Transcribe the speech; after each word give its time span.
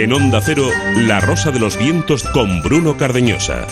En 0.00 0.14
Onda 0.14 0.40
Cero, 0.40 0.70
La 0.96 1.20
Rosa 1.20 1.50
de 1.50 1.60
los 1.60 1.76
Vientos 1.76 2.22
con 2.22 2.62
Bruno 2.62 2.96
Cardeñosa. 2.96 3.66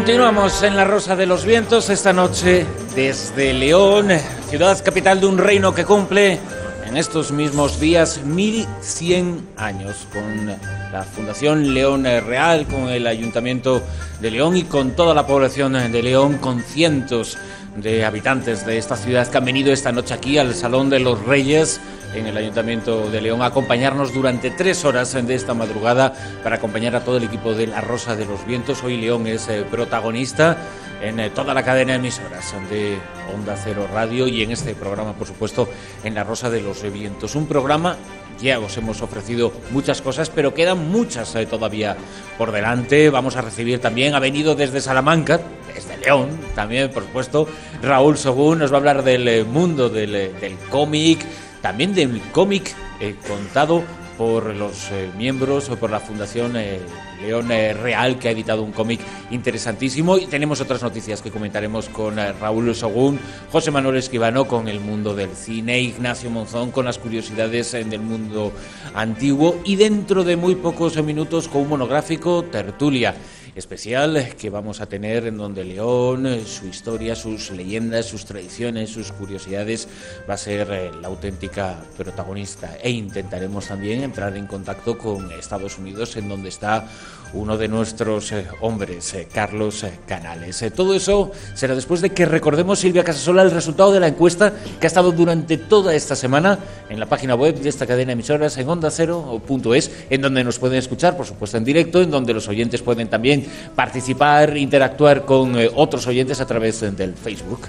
Continuamos 0.00 0.62
en 0.62 0.76
la 0.76 0.86
Rosa 0.86 1.14
de 1.14 1.26
los 1.26 1.44
Vientos 1.44 1.90
esta 1.90 2.14
noche 2.14 2.64
desde 2.96 3.52
León, 3.52 4.08
ciudad 4.48 4.82
capital 4.82 5.20
de 5.20 5.26
un 5.26 5.36
reino 5.36 5.74
que 5.74 5.84
cumple 5.84 6.38
en 6.86 6.96
estos 6.96 7.32
mismos 7.32 7.78
días 7.78 8.22
1100 8.24 9.48
años 9.58 10.08
con 10.10 10.46
la 10.90 11.02
Fundación 11.02 11.74
León 11.74 12.04
Real, 12.04 12.66
con 12.66 12.88
el 12.88 13.06
Ayuntamiento 13.06 13.82
de 14.22 14.30
León 14.30 14.56
y 14.56 14.62
con 14.62 14.92
toda 14.92 15.12
la 15.12 15.26
población 15.26 15.74
de 15.74 16.02
León, 16.02 16.38
con 16.38 16.62
cientos 16.62 17.36
de 17.76 18.02
habitantes 18.06 18.64
de 18.64 18.78
esta 18.78 18.96
ciudad 18.96 19.28
que 19.28 19.36
han 19.36 19.44
venido 19.44 19.70
esta 19.70 19.92
noche 19.92 20.14
aquí 20.14 20.38
al 20.38 20.54
Salón 20.54 20.88
de 20.88 21.00
los 21.00 21.22
Reyes 21.26 21.78
en 22.14 22.26
el 22.26 22.36
Ayuntamiento 22.36 23.10
de 23.10 23.20
León 23.20 23.42
a 23.42 23.46
acompañarnos 23.46 24.12
durante 24.12 24.50
tres 24.50 24.84
horas 24.84 25.12
de 25.12 25.34
esta 25.34 25.54
madrugada 25.54 26.12
para 26.42 26.56
acompañar 26.56 26.96
a 26.96 27.04
todo 27.04 27.16
el 27.16 27.24
equipo 27.24 27.54
de 27.54 27.66
La 27.66 27.80
Rosa 27.80 28.16
de 28.16 28.26
los 28.26 28.44
Vientos. 28.46 28.82
Hoy 28.82 28.96
León 28.96 29.26
es 29.26 29.48
eh, 29.48 29.64
protagonista 29.70 30.56
en 31.02 31.20
eh, 31.20 31.30
toda 31.30 31.54
la 31.54 31.62
cadena 31.62 31.92
de 31.92 31.98
emisoras 31.98 32.54
de 32.68 32.98
Onda 33.34 33.56
Cero 33.56 33.88
Radio 33.92 34.26
y 34.26 34.42
en 34.42 34.50
este 34.50 34.74
programa, 34.74 35.14
por 35.14 35.26
supuesto, 35.26 35.68
en 36.04 36.14
La 36.14 36.24
Rosa 36.24 36.50
de 36.50 36.60
los 36.60 36.82
Vientos. 36.90 37.34
Un 37.36 37.46
programa, 37.46 37.96
ya 38.40 38.58
os 38.58 38.76
hemos 38.76 39.02
ofrecido 39.02 39.52
muchas 39.70 40.02
cosas, 40.02 40.30
pero 40.30 40.52
quedan 40.52 40.90
muchas 40.90 41.34
eh, 41.36 41.46
todavía 41.46 41.96
por 42.36 42.50
delante. 42.50 43.08
Vamos 43.10 43.36
a 43.36 43.42
recibir 43.42 43.80
también, 43.80 44.14
ha 44.14 44.20
venido 44.20 44.56
desde 44.56 44.80
Salamanca, 44.80 45.40
desde 45.72 45.96
León, 45.98 46.30
también, 46.56 46.90
por 46.90 47.04
supuesto, 47.04 47.46
Raúl 47.82 48.18
Sogún 48.18 48.58
nos 48.58 48.72
va 48.72 48.76
a 48.76 48.78
hablar 48.78 49.04
del 49.04 49.46
mundo 49.46 49.88
del, 49.88 50.12
del 50.12 50.56
cómic 50.68 51.24
también 51.60 51.94
del 51.94 52.20
cómic 52.32 52.74
eh, 53.00 53.16
contado 53.26 53.82
por 54.16 54.54
los 54.54 54.90
eh, 54.90 55.10
miembros 55.16 55.70
o 55.70 55.76
por 55.76 55.90
la 55.90 55.98
Fundación 55.98 56.52
eh, 56.56 56.80
León 57.22 57.48
Real, 57.48 58.18
que 58.18 58.28
ha 58.28 58.30
editado 58.32 58.62
un 58.62 58.72
cómic 58.72 59.00
interesantísimo. 59.30 60.18
Y 60.18 60.26
tenemos 60.26 60.60
otras 60.60 60.82
noticias 60.82 61.22
que 61.22 61.30
comentaremos 61.30 61.88
con 61.88 62.16
Raúl 62.16 62.74
Sogún, 62.74 63.18
José 63.50 63.70
Manuel 63.70 63.96
Esquivano 63.96 64.46
con 64.46 64.68
el 64.68 64.80
mundo 64.80 65.14
del 65.14 65.30
cine, 65.30 65.80
Ignacio 65.80 66.30
Monzón 66.30 66.70
con 66.70 66.84
las 66.84 66.98
curiosidades 66.98 67.72
del 67.72 68.00
mundo 68.00 68.52
antiguo 68.94 69.60
y 69.64 69.76
dentro 69.76 70.24
de 70.24 70.36
muy 70.36 70.54
pocos 70.54 71.02
minutos 71.02 71.48
con 71.48 71.62
un 71.62 71.68
monográfico, 71.68 72.42
Tertulia 72.44 73.14
especial 73.54 74.34
que 74.38 74.50
vamos 74.50 74.80
a 74.80 74.86
tener 74.86 75.26
en 75.26 75.36
donde 75.36 75.64
León, 75.64 76.26
eh, 76.26 76.44
su 76.44 76.66
historia, 76.66 77.14
sus 77.14 77.50
leyendas, 77.50 78.06
sus 78.06 78.24
tradiciones, 78.24 78.90
sus 78.90 79.12
curiosidades 79.12 79.88
va 80.28 80.34
a 80.34 80.38
ser 80.38 80.68
eh, 80.70 80.90
la 81.00 81.08
auténtica 81.08 81.78
protagonista. 81.96 82.76
E 82.82 82.90
intentaremos 82.90 83.68
también 83.68 84.02
entrar 84.02 84.36
en 84.36 84.46
contacto 84.46 84.96
con 84.96 85.30
Estados 85.32 85.78
Unidos 85.78 86.16
en 86.16 86.28
donde 86.28 86.48
está 86.48 86.88
uno 87.32 87.56
de 87.56 87.68
nuestros 87.68 88.32
eh, 88.32 88.46
hombres, 88.60 89.16
Carlos 89.32 89.84
Canales. 90.06 90.64
todo 90.74 90.94
eso 90.94 91.30
será 91.54 91.74
después 91.74 92.00
de 92.00 92.10
que 92.10 92.26
recordemos, 92.26 92.78
Silvia 92.78 93.04
Casasola, 93.04 93.42
el 93.42 93.50
resultado 93.50 93.92
de 93.92 94.00
la 94.00 94.08
encuesta 94.08 94.52
que 94.80 94.86
ha 94.86 94.88
estado 94.88 95.12
durante 95.12 95.56
toda 95.56 95.94
esta 95.94 96.16
semana 96.16 96.58
en 96.88 96.98
la 96.98 97.06
página 97.06 97.34
web 97.34 97.54
de 97.58 97.68
esta 97.68 97.86
cadena 97.86 98.08
de 98.08 98.12
emisoras 98.14 98.56
en 98.58 98.68
onda 98.68 98.90
cero.es, 98.90 99.90
en 100.10 100.22
donde 100.22 100.44
nos 100.44 100.58
pueden 100.58 100.78
escuchar, 100.78 101.16
por 101.16 101.26
supuesto, 101.26 101.56
en 101.56 101.64
directo, 101.64 102.02
en 102.02 102.10
donde 102.10 102.34
los 102.34 102.48
oyentes 102.48 102.82
pueden 102.82 103.08
también 103.08 103.46
participar, 103.74 104.56
interactuar 104.56 105.24
con 105.24 105.58
eh, 105.58 105.70
otros 105.74 106.06
oyentes 106.06 106.40
a 106.40 106.46
través 106.46 106.80
del 106.80 107.14
Facebook. 107.14 107.68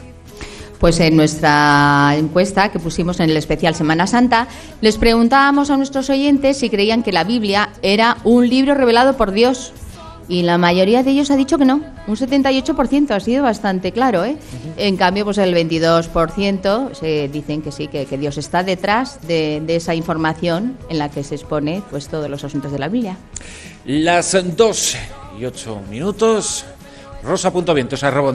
Pues 0.81 0.99
en 0.99 1.15
nuestra 1.15 2.15
encuesta 2.17 2.71
que 2.71 2.79
pusimos 2.79 3.19
en 3.19 3.29
el 3.29 3.37
especial 3.37 3.75
Semana 3.75 4.07
Santa, 4.07 4.47
les 4.81 4.97
preguntábamos 4.97 5.69
a 5.69 5.77
nuestros 5.77 6.09
oyentes 6.09 6.57
si 6.57 6.71
creían 6.71 7.03
que 7.03 7.11
la 7.11 7.23
Biblia 7.23 7.69
era 7.83 8.17
un 8.23 8.49
libro 8.49 8.73
revelado 8.73 9.15
por 9.15 9.31
Dios. 9.31 9.73
Y 10.27 10.41
la 10.41 10.57
mayoría 10.57 11.03
de 11.03 11.11
ellos 11.11 11.29
ha 11.29 11.35
dicho 11.35 11.59
que 11.59 11.65
no. 11.65 11.81
Un 12.07 12.15
78% 12.15 13.11
ha 13.11 13.19
sido 13.19 13.43
bastante 13.43 13.91
claro. 13.91 14.25
¿eh? 14.25 14.37
En 14.75 14.97
cambio, 14.97 15.23
pues 15.23 15.37
el 15.37 15.53
22% 15.53 16.95
se 16.95 17.27
dicen 17.27 17.61
que 17.61 17.71
sí, 17.71 17.87
que, 17.87 18.05
Dios 18.17 18.39
está 18.39 18.63
detrás 18.63 19.19
de, 19.27 19.61
de, 19.63 19.75
esa 19.75 19.93
información 19.93 20.79
en 20.89 20.97
la 20.97 21.11
que 21.11 21.23
se 21.23 21.35
expone 21.35 21.83
pues, 21.91 22.07
todos 22.07 22.27
los 22.27 22.43
asuntos 22.43 22.71
de 22.71 22.79
la 22.79 22.87
Biblia. 22.87 23.17
Las 23.85 24.33
y 24.33 25.45
ocho 25.45 25.79
minutos. 25.91 26.65
Rosa.vientos 27.23 28.03
arroba 28.03 28.33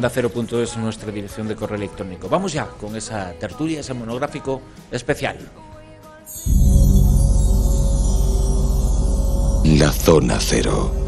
es 0.63 0.77
nuestra 0.77 1.11
dirección 1.11 1.49
de 1.49 1.57
correo 1.57 1.77
electrónico. 1.77 2.29
Vamos 2.29 2.53
ya 2.53 2.67
con 2.67 2.95
esa 2.95 3.33
tertulia, 3.33 3.81
ese 3.81 3.95
monográfico 3.95 4.63
especial. 4.91 5.37
La 9.65 9.91
zona 9.91 10.39
cero. 10.39 11.06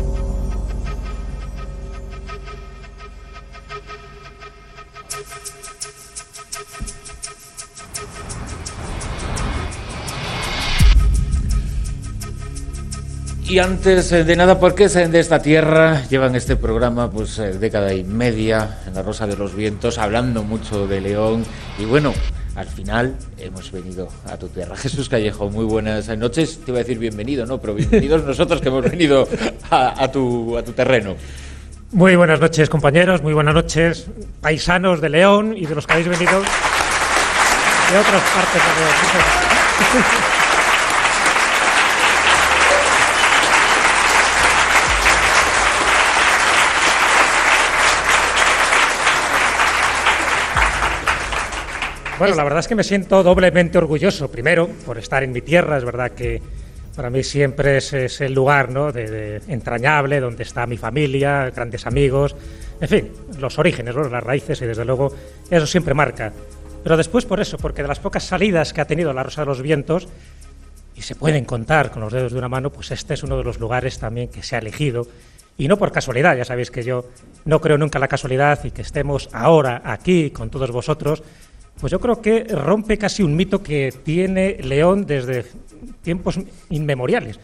Y 13.49 13.61
antes 13.61 14.11
de 14.11 14.37
nada, 14.37 14.61
¿por 14.61 14.75
qué 14.75 14.89
de 14.89 15.21
esta 15.21 15.41
tierra? 15.41 16.03
Llevan 16.11 16.37
este 16.37 16.55
programa 16.57 17.11
pues 17.11 17.39
eh, 17.39 17.55
década 17.55 17.95
y 17.95 18.05
media 18.05 18.81
en 18.87 18.95
la 18.95 19.01
Rosa 19.03 19.27
de 19.27 19.39
los 19.39 19.55
Vientos, 19.55 19.97
hablando 19.97 20.43
mucho 20.43 20.87
de 20.87 21.01
León. 21.01 21.47
Y 21.79 21.87
bueno, 21.87 22.13
al 22.57 22.67
final 22.67 23.17
hemos 23.39 23.73
venido 23.73 24.07
a 24.27 24.37
tu 24.37 24.49
tierra. 24.49 24.77
Jesús 24.77 25.09
Callejo, 25.09 25.49
muy 25.49 25.65
buenas 25.65 26.09
noches. 26.19 26.61
Te 26.63 26.73
iba 26.73 26.81
a 26.81 26.83
decir 26.83 26.99
bienvenido, 26.99 27.47
¿no? 27.47 27.59
Pero 27.59 27.73
bienvenidos 27.73 28.23
nosotros 28.27 28.61
que 28.61 28.69
hemos 28.69 28.85
venido 28.85 29.27
a, 29.71 30.09
tu, 30.13 30.59
a 30.59 30.63
tu 30.63 30.73
terreno. 30.73 31.17
Muy 31.93 32.17
buenas 32.17 32.41
noches, 32.41 32.69
compañeros. 32.69 33.23
Muy 33.23 33.33
buenas 33.33 33.55
noches, 33.55 34.09
paisanos 34.43 35.01
de 35.01 35.09
León 35.09 35.57
y 35.57 35.65
de 35.65 35.75
los 35.75 35.87
que 35.87 35.95
habéis 35.95 36.09
venido 36.09 36.39
de 36.39 37.99
otras 37.99 38.23
partes 38.23 38.63
de 38.63 38.81
León. 38.83 40.28
Bueno, 52.19 52.35
la 52.35 52.43
verdad 52.43 52.59
es 52.59 52.67
que 52.67 52.75
me 52.75 52.83
siento 52.83 53.23
doblemente 53.23 53.79
orgulloso. 53.79 54.29
Primero, 54.29 54.67
por 54.85 54.99
estar 54.99 55.23
en 55.23 55.31
mi 55.31 55.41
tierra. 55.41 55.79
Es 55.79 55.85
verdad 55.85 56.11
que 56.11 56.43
para 56.97 57.11
mí 57.11 57.23
siempre 57.23 57.77
es, 57.77 58.21
el 58.21 58.35
lugar 58.35 58.71
¿no? 58.71 58.91
de, 58.91 59.41
entrañable, 59.47 60.19
donde 60.19 60.43
está 60.43 60.67
mi 60.67 60.77
familia, 60.77 61.49
grandes 61.55 61.87
amigos. 61.87 62.35
En 62.81 62.89
fin, 62.89 63.13
los 63.39 63.57
orígenes, 63.61 63.95
las 63.95 64.23
raíces, 64.25 64.61
y 64.63 64.67
desde 64.67 64.85
luego 64.85 65.15
eso 65.49 65.65
siempre 65.65 65.95
marca. 65.95 66.33
Pero 66.83 66.97
después 66.97 67.25
por 67.25 67.39
eso, 67.39 67.57
porque 67.57 67.83
de 67.83 67.89
las 67.89 68.01
pocas 68.01 68.25
salidas 68.25 68.73
que 68.73 68.81
ha 68.81 68.85
tenido 68.85 69.13
la 69.13 69.23
Rosa 69.23 69.43
de 69.43 69.47
los 69.47 69.63
Vientos, 69.63 70.09
y 70.97 71.03
se 71.03 71.15
pueden 71.15 71.45
contar 71.45 71.93
con 71.93 72.03
los 72.03 72.13
dedos 72.13 72.33
de 72.33 72.39
una 72.39 72.49
mano, 72.49 72.71
pues 72.71 72.91
este 72.91 73.15
es 73.15 73.23
uno 73.23 73.39
de 73.39 73.45
los 73.45 73.61
lugares 73.61 74.01
también 74.01 74.27
que 74.29 74.43
se 74.43 74.57
ha 74.57 74.59
elegido. 74.59 75.07
Y 75.57 75.69
no 75.69 75.77
por 75.77 75.93
casualidad, 75.93 76.37
ya 76.37 76.45
sabéis 76.45 76.73
que 76.73 76.83
yo 76.83 77.05
no 77.45 77.61
creo 77.61 77.79
nunca 77.79 77.99
en 77.99 78.01
la 78.01 78.09
casualidad 78.09 78.65
y 78.65 78.73
que 78.73 78.83
estemos 78.83 79.29
ahora 79.33 79.83
aquí 79.85 80.31
con 80.31 80.51
todos 80.51 80.73
vosotros, 80.73 81.23
pues 81.81 81.91
yo 81.91 82.01
creo 82.01 82.21
que 82.21 82.45
rompe 82.45 82.99
casi 82.99 83.23
un 83.23 83.37
mito 83.37 83.63
que 83.63 83.93
tiene 84.05 84.59
León 84.63 85.07
desde 85.07 85.47
tiempos 86.03 86.39
inmemoriales. 86.71 87.39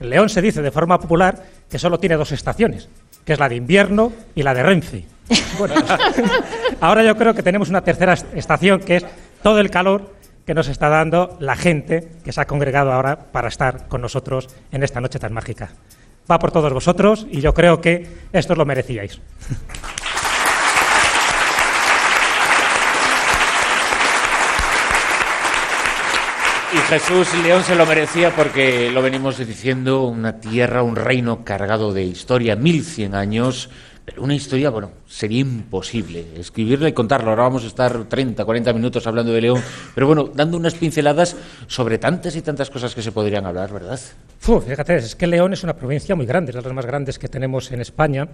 León 0.00 0.28
se 0.28 0.40
dice 0.40 0.62
de 0.62 0.70
forma 0.70 0.98
popular 0.98 1.44
que 1.68 1.78
solo 1.78 1.98
tiene 1.98 2.16
dos 2.16 2.32
estaciones, 2.32 2.88
que 3.24 3.34
es 3.34 3.38
la 3.38 3.48
de 3.48 3.56
invierno 3.56 4.12
y 4.34 4.42
la 4.42 4.54
de 4.54 4.62
Renfe. 4.62 5.04
Bueno, 5.58 5.74
ahora 6.80 7.04
yo 7.04 7.16
creo 7.16 7.34
que 7.34 7.42
tenemos 7.42 7.68
una 7.68 7.82
tercera 7.82 8.14
estación 8.34 8.80
que 8.80 8.96
es 8.96 9.06
todo 9.42 9.60
el 9.60 9.70
calor 9.70 10.14
que 10.46 10.54
nos 10.54 10.68
está 10.68 10.88
dando 10.88 11.36
la 11.38 11.54
gente 11.54 12.08
que 12.24 12.32
se 12.32 12.40
ha 12.40 12.46
congregado 12.46 12.92
ahora 12.92 13.26
para 13.30 13.48
estar 13.48 13.88
con 13.88 14.00
nosotros 14.00 14.48
en 14.72 14.82
esta 14.82 15.00
noche 15.00 15.18
tan 15.18 15.32
mágica. 15.32 15.70
Va 16.30 16.38
por 16.38 16.50
todos 16.50 16.72
vosotros 16.72 17.26
y 17.30 17.40
yo 17.40 17.54
creo 17.54 17.80
que 17.80 18.06
esto 18.32 18.54
lo 18.54 18.64
merecíais. 18.64 19.20
Y 26.72 26.76
Jesús 26.76 27.28
León 27.42 27.64
se 27.64 27.74
lo 27.74 27.84
merecía 27.84 28.34
porque 28.36 28.92
lo 28.92 29.02
venimos 29.02 29.38
diciendo, 29.38 30.04
una 30.04 30.38
tierra, 30.38 30.84
un 30.84 30.94
reino 30.94 31.44
cargado 31.44 31.92
de 31.92 32.04
historia, 32.04 32.54
1100 32.54 33.16
años, 33.16 33.70
pero 34.04 34.22
una 34.22 34.36
historia, 34.36 34.70
bueno, 34.70 34.92
sería 35.08 35.40
imposible 35.40 36.24
escribirla 36.36 36.88
y 36.88 36.92
contarla. 36.92 37.30
Ahora 37.30 37.42
vamos 37.42 37.64
a 37.64 37.66
estar 37.66 38.04
30, 38.04 38.44
40 38.44 38.72
minutos 38.72 39.04
hablando 39.08 39.32
de 39.32 39.40
León, 39.40 39.60
pero 39.96 40.06
bueno, 40.06 40.30
dando 40.32 40.56
unas 40.56 40.74
pinceladas 40.74 41.34
sobre 41.66 41.98
tantas 41.98 42.36
y 42.36 42.42
tantas 42.42 42.70
cosas 42.70 42.94
que 42.94 43.02
se 43.02 43.10
podrían 43.10 43.46
hablar, 43.46 43.72
¿verdad? 43.72 43.98
fíjate, 44.40 44.96
es 44.96 45.16
que 45.16 45.26
León 45.26 45.52
es 45.52 45.64
una 45.64 45.74
provincia 45.74 46.14
muy 46.14 46.26
grande, 46.26 46.50
es 46.50 46.56
de 46.56 46.62
las 46.62 46.72
más 46.72 46.86
grandes 46.86 47.18
que 47.18 47.28
tenemos 47.28 47.72
en 47.72 47.80
España. 47.80 48.28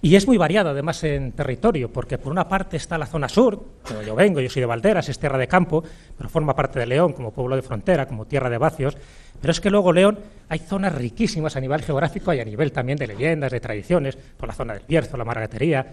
Y 0.00 0.14
es 0.14 0.28
muy 0.28 0.36
variado 0.36 0.70
además 0.70 1.02
en 1.02 1.32
territorio, 1.32 1.92
porque 1.92 2.18
por 2.18 2.30
una 2.30 2.48
parte 2.48 2.76
está 2.76 2.96
la 2.96 3.06
zona 3.06 3.28
sur, 3.28 3.60
como 3.82 4.02
yo 4.02 4.14
vengo, 4.14 4.40
yo 4.40 4.48
soy 4.48 4.60
de 4.60 4.66
Valderas, 4.66 5.08
es 5.08 5.18
tierra 5.18 5.38
de 5.38 5.48
campo, 5.48 5.82
pero 6.16 6.28
forma 6.28 6.54
parte 6.54 6.78
de 6.78 6.86
León 6.86 7.12
como 7.12 7.32
pueblo 7.32 7.56
de 7.56 7.62
frontera, 7.62 8.06
como 8.06 8.24
tierra 8.24 8.48
de 8.48 8.58
vacios. 8.58 8.96
Pero 9.40 9.50
es 9.50 9.60
que 9.60 9.70
luego 9.70 9.92
León 9.92 10.20
hay 10.48 10.60
zonas 10.60 10.94
riquísimas 10.94 11.56
a 11.56 11.60
nivel 11.60 11.82
geográfico 11.82 12.32
y 12.32 12.38
a 12.38 12.44
nivel 12.44 12.70
también 12.70 12.96
de 12.96 13.08
leyendas, 13.08 13.50
de 13.50 13.58
tradiciones, 13.58 14.16
por 14.16 14.48
la 14.48 14.54
zona 14.54 14.74
del 14.74 14.84
Bierzo, 14.86 15.16
la 15.16 15.24
Margatería, 15.24 15.84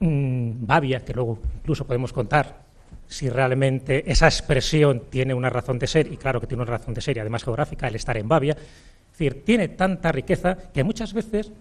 mmm, 0.00 0.50
Bavia, 0.66 1.04
que 1.04 1.12
luego 1.12 1.38
incluso 1.60 1.86
podemos 1.86 2.12
contar 2.12 2.64
si 3.06 3.28
realmente 3.28 4.10
esa 4.10 4.26
expresión 4.26 5.04
tiene 5.08 5.34
una 5.34 5.50
razón 5.50 5.78
de 5.78 5.86
ser, 5.86 6.12
y 6.12 6.16
claro 6.16 6.40
que 6.40 6.48
tiene 6.48 6.64
una 6.64 6.72
razón 6.72 6.94
de 6.94 7.00
ser, 7.00 7.16
y 7.16 7.20
además 7.20 7.44
geográfica, 7.44 7.86
el 7.86 7.94
estar 7.94 8.16
en 8.16 8.26
Bavia. 8.26 8.56
Es 8.56 9.18
decir, 9.18 9.44
tiene 9.44 9.68
tanta 9.68 10.10
riqueza 10.10 10.56
que 10.72 10.82
muchas 10.82 11.12
veces 11.12 11.52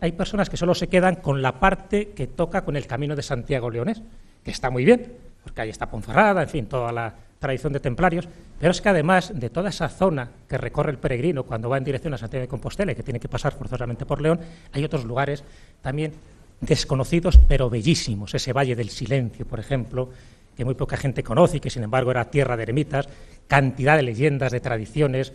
hay 0.00 0.12
personas 0.12 0.48
que 0.48 0.56
solo 0.56 0.74
se 0.74 0.88
quedan 0.88 1.16
con 1.16 1.42
la 1.42 1.60
parte 1.60 2.10
que 2.10 2.26
toca 2.26 2.64
con 2.64 2.76
el 2.76 2.86
camino 2.86 3.14
de 3.14 3.22
Santiago 3.22 3.70
Leones, 3.70 4.02
que 4.44 4.50
está 4.50 4.70
muy 4.70 4.84
bien, 4.84 5.12
porque 5.44 5.60
ahí 5.60 5.70
está 5.70 5.90
Ponferrada, 5.90 6.42
en 6.42 6.48
fin, 6.48 6.66
toda 6.66 6.92
la 6.92 7.14
tradición 7.38 7.72
de 7.72 7.80
templarios, 7.80 8.28
pero 8.58 8.70
es 8.70 8.80
que 8.80 8.88
además 8.90 9.32
de 9.34 9.48
toda 9.48 9.70
esa 9.70 9.88
zona 9.88 10.28
que 10.48 10.58
recorre 10.58 10.92
el 10.92 10.98
peregrino 10.98 11.44
cuando 11.44 11.70
va 11.70 11.78
en 11.78 11.84
dirección 11.84 12.12
a 12.12 12.18
Santiago 12.18 12.42
de 12.42 12.48
Compostela 12.48 12.92
y 12.92 12.94
que 12.94 13.02
tiene 13.02 13.18
que 13.18 13.28
pasar 13.28 13.54
forzosamente 13.54 14.04
por 14.04 14.20
León, 14.20 14.40
hay 14.72 14.84
otros 14.84 15.04
lugares 15.04 15.42
también 15.80 16.12
desconocidos 16.60 17.38
pero 17.48 17.70
bellísimos, 17.70 18.34
ese 18.34 18.52
Valle 18.52 18.76
del 18.76 18.90
Silencio, 18.90 19.46
por 19.46 19.58
ejemplo, 19.58 20.10
que 20.54 20.66
muy 20.66 20.74
poca 20.74 20.98
gente 20.98 21.22
conoce 21.22 21.56
y 21.56 21.60
que 21.60 21.70
sin 21.70 21.82
embargo 21.82 22.10
era 22.10 22.30
tierra 22.30 22.56
de 22.56 22.64
eremitas, 22.64 23.08
cantidad 23.48 23.96
de 23.96 24.02
leyendas, 24.02 24.52
de 24.52 24.60
tradiciones, 24.60 25.32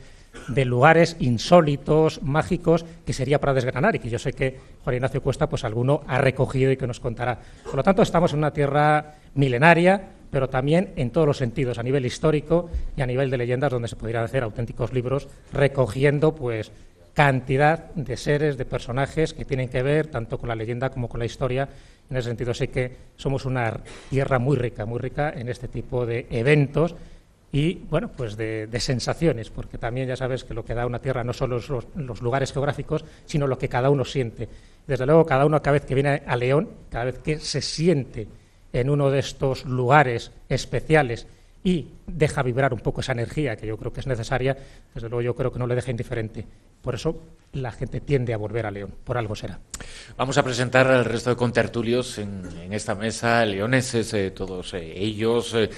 de 0.47 0.65
lugares 0.65 1.17
insólitos, 1.19 2.21
mágicos, 2.21 2.85
que 3.05 3.13
sería 3.13 3.39
para 3.39 3.53
desgranar 3.53 3.95
y 3.95 3.99
que 3.99 4.09
yo 4.09 4.19
sé 4.19 4.33
que 4.33 4.59
Juan 4.83 4.95
Ignacio 4.95 5.21
Cuesta, 5.21 5.49
pues 5.49 5.63
alguno 5.63 6.01
ha 6.07 6.17
recogido 6.17 6.71
y 6.71 6.77
que 6.77 6.87
nos 6.87 6.99
contará. 6.99 7.39
Por 7.63 7.75
lo 7.75 7.83
tanto, 7.83 8.01
estamos 8.01 8.33
en 8.33 8.39
una 8.39 8.51
tierra 8.51 9.15
milenaria, 9.33 10.09
pero 10.29 10.49
también 10.49 10.91
en 10.95 11.11
todos 11.11 11.27
los 11.27 11.37
sentidos, 11.37 11.77
a 11.77 11.83
nivel 11.83 12.05
histórico 12.05 12.69
y 12.95 13.01
a 13.01 13.05
nivel 13.05 13.29
de 13.29 13.37
leyendas, 13.37 13.71
donde 13.71 13.87
se 13.87 13.95
podrían 13.95 14.23
hacer 14.23 14.43
auténticos 14.43 14.93
libros 14.93 15.27
recogiendo, 15.53 16.35
pues, 16.35 16.71
cantidad 17.13 17.93
de 17.95 18.17
seres, 18.17 18.57
de 18.57 18.65
personajes 18.65 19.33
que 19.33 19.45
tienen 19.45 19.69
que 19.69 19.81
ver 19.81 20.07
tanto 20.07 20.37
con 20.37 20.49
la 20.49 20.55
leyenda 20.55 20.89
como 20.89 21.07
con 21.07 21.19
la 21.19 21.25
historia. 21.25 21.69
En 22.09 22.17
ese 22.17 22.27
sentido, 22.27 22.53
sé 22.53 22.67
que 22.67 22.97
somos 23.15 23.45
una 23.45 23.79
tierra 24.09 24.37
muy 24.37 24.57
rica, 24.57 24.85
muy 24.85 24.99
rica 24.99 25.33
en 25.35 25.47
este 25.47 25.69
tipo 25.69 26.05
de 26.05 26.27
eventos 26.29 26.93
y 27.51 27.75
bueno, 27.89 28.09
pues 28.09 28.35
de, 28.35 28.67
sensaciones, 28.79 29.49
porque 29.49 29.77
también 29.77 30.07
ya 30.07 30.15
sabes 30.15 30.43
que 30.43 30.53
lo 30.53 30.65
que 30.65 30.73
da 30.73 30.85
una 30.85 30.99
tierra 30.99 31.23
no 31.23 31.33
son 31.33 31.51
los, 31.51 31.69
los, 31.69 32.21
lugares 32.21 32.51
geográficos, 32.51 33.05
sino 33.25 33.47
lo 33.47 33.57
que 33.57 33.69
cada 33.69 33.89
uno 33.89 34.03
siente. 34.03 34.49
Desde 34.85 35.05
luego, 35.05 35.25
cada 35.25 35.45
uno 35.45 35.61
cada 35.61 35.73
vez 35.73 35.85
que 35.85 35.95
viene 35.95 36.23
a 36.25 36.35
León, 36.35 36.69
cada 36.89 37.05
vez 37.05 37.19
que 37.19 37.39
se 37.39 37.61
siente 37.61 38.27
en 38.73 38.89
uno 38.89 39.09
de 39.09 39.19
estos 39.19 39.65
lugares 39.65 40.31
especiales 40.49 41.27
y 41.65 41.87
deja 42.05 42.43
vibrar 42.43 42.73
un 42.73 42.79
poco 42.79 43.01
esa 43.01 43.13
energía 43.13 43.57
que 43.57 43.65
yo 43.65 43.75
creo 43.75 43.91
que 43.91 43.99
es 43.99 44.05
necesaria, 44.05 44.55
desde 44.93 45.09
luego 45.09 45.23
yo 45.23 45.35
creo 45.35 45.51
que 45.51 45.57
no 45.57 45.65
le 45.65 45.73
deja 45.73 45.89
indiferente. 45.89 46.45
Por 46.79 46.93
eso 46.93 47.19
la 47.53 47.71
gente 47.71 48.01
tiende 48.01 48.35
a 48.35 48.37
volver 48.37 48.67
a 48.67 48.71
León, 48.71 48.93
por 49.03 49.17
algo 49.17 49.35
será. 49.35 49.59
Vamos 50.15 50.37
a 50.37 50.43
presentar 50.43 50.85
al 50.85 51.03
resto 51.03 51.31
de 51.31 51.35
contertulios 51.35 52.19
en, 52.19 52.71
esta 52.71 52.93
mesa, 52.93 53.43
leoneses, 53.43 54.13
eh, 54.13 54.29
todos 54.29 54.75
eh, 54.75 54.93
ellos, 54.95 55.55
eh, 55.55 55.71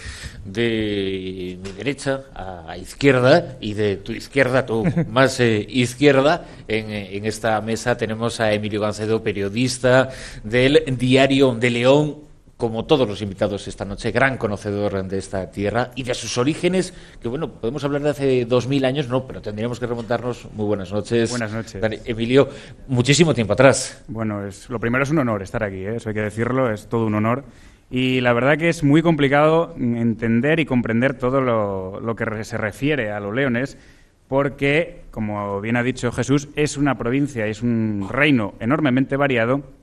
de 0.44 1.57
mi 1.63 1.72
derecha 1.72 2.24
a, 2.36 2.78
izquierda 2.78 3.57
y 3.62 3.74
de 3.74 3.95
tu 3.95 4.12
izquierda, 4.12 4.66
tu 4.66 4.84
más 5.07 5.39
izquierda. 5.39 6.45
En, 6.68 6.89
en, 6.89 7.25
esta 7.25 7.62
mesa 7.62 7.95
tenemos 7.95 8.42
a 8.42 8.51
Emilio 8.51 8.81
Gancedo, 8.81 9.24
periodista 9.24 10.10
del 10.44 10.84
Diario 10.98 11.56
de 11.56 11.69
León, 11.69 12.26
como 12.57 12.86
todos 12.86 13.07
los 13.07 13.21
invitados 13.21 13.68
esta 13.68 13.86
noche, 13.86 14.12
gran 14.12 14.38
conocedor 14.38 15.07
de 15.07 15.18
esta 15.19 15.51
tierra 15.51 15.92
y 15.95 16.01
de 16.01 16.15
sus 16.15 16.39
orígenes, 16.39 16.92
que 17.21 17.27
bueno, 17.27 17.51
podemos 17.51 17.83
hablar 17.83 18.01
de 18.01 18.09
hace 18.09 18.45
dos 18.45 18.68
mil 18.68 18.83
años, 18.83 19.07
no, 19.07 19.27
pero 19.27 19.42
tendríamos 19.42 19.80
que 19.80 19.86
remontarnos. 19.86 20.48
Muy 20.54 20.65
buenas 20.65 20.92
noches. 20.92 21.30
Buenas 21.30 21.54
noches. 21.54 21.80
Emilio, 22.06 22.50
muchísimo 22.88 23.36
tiempo 23.36 23.54
atrás. 23.54 24.04
Bueno, 24.07 24.45
es, 24.45 24.69
lo 24.71 24.80
primero 24.80 25.04
es 25.04 25.12
un 25.12 25.19
honor 25.19 25.44
estar 25.44 25.63
aquí, 25.63 25.86
¿eh? 25.86 25.98
eso 25.98 26.09
hay 26.09 26.15
que 26.15 26.21
decirlo, 26.21 26.71
es 26.71 26.88
todo 26.88 27.06
un 27.06 27.13
honor. 27.13 27.45
Y 27.92 28.21
la 28.21 28.33
verdad 28.33 28.57
que 28.57 28.69
es 28.69 28.83
muy 28.83 29.03
complicado 29.03 29.75
entender 29.77 30.60
y 30.60 30.65
comprender 30.65 31.13
todo 31.13 31.42
lo, 31.42 32.00
lo 32.01 32.15
que 32.15 32.44
se 32.44 32.57
refiere 32.57 33.12
a 33.12 33.19
los 33.19 33.33
leones, 33.33 33.77
porque, 34.27 35.03
como 35.12 35.62
bien 35.62 35.77
ha 35.77 35.83
dicho 35.83 36.12
Jesús, 36.12 36.50
es 36.56 36.75
una 36.75 36.98
provincia, 36.98 37.45
es 37.45 37.62
un 37.62 38.07
reino 38.10 38.56
enormemente 38.60 39.15
variado 39.15 39.76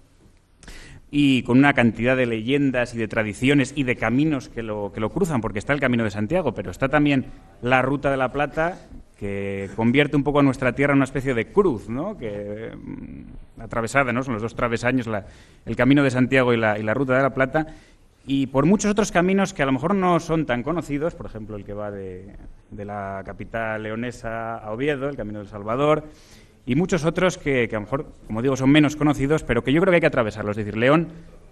y 1.17 1.45
con 1.45 1.59
una 1.59 1.75
cantidad 1.75 2.17
de 2.17 2.27
leyendas 2.27 2.93
y 2.93 2.99
de 2.99 3.07
tradiciones 3.07 3.73
y 3.77 3.85
de 3.85 3.95
caminos 3.95 4.49
que 4.49 4.65
lo, 4.65 4.91
que 4.93 4.99
lo 4.99 5.11
cruzan, 5.11 5.41
porque 5.41 5.61
está 5.61 5.73
el 5.73 5.79
Camino 5.79 6.03
de 6.03 6.11
Santiago, 6.11 6.55
pero 6.55 6.73
está 6.73 6.89
también 6.89 7.27
la 7.63 7.83
Ruta 7.83 8.11
de 8.11 8.17
la 8.17 8.33
Plata, 8.33 8.81
que 9.17 9.71
convierte 9.77 10.17
un 10.17 10.25
poco 10.25 10.41
a 10.41 10.43
nuestra 10.43 10.73
tierra 10.73 10.93
en 10.93 10.97
una 10.97 11.05
especie 11.05 11.33
de 11.33 11.53
cruz, 11.53 11.89
¿no? 11.89 12.19
que 12.19 12.73
mm, 12.77 13.61
atravesada, 13.63 14.13
¿no? 14.13 14.25
son 14.25 14.35
los 14.35 14.43
dos 14.43 14.56
travesaños, 14.56 15.09
el 15.65 15.77
Camino 15.77 16.03
de 16.03 16.11
Santiago 16.11 16.53
y 16.53 16.56
la, 16.56 16.81
y 16.81 16.83
la 16.83 16.94
Ruta 16.94 17.17
de 17.17 17.23
la 17.23 17.33
Plata, 17.33 17.69
y 18.27 18.49
por 18.49 18.67
muchos 18.67 18.91
otros 18.91 19.13
caminos 19.13 19.55
que 19.55 19.63
a 19.63 19.67
lo 19.67 19.73
mejor 19.73 19.94
no 19.94 20.19
son 20.19 20.47
tan 20.47 20.65
conocidos, 20.65 21.15
por 21.15 21.27
ejemplo 21.27 21.55
el 21.55 21.65
que 21.65 21.75
va 21.75 21.93
de, 21.93 22.35
de 22.73 22.85
la 22.85 23.23
capital 23.25 23.85
leonesa 23.85 24.56
a 24.56 24.73
Oviedo, 24.73 25.09
el 25.09 25.17
Camino 25.17 25.39
del 25.39 25.49
Salvador, 25.49 26.09
y 26.67 26.77
muchos 26.77 27.05
otros 27.05 27.37
que, 27.39 27.69
a 27.71 27.75
lo 27.75 27.81
mejor, 27.83 28.13
como 28.27 28.43
digo, 28.43 28.56
son 28.56 28.71
menos 28.71 28.97
conocidos, 28.97 29.44
pero 29.44 29.63
que 29.63 29.73
yo 29.73 29.81
creo 29.81 29.93
que 29.93 29.97
hay 29.97 30.01
que 30.01 30.06
atravesarlos. 30.06 30.56
Es 30.56 30.65
decir, 30.65 30.79
León 30.79 31.09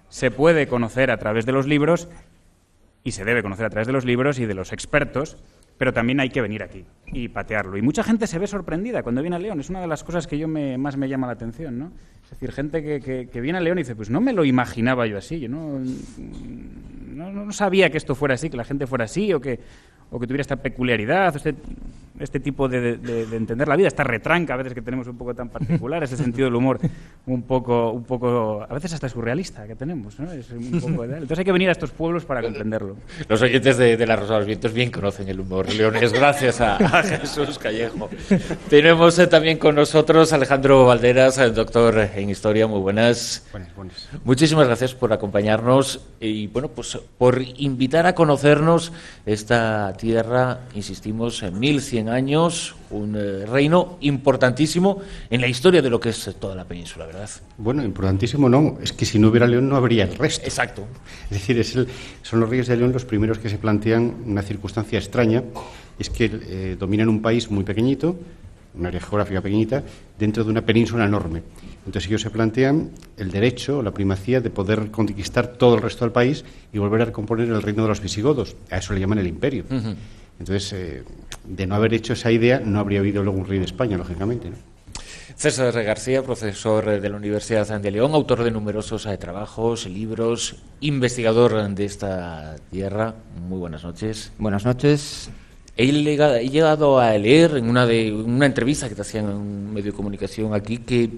se 0.09 0.31
puede 0.31 0.67
conocer 0.67 1.11
a 1.11 1.19
través 1.19 1.45
de 1.47 1.53
los 1.53 1.67
libros 1.67 2.09
y 3.05 3.13
se 3.13 3.25
debe 3.25 3.43
conocer 3.43 3.67
a 3.67 3.71
través 3.71 3.87
de 3.87 3.93
los 3.93 4.05
libros 4.05 4.39
y 4.39 4.47
de 4.47 4.55
los 4.55 4.73
expertos, 4.73 5.37
pero 5.77 5.93
también 5.93 6.21
hay 6.21 6.31
que 6.31 6.41
venir 6.41 6.63
aquí 6.63 6.85
y 7.07 7.29
patearlo. 7.29 7.77
Y 7.77 7.83
mucha 7.83 8.03
gente 8.03 8.27
se 8.27 8.39
ve 8.39 8.47
sorprendida 8.47 9.03
cuando 9.03 9.21
viene 9.21 9.37
a 9.37 9.39
León. 9.39 9.61
Es 9.61 9.69
una 9.69 9.81
de 9.81 9.87
las 9.87 10.05
cosas 10.05 10.27
que 10.27 10.39
yo 10.39 10.49
me, 10.49 10.79
más 10.79 10.97
me 10.97 11.09
llama 11.09 11.27
la 11.27 11.35
atención, 11.35 11.79
¿no? 11.79 11.93
Es 12.25 12.31
decir, 12.31 12.53
gente 12.53 12.83
que, 12.83 13.29
que, 13.31 13.41
viene 13.41 13.59
a 13.59 13.61
León 13.61 13.79
y 13.79 13.83
dice, 13.83 13.97
pues 13.97 14.09
no 14.09 14.21
me 14.21 14.33
lo 14.33 14.45
imaginaba 14.45 15.07
yo 15.07 15.19
así, 15.19 15.41
yo 15.41 15.49
no, 15.49 15.81
no, 17.11 17.31
no, 17.31 17.53
sabía 17.53 17.91
que 17.91 17.99
esto 17.99 18.15
fuera 18.15 18.35
así, 18.35 18.49
que 18.49 18.57
la 18.57 18.65
gente 18.65 18.87
fuera 18.87 19.05
así, 19.05 19.35
o 19.35 19.41
que, 19.41 19.61
o 20.11 20.19
que 20.19 20.27
tuviera 20.27 20.41
esta 20.41 20.57
peculiaridad, 20.57 21.37
este, 21.37 21.55
este 22.19 22.41
tipo 22.41 22.69
de, 22.69 22.99
entender 23.33 23.69
la 23.69 23.77
vida, 23.77 23.89
esta 23.89 24.05
retranca 24.05 24.55
a 24.55 24.57
veces 24.57 24.75
que 24.75 24.83
tenemos 24.83 25.07
un 25.07 25.17
poco 25.17 25.35
tan 25.35 25.49
particular, 25.49 26.03
ese 26.03 26.17
sentido 26.17 26.47
del 26.47 26.55
humor 26.55 26.79
un 27.27 27.43
poco, 27.43 27.91
un 27.93 28.05
poco 28.05 28.67
a 28.69 28.75
veces 28.75 28.93
hasta 28.93 29.09
surrealista 29.09 29.67
que 29.67 29.77
tenemos. 29.77 30.19
¿no? 30.19 30.31
Es 30.33 30.51
un 30.51 30.81
poco, 30.81 31.05
entonces 31.05 31.39
hay 31.39 31.45
que 31.45 31.53
venir 31.53 31.69
a 31.69 31.73
estos 31.73 31.91
pueblos 31.91 32.25
para 32.25 32.43
comprenderlo. 32.43 32.97
Los 33.29 33.41
oyentes 33.43 33.77
de, 33.77 34.07
La 34.07 34.17
Rosa 34.17 34.35
de 34.35 34.39
los 34.41 34.47
Vientos 34.47 34.73
bien 34.73 34.91
conocen 34.91 35.29
el 35.29 35.41
humor, 35.41 35.73
Leones, 35.73 36.13
gracias 36.13 36.61
a, 36.61 36.79
Jesús 37.03 37.59
Callejo. 37.59 38.09
Tenemos 38.69 39.19
eh, 39.19 39.27
también 39.27 39.59
con 39.59 39.75
nosotros 39.75 40.33
Alejandro 40.33 40.87
Valderas, 40.87 41.39
el 41.39 41.55
doctor 41.55 41.99
en 42.15 42.31
Historia, 42.31 42.67
muy 42.67 42.81
buenas. 42.81 43.47
Buenas, 43.53 43.75
buenas. 43.75 44.09
Muchísimas 44.25 44.67
gracias 44.67 44.95
por 44.95 45.13
acompañarnos 45.13 46.01
y 46.21 46.47
bueno, 46.49 46.69
pues 46.69 46.99
por 47.19 47.41
invitar 47.57 48.07
a 48.07 48.15
conocernos 48.15 48.93
esta 49.27 49.93
tierra, 49.97 50.61
insistimos, 50.75 51.43
en 51.43 51.59
1100 51.59 52.02
años, 52.09 52.75
un 52.91 53.17
eh, 53.17 53.47
reino 53.47 53.99
importantísimo 54.01 55.01
en 55.31 55.41
la 55.41 55.47
historia 55.47 55.83
de 55.83 55.91
lo 55.91 56.01
que 56.01 56.11
es 56.11 56.31
toda 56.39 56.55
la 56.55 56.65
península, 56.65 57.07
¿verdad? 57.07 57.29
Bueno, 57.59 57.85
importantísimo 57.85 58.49
no, 58.49 58.79
es 58.83 58.93
que 58.93 59.05
si 59.05 59.19
no 59.19 59.29
hubiera 59.29 59.47
León 59.47 59.69
no 59.69 59.77
habría 59.77 60.05
el 60.05 60.17
resto. 60.17 60.45
Exacto. 60.45 60.87
Es 61.25 61.31
decir, 61.31 61.59
es 61.59 61.75
el, 61.77 61.89
son 62.23 62.41
los 62.41 62.49
reyes 62.49 62.67
de 62.69 62.77
León 62.77 62.93
los 62.93 63.05
primeros 63.05 63.39
que 63.39 63.49
se 63.49 63.59
plantean 63.59 64.15
una 64.27 64.43
circunstancia 64.43 64.99
extraña, 64.99 65.43
es 65.99 66.11
que 66.11 66.31
eh, 66.33 66.77
dominan 66.79 67.09
un 67.09 67.23
país 67.23 67.51
muy 67.51 67.65
pequeñito, 67.65 68.17
un 68.75 68.87
área 68.87 69.01
geográfica 69.01 69.41
pequeñita, 69.41 69.83
dentro 70.19 70.45
de 70.45 70.51
una 70.51 70.63
península 70.63 71.05
enorme. 71.05 71.43
Entonces 71.85 72.09
ellos 72.09 72.23
se 72.23 72.31
plantean 72.31 72.91
el 73.17 73.31
derecho, 73.31 73.83
la 73.83 73.91
primacía 73.91 74.41
de 74.41 74.51
poder 74.51 74.91
conquistar 74.91 75.49
todo 75.49 75.75
el 75.75 75.83
resto 75.83 76.05
del 76.05 76.13
país 76.13 76.45
y 76.73 76.79
volver 76.79 77.03
a 77.03 77.05
recomponer 77.07 77.49
el 77.49 77.61
reino 77.61 77.83
de 77.83 77.89
los 77.89 78.01
visigodos. 78.01 78.57
A 78.71 78.79
eso 78.79 78.95
le 78.95 79.01
llaman 79.01 79.19
el 79.19 79.27
imperio. 79.27 79.65
Entonces, 80.39 80.73
eh, 80.73 81.05
de 81.45 81.67
no 81.67 81.75
haber 81.75 81.95
hecho 81.95 82.13
esa 82.13 82.31
idea, 82.31 82.61
no 82.61 82.81
habría 82.81 83.01
habido 83.01 83.23
luego 83.23 83.39
un 83.39 83.47
rey 83.47 83.59
de 83.59 83.65
España, 83.65 83.97
lógicamente. 83.97 84.51
¿no? 84.51 84.57
César 85.37 85.73
García, 85.83 86.23
profesor 86.23 87.01
de 87.01 87.09
la 87.09 87.17
Universidad 87.17 87.81
de 87.81 87.91
León, 87.91 88.13
autor 88.15 88.45
de 88.45 88.51
numerosos 88.51 89.09
trabajos, 89.19 89.87
libros, 89.87 90.57
investigador 90.81 91.69
de 91.69 91.85
esta 91.85 92.57
tierra. 92.71 93.15
Muy 93.49 93.59
buenas 93.59 93.83
noches. 93.83 94.33
Buenas 94.39 94.65
noches. 94.65 95.31
He 95.77 95.91
llegado 95.91 96.99
a 96.99 97.17
leer 97.17 97.57
en 97.57 97.69
una, 97.69 97.87
de, 97.87 98.13
una 98.13 98.45
entrevista 98.45 98.89
que 98.89 98.95
te 98.95 99.01
hacían 99.01 99.25
en 99.25 99.37
un 99.37 99.73
medio 99.73 99.93
de 99.93 99.97
comunicación 99.97 100.53
aquí 100.53 100.79
que 100.79 101.11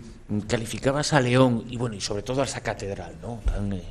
calificabas 0.48 1.12
a 1.12 1.20
León 1.20 1.64
y 1.68 1.76
bueno 1.76 1.96
y 1.96 2.00
sobre 2.00 2.22
todo 2.22 2.40
a 2.40 2.44
esa 2.44 2.60
catedral, 2.60 3.16
¿no? 3.20 3.40
Tan 3.44 3.72
eh, 3.72 3.82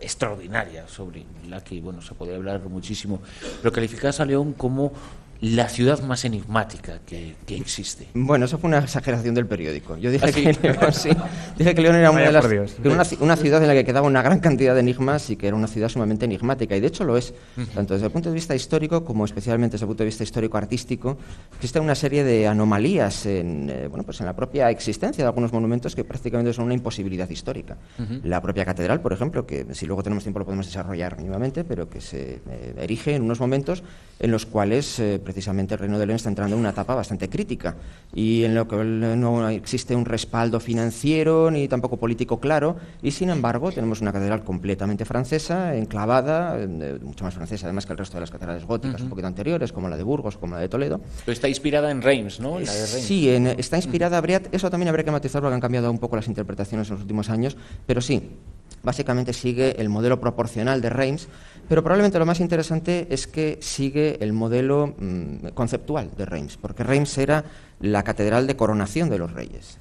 extraordinaria 0.00 0.86
sobre 0.88 1.24
la 1.48 1.62
que 1.62 1.80
bueno 1.80 2.02
se 2.02 2.14
puede 2.14 2.34
hablar 2.34 2.60
muchísimo, 2.68 3.20
pero 3.62 3.72
calificabas 3.72 4.20
a 4.20 4.24
León 4.24 4.52
como 4.52 4.92
la 5.40 5.68
ciudad 5.68 6.00
más 6.02 6.24
enigmática 6.24 7.00
que, 7.04 7.34
existe. 7.48 8.06
Bueno, 8.14 8.46
eso 8.46 8.58
fue 8.58 8.68
una 8.68 8.78
exageración 8.78 9.34
del 9.34 9.46
periódico. 9.46 9.96
Yo 9.96 10.10
dije, 10.10 10.26
¿Ah, 10.26 10.32
que, 10.32 10.52
León, 10.62 10.78
sí, 10.92 11.10
dije 11.58 11.74
que 11.74 11.82
León 11.82 11.96
era 11.96 12.10
una, 12.10 12.22
de 12.22 12.32
las, 12.32 13.12
una, 13.20 13.36
ciudad 13.36 13.60
en 13.62 13.68
la 13.68 13.74
que 13.74 13.84
quedaba 13.84 14.06
una 14.06 14.22
gran 14.22 14.40
cantidad 14.40 14.74
de 14.74 14.80
enigmas 14.80 15.28
y 15.30 15.36
que 15.36 15.48
era 15.48 15.56
una 15.56 15.66
ciudad 15.66 15.88
sumamente 15.88 16.24
enigmática. 16.24 16.76
Y 16.76 16.80
de 16.80 16.86
hecho 16.86 17.04
lo 17.04 17.16
es, 17.16 17.34
tanto 17.74 17.94
desde 17.94 18.06
el 18.06 18.12
punto 18.12 18.30
de 18.30 18.34
vista 18.34 18.54
histórico 18.54 19.04
como 19.04 19.24
especialmente 19.24 19.74
desde 19.74 19.84
el 19.84 19.88
punto 19.88 20.02
de 20.02 20.06
vista 20.06 20.24
histórico-artístico. 20.24 21.18
Existe 21.56 21.80
una 21.80 21.94
serie 21.94 22.24
de 22.24 22.46
anomalías 22.46 23.26
en, 23.26 23.70
eh, 23.70 23.88
bueno, 23.88 24.04
pues 24.04 24.20
en 24.20 24.26
la 24.26 24.34
propia 24.34 24.70
existencia 24.70 25.24
de 25.24 25.28
algunos 25.28 25.52
monumentos 25.52 25.94
que 25.94 26.04
prácticamente 26.04 26.52
son 26.52 26.64
una 26.66 26.74
imposibilidad 26.74 27.28
histórica. 27.28 27.76
La 28.22 28.40
propia 28.40 28.64
catedral, 28.64 29.00
por 29.00 29.12
ejemplo, 29.12 29.46
que 29.46 29.66
si 29.72 29.86
luego 29.86 30.02
tenemos 30.02 30.24
tiempo 30.24 30.38
lo 30.38 30.44
podemos 30.44 30.66
desarrollar 30.66 31.16
mínimamente, 31.16 31.64
pero 31.64 31.88
que 31.88 32.00
se 32.00 32.40
eh, 32.48 32.74
erige 32.78 33.14
en 33.14 33.22
unos 33.22 33.40
momentos 33.40 33.82
en 34.18 34.30
los 34.30 34.46
cuales... 34.46 34.98
Eh, 34.98 35.20
precisamente 35.26 35.74
el 35.74 35.80
Reino 35.80 35.98
de 35.98 36.06
León 36.06 36.16
está 36.16 36.28
entrando 36.28 36.54
en 36.54 36.60
una 36.60 36.70
etapa 36.70 36.94
bastante 36.94 37.28
crítica 37.28 37.74
y 38.14 38.44
en 38.44 38.54
lo 38.54 38.68
que 38.68 38.76
no 38.76 39.48
existe 39.48 39.96
un 39.96 40.04
respaldo 40.04 40.60
financiero 40.60 41.50
ni 41.50 41.66
tampoco 41.66 41.96
político 41.96 42.38
claro 42.38 42.76
y 43.02 43.10
sin 43.10 43.30
embargo 43.30 43.72
tenemos 43.72 44.00
una 44.00 44.12
catedral 44.12 44.44
completamente 44.44 45.04
francesa, 45.04 45.74
enclavada, 45.74 46.56
eh, 46.60 46.98
mucho 47.02 47.24
más 47.24 47.34
francesa 47.34 47.66
además 47.66 47.86
que 47.86 47.92
el 47.92 47.98
resto 47.98 48.16
de 48.16 48.20
las 48.20 48.30
catedrales 48.30 48.64
góticas 48.64 49.00
un 49.00 49.08
poquito 49.08 49.26
anteriores 49.26 49.72
como 49.72 49.88
la 49.88 49.96
de 49.96 50.04
Burgos, 50.04 50.36
como 50.36 50.54
la 50.54 50.60
de 50.60 50.68
Toledo. 50.68 51.00
Pero 51.24 51.32
está 51.32 51.48
inspirada 51.48 51.90
en 51.90 52.02
Reims, 52.02 52.38
¿no? 52.38 52.58
Sí, 52.64 53.28
está 53.28 53.76
inspirada, 53.76 54.16
habría, 54.16 54.40
eso 54.52 54.70
también 54.70 54.88
habría 54.88 55.04
que 55.04 55.10
matizarlo, 55.10 55.48
que 55.48 55.54
han 55.54 55.60
cambiado 55.60 55.90
un 55.90 55.98
poco 55.98 56.14
las 56.14 56.28
interpretaciones 56.28 56.88
en 56.88 56.94
los 56.94 57.02
últimos 57.02 57.30
años, 57.30 57.56
pero 57.84 58.00
sí, 58.00 58.30
básicamente 58.86 59.34
sigue 59.34 59.78
el 59.78 59.90
modelo 59.90 60.18
proporcional 60.18 60.80
de 60.80 60.88
Reims 60.88 61.28
pero 61.68 61.82
probablemente 61.82 62.18
lo 62.18 62.26
más 62.26 62.40
interesante 62.40 63.08
es 63.10 63.26
que 63.26 63.58
sigue 63.60 64.18
el 64.20 64.32
modelo 64.32 64.94
mm, 64.98 65.48
conceptual 65.54 66.10
de 66.16 66.24
Reims, 66.24 66.56
porque 66.56 66.84
Reims 66.84 67.18
era 67.18 67.44
la 67.80 68.04
catedral 68.04 68.46
de 68.46 68.56
coronación 68.56 69.10
de 69.10 69.18
los 69.18 69.32
reyes. 69.32 69.78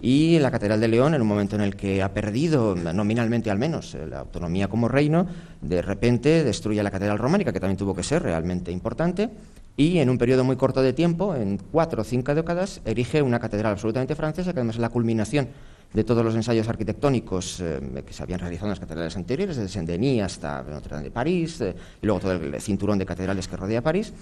Y 0.00 0.38
la 0.38 0.50
Catedral 0.50 0.80
de 0.80 0.88
León, 0.88 1.14
en 1.14 1.22
un 1.22 1.28
momento 1.28 1.56
en 1.56 1.62
el 1.62 1.76
que 1.76 2.02
ha 2.02 2.12
perdido, 2.12 2.74
nominalmente 2.76 3.50
al 3.50 3.58
menos, 3.58 3.94
eh, 3.94 4.06
la 4.06 4.20
autonomía 4.20 4.68
como 4.68 4.86
reino, 4.86 5.26
de 5.62 5.80
repente 5.80 6.44
destruye 6.44 6.82
la 6.82 6.90
Catedral 6.90 7.18
Románica, 7.18 7.52
que 7.52 7.60
también 7.60 7.78
tuvo 7.78 7.94
que 7.94 8.02
ser 8.02 8.22
realmente 8.22 8.70
importante, 8.70 9.30
y 9.76 9.98
en 9.98 10.10
un 10.10 10.18
periodo 10.18 10.44
muy 10.44 10.56
corto 10.56 10.82
de 10.82 10.92
tiempo, 10.92 11.34
en 11.34 11.58
cuatro 11.72 12.02
o 12.02 12.04
cinco 12.04 12.34
décadas, 12.34 12.82
erige 12.84 13.22
una 13.22 13.40
catedral 13.40 13.72
absolutamente 13.72 14.14
francesa, 14.14 14.52
que 14.52 14.60
además 14.60 14.76
es 14.76 14.80
la 14.80 14.90
culminación 14.90 15.48
de 15.94 16.02
todos 16.02 16.24
los 16.24 16.34
ensayos 16.34 16.68
arquitectónicos 16.68 17.60
eh, 17.60 18.02
que 18.04 18.12
se 18.12 18.22
habían 18.22 18.40
realizado 18.40 18.66
en 18.66 18.70
las 18.70 18.80
catedrales 18.80 19.16
anteriores, 19.16 19.56
desde 19.56 19.72
Saint-Denis 19.72 20.22
hasta 20.22 20.62
Notre 20.64 20.90
Dame 20.90 21.04
de 21.04 21.10
París, 21.12 21.60
eh, 21.60 21.74
y 22.02 22.04
luego 22.04 22.20
todo 22.20 22.32
el 22.32 22.60
cinturón 22.60 22.98
de 22.98 23.06
catedrales 23.06 23.46
que 23.46 23.56
rodea 23.56 23.80
París, 23.80 24.12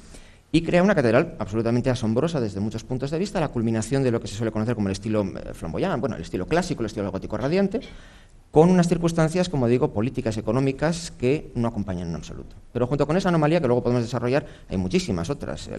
y 0.52 0.60
crea 0.62 0.82
una 0.82 0.94
catedral 0.94 1.34
absolutamente 1.38 1.88
asombrosa 1.88 2.38
desde 2.38 2.60
muchos 2.60 2.84
puntos 2.84 3.10
de 3.10 3.18
vista, 3.18 3.40
la 3.40 3.48
culminación 3.48 4.02
de 4.02 4.10
lo 4.10 4.20
que 4.20 4.28
se 4.28 4.34
suele 4.34 4.52
conocer 4.52 4.74
como 4.74 4.88
el 4.88 4.92
estilo 4.92 5.24
eh, 5.24 5.54
flamboyant, 5.54 5.98
bueno, 5.98 6.16
el 6.16 6.22
estilo 6.22 6.46
clásico, 6.46 6.82
el 6.82 6.86
estilo 6.86 7.10
gótico 7.10 7.38
radiante, 7.38 7.80
con 8.52 8.68
unas 8.68 8.86
circunstancias, 8.86 9.48
como 9.48 9.66
digo, 9.66 9.94
políticas, 9.94 10.36
económicas 10.36 11.10
que 11.10 11.50
no 11.54 11.68
acompañan 11.68 12.08
en 12.08 12.14
absoluto. 12.14 12.54
Pero 12.70 12.86
junto 12.86 13.06
con 13.06 13.16
esa 13.16 13.30
anomalía 13.30 13.60
que 13.60 13.66
luego 13.66 13.82
podemos 13.82 14.04
desarrollar, 14.04 14.46
hay 14.68 14.76
muchísimas 14.76 15.30
otras, 15.30 15.70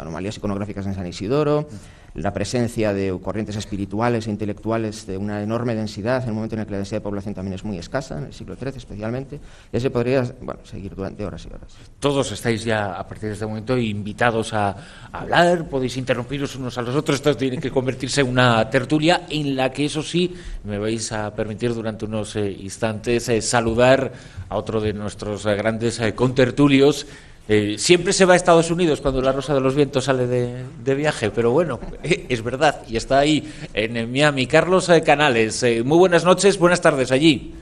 anomalías 0.00 0.36
iconográficas 0.36 0.86
en 0.86 0.94
San 0.94 1.06
Isidoro, 1.06 1.68
la 2.14 2.32
presencia 2.32 2.94
de 2.94 3.16
corrientes 3.20 3.56
espirituales 3.56 4.26
e 4.26 4.30
intelectuales 4.30 5.06
de 5.06 5.18
una 5.18 5.42
enorme 5.42 5.74
densidad, 5.74 6.22
en 6.22 6.28
el 6.28 6.34
momento 6.34 6.54
en 6.54 6.60
el 6.60 6.66
que 6.66 6.72
la 6.72 6.78
densidad 6.78 6.98
de 6.98 7.02
población 7.02 7.34
también 7.34 7.54
es 7.54 7.64
muy 7.64 7.78
escasa, 7.78 8.18
en 8.18 8.24
el 8.26 8.32
siglo 8.32 8.54
XIII 8.54 8.76
especialmente, 8.76 9.40
y 9.72 9.80
se 9.80 9.90
podría 9.90 10.22
bueno, 10.40 10.60
seguir 10.64 10.94
durante 10.94 11.24
horas 11.24 11.44
y 11.44 11.48
horas. 11.48 11.74
Todos 11.98 12.30
estáis 12.30 12.64
ya, 12.64 12.94
a 12.94 13.06
partir 13.06 13.28
de 13.28 13.32
este 13.34 13.46
momento, 13.46 13.76
invitados 13.76 14.52
a, 14.54 14.76
hablar, 15.12 15.68
podéis 15.68 15.96
interrumpiros 15.96 16.54
unos 16.54 16.78
a 16.78 16.82
los 16.82 16.94
otros, 16.94 17.16
esto 17.16 17.36
tiene 17.36 17.58
que 17.58 17.70
convertirse 17.70 18.20
en 18.20 18.28
una 18.28 18.70
tertulia 18.70 19.26
en 19.28 19.56
la 19.56 19.72
que, 19.72 19.84
eso 19.84 20.02
sí, 20.02 20.32
me 20.62 20.78
vais 20.78 21.10
a 21.10 21.34
permitir 21.34 21.74
durante 21.74 21.83
unos 22.02 22.36
eh, 22.36 22.50
instantes 22.50 23.28
eh, 23.28 23.40
saludar 23.40 24.12
a 24.48 24.56
otro 24.56 24.80
de 24.80 24.92
nuestros 24.92 25.46
eh, 25.46 25.54
grandes 25.54 26.00
contertulios, 26.14 27.06
eh, 27.46 27.74
siempre 27.76 28.14
se 28.14 28.24
va 28.24 28.32
a 28.32 28.36
Estados 28.36 28.70
Unidos 28.70 29.02
cuando 29.02 29.20
la 29.20 29.30
Rosa 29.30 29.52
de 29.52 29.60
los 29.60 29.74
Vientos 29.74 30.04
sale 30.04 30.26
de, 30.26 30.94
viaje, 30.94 31.30
pero 31.30 31.50
bueno, 31.50 31.78
es 32.02 32.42
verdad, 32.42 32.80
y 32.88 32.96
está 32.96 33.18
ahí 33.18 33.52
en 33.74 34.10
Miami. 34.10 34.46
Carlos 34.46 34.90
Canales, 35.04 35.62
eh, 35.62 35.82
muy 35.84 35.98
buenas 35.98 36.24
noches, 36.24 36.58
buenas 36.58 36.80
tardes 36.80 37.12
allí. 37.12 37.54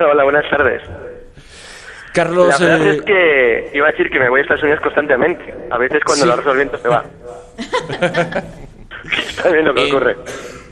Hola, 0.00 0.24
buenas 0.24 0.48
tardes. 0.50 0.82
Carlos. 2.12 2.60
La 2.60 2.66
verdad 2.66 2.88
es 2.88 3.02
que 3.02 3.70
iba 3.74 3.88
a 3.88 3.90
decir 3.92 4.10
que 4.10 4.18
me 4.18 4.28
voy 4.28 4.40
a 4.40 4.42
Estados 4.42 4.62
Unidos 4.64 4.80
constantemente, 4.82 5.54
a 5.70 5.78
veces 5.78 6.00
cuando 6.04 6.26
la 6.26 6.36
Rosa 6.36 6.52
de 6.52 6.54
los 6.54 6.56
Vientos 6.56 6.80
se 6.80 6.88
va. 6.88 7.04
está 9.28 9.50
bien 9.50 9.64
lo 9.64 9.74
que 9.74 9.84
ocurre 9.84 10.16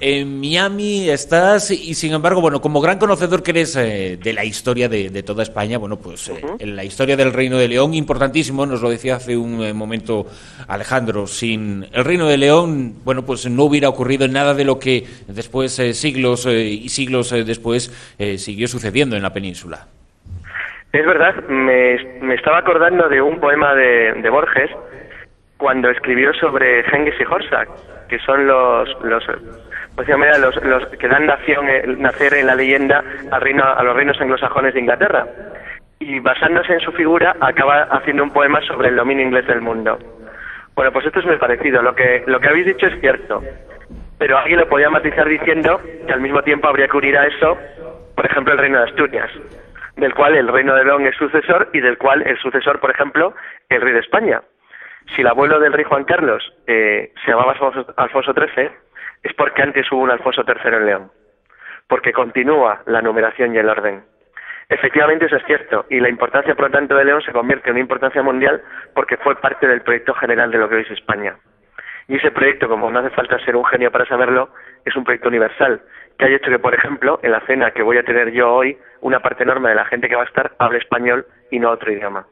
en 0.01 0.41
Miami 0.41 1.11
estás 1.11 1.71
y 1.71 1.95
sin 1.95 2.15
embargo, 2.15 2.41
bueno, 2.41 2.61
como 2.61 2.81
gran 2.81 2.99
conocedor 2.99 3.43
que 3.43 3.51
eres 3.51 3.77
eh, 3.77 4.19
de 4.21 4.33
la 4.33 4.45
historia 4.45 4.89
de, 4.89 5.23
toda 5.23 5.43
España, 5.43 5.79
bueno, 5.79 5.99
pues 5.99 6.29
eh, 6.31 6.41
en 6.59 6.75
la 6.75 6.85
historia 6.85 7.17
del 7.17 7.33
Reino 7.33 7.59
de 7.59 7.69
León, 7.69 7.93
importantísimo, 7.95 8.65
nos 8.65 8.81
lo 8.81 8.89
decía 8.89 9.17
hace 9.17 9.37
un 9.37 9.63
eh, 9.63 9.75
momento 9.75 10.27
Alejandro, 10.69 11.27
sin 11.27 11.87
el 11.93 12.05
Reino 12.05 12.27
de 12.27 12.39
León, 12.39 12.95
bueno, 13.05 13.25
pues 13.27 13.49
no 13.49 13.65
hubiera 13.65 13.89
ocurrido 13.89 14.27
nada 14.27 14.55
de 14.55 14.65
lo 14.65 14.79
que 14.79 15.05
después, 15.29 15.73
siglos 15.73 16.47
y 16.47 16.89
siglos 16.89 17.31
después, 17.31 18.15
siguió 18.37 18.69
sucediendo 18.69 19.17
en 19.17 19.23
la 19.23 19.33
península. 19.33 19.87
Es 20.93 21.07
verdad, 21.07 21.35
me, 21.49 22.35
estaba 22.35 22.59
acordando 22.59 23.09
de 23.09 23.21
un 23.21 23.39
poema 23.39 23.75
de, 23.75 24.29
Borges 24.31 24.71
cuando 25.61 25.91
escribió 25.91 26.33
sobre 26.35 26.83
Genghis 26.85 27.15
y 27.21 27.25
Horsak, 27.25 27.69
que 28.09 28.19
son 28.21 28.47
los, 28.47 28.89
los 29.05 29.23
pues 29.95 30.09
los, 30.09 30.65
los 30.65 30.87
que 30.87 31.09
dan 31.09 31.27
nación, 31.27 31.69
eh, 31.69 31.83
nacer 31.99 32.35
en 32.35 32.47
la 32.47 32.55
leyenda 32.55 33.05
al 33.31 33.41
reino, 33.41 33.63
a 33.63 33.83
los 33.83 33.95
reinos 33.95 34.21
anglosajones 34.21 34.73
de 34.73 34.81
Inglaterra. 34.81 35.27
Y 35.99 36.19
basándose 36.21 36.73
en 36.73 36.81
su 36.81 36.93
figura, 36.93 37.37
acaba 37.41 37.83
haciendo 37.83 38.23
un 38.23 38.31
poema 38.31 38.63
sobre 38.63 38.89
el 38.89 38.97
dominio 38.97 39.27
inglés 39.27 39.47
del 39.47 39.61
mundo. 39.61 39.99
Bueno, 40.75 40.93
pues 40.93 41.05
esto 41.05 41.21
es 41.21 41.27
muy 41.27 41.37
parecido. 41.37 41.83
Lo 41.83 41.95
que, 41.95 42.25
lo 42.27 42.41
que 42.41 42.49
habéis 42.49 42.65
dicho 42.65 42.87
es 42.87 42.99
cierto. 43.01 43.43
Pero 44.19 44.39
alguien 44.39 44.61
lo 44.61 44.69
podía 44.69 44.89
matizar 44.89 45.29
diciendo 45.29 45.79
que 46.07 46.13
al 46.13 46.23
mismo 46.23 46.43
tiempo 46.43 46.69
habría 46.69 46.89
que 46.89 46.97
unir 46.97 47.19
a 47.19 47.27
eso, 47.27 47.59
por 48.17 48.25
ejemplo, 48.25 48.55
el 48.55 48.59
reino 48.59 48.79
de 48.79 48.85
Asturias, 48.85 49.31
del 49.97 50.15
cual 50.15 50.35
el 50.37 50.49
reino 50.49 50.75
de 50.75 50.85
León 50.85 51.07
es 51.07 51.17
sucesor 51.17 51.69
y 51.75 51.81
del 51.81 51.99
cual 51.99 52.23
el 52.23 52.39
sucesor, 52.39 52.81
por 52.81 52.91
ejemplo, 52.91 53.35
el 53.69 53.83
rey 53.83 53.93
de 53.93 54.01
España. 54.01 54.41
Si 55.15 55.23
el 55.23 55.27
abuelo 55.27 55.59
del 55.59 55.73
rey 55.73 55.85
Juan 55.85 56.05
Carlos 56.05 56.53
eh, 56.67 57.13
se 57.25 57.31
llamaba 57.31 57.53
Alfonso 57.97 58.33
XIII, 58.33 58.71
es 59.23 59.35
porque 59.35 59.63
antes 59.63 59.91
hubo 59.93 60.03
un 60.03 60.11
Alfonso 60.11 60.43
III 60.47 60.77
en 60.77 60.87
León, 60.87 61.13
porque 61.89 62.13
continúa 62.13 62.83
la 62.87 63.03
numeración 63.03 63.55
y 63.55 63.59
el 63.59 63.69
orden. 63.69 64.05
Efectivamente 64.69 65.27
eso 65.27 65.37
es 65.37 65.45
cierto, 65.47 65.85
y 65.91 65.99
la 65.99 66.09
importancia, 66.09 66.55
por 66.55 66.67
lo 66.67 66.71
tanto, 66.71 66.95
de 66.95 67.05
León 67.05 67.23
se 67.23 67.33
convierte 67.33 67.69
en 67.69 67.73
una 67.73 67.81
importancia 67.81 68.23
mundial 68.23 68.63
porque 68.95 69.17
fue 69.17 69.35
parte 69.41 69.67
del 69.67 69.83
proyecto 69.83 70.15
general 70.15 70.51
de 70.53 70.59
lo 70.59 70.69
que 70.69 70.77
hoy 70.77 70.83
es 70.83 70.93
España. 70.93 71.37
Y 72.07 72.17
ese 72.17 72.31
proyecto, 72.31 72.69
como 72.69 72.91
no 72.91 73.01
hace 73.01 73.11
falta 73.11 73.39
ser 73.45 73.57
un 73.57 73.65
genio 73.65 73.91
para 73.91 74.07
saberlo, 74.07 74.51
es 74.85 74.95
un 74.97 75.05
proyecto 75.05 75.29
universal, 75.29 75.83
que 76.19 76.25
ha 76.25 76.29
hecho 76.29 76.51
que, 76.51 76.59
por 76.59 76.75
ejemplo, 76.75 77.19
en 77.23 77.33
la 77.33 77.41
cena 77.47 77.73
que 77.73 77.83
voy 77.83 77.99
a 77.99 78.05
tener 78.05 78.31
yo 78.31 78.53
hoy, 78.53 78.79
una 79.01 79.21
parte 79.21 79.43
enorme 79.43 79.71
de 79.71 79.75
la 79.75 79.85
gente 79.85 80.09
que 80.09 80.17
va 80.17 80.23
a 80.23 80.27
estar 80.27 80.53
hable 80.59 80.79
español 80.79 81.27
y 81.51 81.59
no 81.59 81.71
otro 81.71 81.93
idioma. 81.93 82.27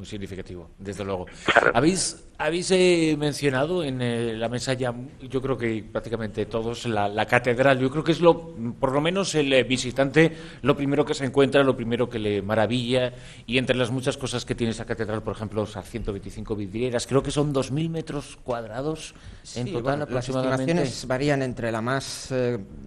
Muy 0.00 0.06
significativo, 0.06 0.70
desde 0.78 1.04
luego. 1.04 1.26
¿Habéis 1.74 2.24
Habéis 2.42 2.70
eh, 2.70 3.16
mencionado 3.18 3.84
en 3.84 4.00
eh, 4.00 4.34
la 4.34 4.48
mesa 4.48 4.72
ya, 4.72 4.94
yo 5.20 5.42
creo 5.42 5.58
que 5.58 5.84
prácticamente 5.84 6.46
todos, 6.46 6.86
la, 6.86 7.26
catedral. 7.26 7.78
Yo 7.78 7.90
creo 7.90 8.02
que 8.02 8.12
es 8.12 8.20
lo, 8.22 8.54
por 8.80 8.92
lo 8.92 9.02
menos 9.02 9.34
el 9.34 9.52
eh, 9.52 9.62
visitante, 9.62 10.34
lo 10.62 10.74
primero 10.74 11.04
que 11.04 11.12
se 11.12 11.26
encuentra, 11.26 11.62
lo 11.62 11.76
primero 11.76 12.08
que 12.08 12.18
le 12.18 12.40
maravilla. 12.40 13.12
Y 13.44 13.58
entre 13.58 13.76
las 13.76 13.90
muchas 13.90 14.16
cosas 14.16 14.46
que 14.46 14.54
tiene 14.54 14.70
esa 14.70 14.86
catedral, 14.86 15.22
por 15.22 15.34
ejemplo, 15.36 15.64
esas 15.64 15.86
125 15.86 16.56
vidrieras, 16.56 17.06
creo 17.06 17.22
que 17.22 17.30
son 17.30 17.52
2.000 17.52 17.90
metros 17.90 18.38
cuadrados 18.42 19.14
en 19.54 19.70
total 19.70 20.00
aproximadamente. 20.00 20.48
Las 20.48 20.60
estimaciones 20.60 21.06
varían 21.06 21.42
entre 21.42 21.70
la 21.70 21.82
más 21.82 22.30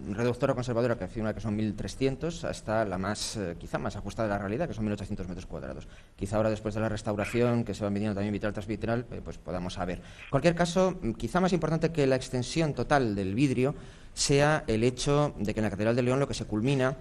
reductora 0.08 0.54
conservadora, 0.54 0.98
que 0.98 1.04
afirma 1.04 1.32
que 1.32 1.40
son 1.40 1.56
1.300, 1.56 2.42
hasta 2.42 2.84
la 2.84 2.98
más, 2.98 3.38
quizá 3.60 3.78
más 3.78 3.94
ajustada 3.94 4.26
a 4.26 4.32
la 4.32 4.38
realidad, 4.38 4.66
que 4.66 4.74
son 4.74 4.84
1.800 4.88 5.28
metros 5.28 5.46
cuadrados. 5.46 5.86
Quizá 6.16 6.38
ahora, 6.38 6.50
después 6.50 6.74
de 6.74 6.80
la 6.80 6.88
restauración, 6.88 7.62
que 7.62 7.72
se 7.72 7.84
va 7.84 7.90
midiendo 7.90 8.16
también 8.16 8.32
vitral 8.32 8.52
tras 8.52 8.66
vitral, 8.66 9.04
pues 9.04 9.43
podamos 9.44 9.74
saber. 9.74 9.98
En 9.98 10.30
cualquier 10.30 10.54
caso, 10.54 10.98
quizá 11.16 11.40
más 11.40 11.52
importante 11.52 11.92
que 11.92 12.06
la 12.06 12.16
extensión 12.16 12.74
total 12.74 13.14
del 13.14 13.34
vidrio 13.34 13.74
sea 14.14 14.64
el 14.66 14.84
hecho 14.84 15.34
de 15.38 15.52
que 15.54 15.60
en 15.60 15.64
la 15.64 15.70
Catedral 15.70 15.96
de 15.96 16.02
León 16.02 16.20
lo 16.20 16.28
que 16.28 16.34
se 16.34 16.44
culmina 16.44 16.96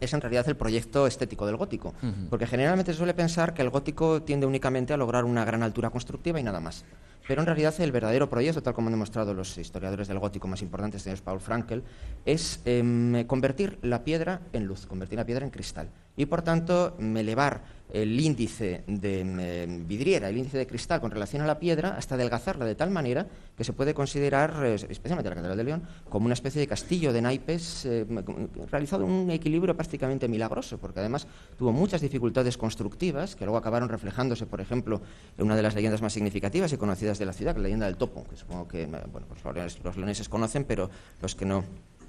es 0.00 0.12
en 0.12 0.20
realidad 0.20 0.48
el 0.48 0.56
proyecto 0.56 1.06
estético 1.06 1.46
del 1.46 1.56
gótico, 1.56 1.94
porque 2.28 2.46
generalmente 2.46 2.92
se 2.92 2.98
suele 2.98 3.14
pensar 3.14 3.54
que 3.54 3.62
el 3.62 3.70
gótico 3.70 4.22
tiende 4.22 4.46
únicamente 4.46 4.92
a 4.92 4.96
lograr 4.96 5.24
una 5.24 5.44
gran 5.44 5.62
altura 5.62 5.90
constructiva 5.90 6.40
y 6.40 6.42
nada 6.42 6.60
más. 6.60 6.84
Pero 7.26 7.40
en 7.40 7.46
realidad 7.46 7.74
el 7.80 7.92
verdadero 7.92 8.28
proyecto, 8.28 8.62
tal 8.62 8.74
como 8.74 8.88
han 8.88 8.94
demostrado 8.94 9.34
los 9.34 9.56
historiadores 9.56 10.08
del 10.08 10.18
gótico 10.18 10.48
más 10.48 10.62
importantes, 10.62 11.02
señor 11.02 11.20
Paul 11.22 11.40
Frankel, 11.40 11.82
es 12.24 12.60
em, 12.64 13.24
convertir 13.26 13.78
la 13.82 14.04
piedra 14.04 14.40
en 14.52 14.64
luz, 14.66 14.86
convertir 14.86 15.18
la 15.18 15.26
piedra 15.26 15.44
en 15.44 15.50
cristal. 15.50 15.88
Y 16.16 16.26
por 16.26 16.42
tanto, 16.42 16.96
elevar 16.98 17.62
el 17.92 18.18
índice 18.18 18.84
de 18.86 19.20
em, 19.20 19.86
vidriera, 19.86 20.28
el 20.28 20.36
índice 20.36 20.56
de 20.56 20.66
cristal 20.66 21.00
con 21.00 21.10
relación 21.10 21.42
a 21.42 21.46
la 21.46 21.58
piedra, 21.58 21.96
hasta 21.96 22.14
adelgazarla 22.14 22.64
de 22.64 22.74
tal 22.74 22.90
manera 22.90 23.26
que 23.56 23.64
se 23.64 23.72
puede 23.72 23.92
considerar, 23.92 24.64
eh, 24.64 24.74
especialmente 24.74 25.28
la 25.28 25.36
Catedral 25.36 25.58
de 25.58 25.64
León, 25.64 25.82
como 26.08 26.24
una 26.24 26.34
especie 26.34 26.60
de 26.60 26.66
castillo 26.66 27.12
de 27.12 27.20
naipes 27.20 27.84
em, 27.84 28.22
realizado 28.70 29.04
un 29.04 29.30
equilibrio 29.30 29.76
prácticamente 29.76 30.26
milagroso, 30.26 30.78
porque 30.78 31.00
además 31.00 31.26
tuvo 31.58 31.72
muchas 31.72 32.00
dificultades 32.00 32.56
constructivas 32.56 33.36
que 33.36 33.44
luego 33.44 33.58
acabaron 33.58 33.88
reflejándose, 33.88 34.46
por 34.46 34.60
ejemplo, 34.60 35.02
en 35.36 35.44
una 35.44 35.56
de 35.56 35.62
las 35.62 35.74
leyendas 35.74 36.00
más 36.00 36.14
significativas 36.14 36.72
y 36.72 36.76
conocidas 36.78 37.11
de 37.18 37.26
la 37.26 37.32
ciudad, 37.32 37.56
la 37.56 37.62
leyenda 37.62 37.86
del 37.86 37.96
topo, 37.96 38.26
que 38.28 38.36
supongo 38.36 38.68
que 38.68 38.86
bueno, 38.86 39.06
pues 39.28 39.44
los, 39.84 39.96
leoneses 39.96 40.28
conocen, 40.28 40.64
pero 40.64 40.90
los 41.20 41.34
que 41.34 41.44
no 41.44 41.64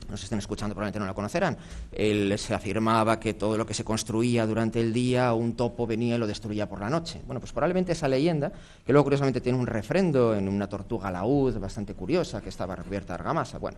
nos 0.10 0.24
estén 0.24 0.40
escuchando 0.40 0.76
probablemente 0.76 1.00
no 1.00 1.06
la 1.06 1.14
conocerán. 1.14 1.58
Él 1.92 2.38
se 2.38 2.54
afirmaba 2.54 3.20
que 3.20 3.34
todo 3.34 3.58
lo 3.58 3.66
que 3.66 3.74
se 3.74 3.84
construía 3.84 4.46
durante 4.46 4.80
el 4.80 4.94
día, 4.94 5.34
un 5.34 5.56
topo 5.56 5.88
venía 5.88 6.16
y 6.16 6.18
lo 6.18 6.28
destruía 6.28 6.68
por 6.68 6.80
la 6.80 6.90
noche. 6.90 7.22
Bueno, 7.26 7.40
pues 7.40 7.52
probablemente 7.52 7.92
esa 7.92 8.08
leyenda, 8.08 8.52
que 8.86 8.92
luego 8.92 9.04
curiosamente 9.06 9.42
tiene 9.42 9.58
un 9.58 9.68
refrendo 9.68 10.36
en 10.36 10.48
una 10.48 10.68
tortuga 10.68 11.12
laúd 11.12 11.58
bastante 11.60 11.94
curiosa 11.94 12.42
que 12.42 12.50
estaba 12.50 12.76
recubierta 12.76 13.14
de 13.14 13.20
argamasa. 13.20 13.58
Bueno, 13.58 13.78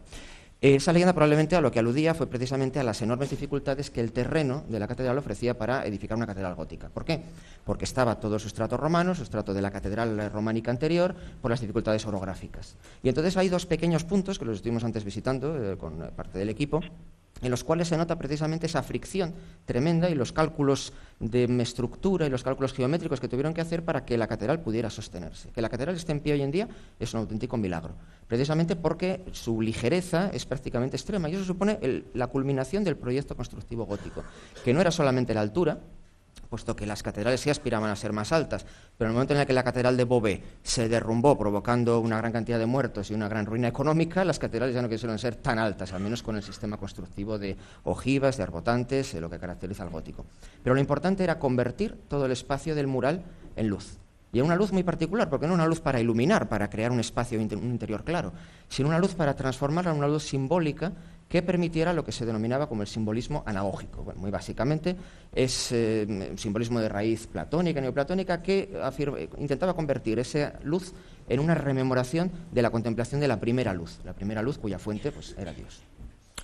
esa 0.62 0.94
leyenda 0.94 1.14
probablemente 1.14 1.56
a 1.56 1.62
lo 1.62 1.72
que 1.72 1.80
aludía 1.80 2.14
fue 2.14 2.28
precisamente 2.28 2.80
a 2.80 2.84
las 2.84 3.02
enormes 3.02 3.30
dificultades 3.30 3.92
que 3.92 4.00
el 4.00 4.12
terreno 4.14 4.64
de 4.70 4.80
la 4.80 4.88
catedral 4.88 5.18
ofrecía 5.18 5.58
para 5.58 5.86
edificar 5.86 6.18
una 6.18 6.26
catedral 6.26 6.56
gótica. 6.56 6.90
¿Por 6.90 7.04
qué? 7.04 7.22
Porque 7.66 7.84
estaba 7.84 8.20
todo 8.20 8.40
su 8.40 8.48
estrato 8.48 8.78
romano, 8.78 9.14
su 9.14 9.24
estrato 9.24 9.54
de 9.54 9.62
la 9.62 9.70
catedral 9.70 10.32
románica 10.32 10.72
anterior, 10.72 11.14
por 11.42 11.52
las 11.52 11.60
dificultades 11.60 12.06
orográficas. 12.06 12.78
Y 13.04 13.10
entonces 13.10 13.36
hay 13.38 13.50
dos 13.50 13.66
pequeños 13.66 14.06
puntos 14.06 14.40
que 14.40 14.46
los 14.46 14.56
estuvimos 14.56 14.84
antes 14.84 15.04
visitando 15.04 15.74
eh, 15.74 15.78
con 15.78 16.00
parte 16.16 16.40
del 16.40 16.50
equipo, 16.50 16.82
en 17.42 17.52
los 17.52 17.64
cuales 17.64 17.90
se 17.90 17.98
nota 17.98 18.18
precisamente 18.18 18.66
esa 18.66 18.82
fricción 18.82 19.34
tremenda 19.66 20.10
y 20.10 20.16
los 20.16 20.32
cálculos 20.32 20.94
de 21.20 21.44
estructura 21.62 22.26
y 22.26 22.30
los 22.30 22.44
cálculos 22.44 22.74
geométricos 22.74 23.20
que 23.20 23.28
tuvieron 23.28 23.54
que 23.54 23.62
hacer 23.62 23.84
para 23.84 24.06
que 24.06 24.18
la 24.18 24.28
catedral 24.28 24.62
pudiera 24.62 24.90
sostenerse. 24.90 25.50
Que 25.50 25.62
la 25.62 25.70
catedral 25.70 25.96
esté 25.96 26.14
en 26.14 26.22
pie 26.22 26.34
hoy 26.34 26.42
en 26.42 26.52
día 26.52 26.68
es 27.00 27.14
un 27.14 27.22
auténtico 27.22 27.58
milagro, 27.58 27.96
precisamente 28.28 28.76
porque 28.76 29.26
su 29.34 29.62
ligereza 29.62 30.30
es 30.34 30.46
prácticamente 30.46 30.96
extrema 30.96 31.30
y 31.30 31.36
eso 31.36 31.44
supone 31.44 32.06
la 32.14 32.28
culminación 32.28 32.84
del 32.84 32.96
proyecto 32.96 33.36
constructivo 33.36 33.86
gótico, 33.86 34.24
que 34.64 34.74
no 34.74 34.80
era 34.80 34.92
solamente 34.92 35.34
la 35.34 35.42
altura, 35.42 35.80
puesto 36.56 36.74
que 36.74 36.86
las 36.86 37.04
catedrales 37.04 37.42
sí 37.42 37.50
aspiraban 37.50 37.90
a 37.90 37.98
ser 37.98 38.14
más 38.14 38.32
altas, 38.32 38.66
pero 38.98 39.10
en 39.10 39.12
el 39.12 39.14
momento 39.16 39.34
en 39.34 39.42
el 39.42 39.46
que 39.46 39.52
la 39.52 39.66
catedral 39.66 39.98
de 39.98 40.06
Beauvais 40.06 40.40
se 40.64 40.88
derrumbó, 40.88 41.38
provocando 41.38 42.00
una 42.00 42.16
gran 42.16 42.32
cantidad 42.32 42.58
de 42.58 42.66
muertos 42.66 43.12
y 43.12 43.14
una 43.14 43.28
gran 43.28 43.46
ruina 43.46 43.68
económica, 43.68 44.24
las 44.24 44.40
catedrales 44.40 44.74
ya 44.74 44.82
no 44.82 44.88
quisieron 44.88 45.20
ser 45.20 45.36
tan 45.36 45.60
altas, 45.60 45.92
al 45.92 46.00
menos 46.00 46.24
con 46.24 46.38
el 46.38 46.44
sistema 46.44 46.78
constructivo 46.78 47.38
de 47.38 47.58
ojivas, 47.84 48.38
de 48.38 48.44
arbotantes, 48.44 49.14
lo 49.16 49.30
que 49.30 49.38
caracteriza 49.38 49.84
al 49.84 49.90
gótico. 49.90 50.26
Pero 50.64 50.76
lo 50.76 50.80
importante 50.80 51.26
era 51.26 51.40
convertir 51.40 51.98
todo 52.08 52.26
el 52.26 52.32
espacio 52.32 52.74
del 52.74 52.88
mural 52.88 53.26
en 53.58 53.68
luz. 53.68 53.98
Y 54.36 54.42
una 54.42 54.58
luz 54.58 54.74
muy 54.74 54.84
particular, 54.84 55.30
porque 55.30 55.48
no 55.48 55.54
una 55.54 55.66
luz 55.66 55.80
para 55.80 55.98
iluminar, 55.98 56.50
para 56.50 56.70
crear 56.70 56.92
un 56.92 57.00
espacio, 57.00 57.40
un 57.40 57.72
interior 57.72 58.04
claro, 58.04 58.34
sino 58.68 58.90
una 58.90 59.00
luz 59.00 59.14
para 59.14 59.34
transformarla 59.34 59.92
en 59.92 59.98
una 59.98 60.10
luz 60.10 60.24
simbólica 60.24 60.92
que 61.30 61.42
permitiera 61.42 61.94
lo 61.94 62.04
que 62.04 62.12
se 62.12 62.26
denominaba 62.26 62.68
como 62.68 62.82
el 62.82 62.90
simbolismo 62.90 63.44
anagógico. 63.46 64.04
Bueno, 64.04 64.20
muy 64.20 64.32
básicamente 64.32 64.98
es 65.34 65.72
eh, 65.72 66.06
un 66.30 66.38
simbolismo 66.38 66.82
de 66.82 66.90
raíz 66.90 67.28
platónica, 67.28 67.80
neoplatónica, 67.80 68.44
que 68.44 68.78
intentaba 69.38 69.74
convertir 69.74 70.20
esa 70.20 70.60
luz 70.66 70.92
en 71.30 71.40
una 71.40 71.56
rememoración 71.56 72.30
de 72.52 72.62
la 72.62 72.72
contemplación 72.72 73.22
de 73.22 73.30
la 73.30 73.40
primera 73.40 73.74
luz, 73.74 74.02
la 74.04 74.12
primera 74.12 74.42
luz 74.42 74.58
cuya 74.58 74.80
fuente 74.80 75.14
pues, 75.14 75.34
era 75.38 75.54
Dios. 75.54 75.82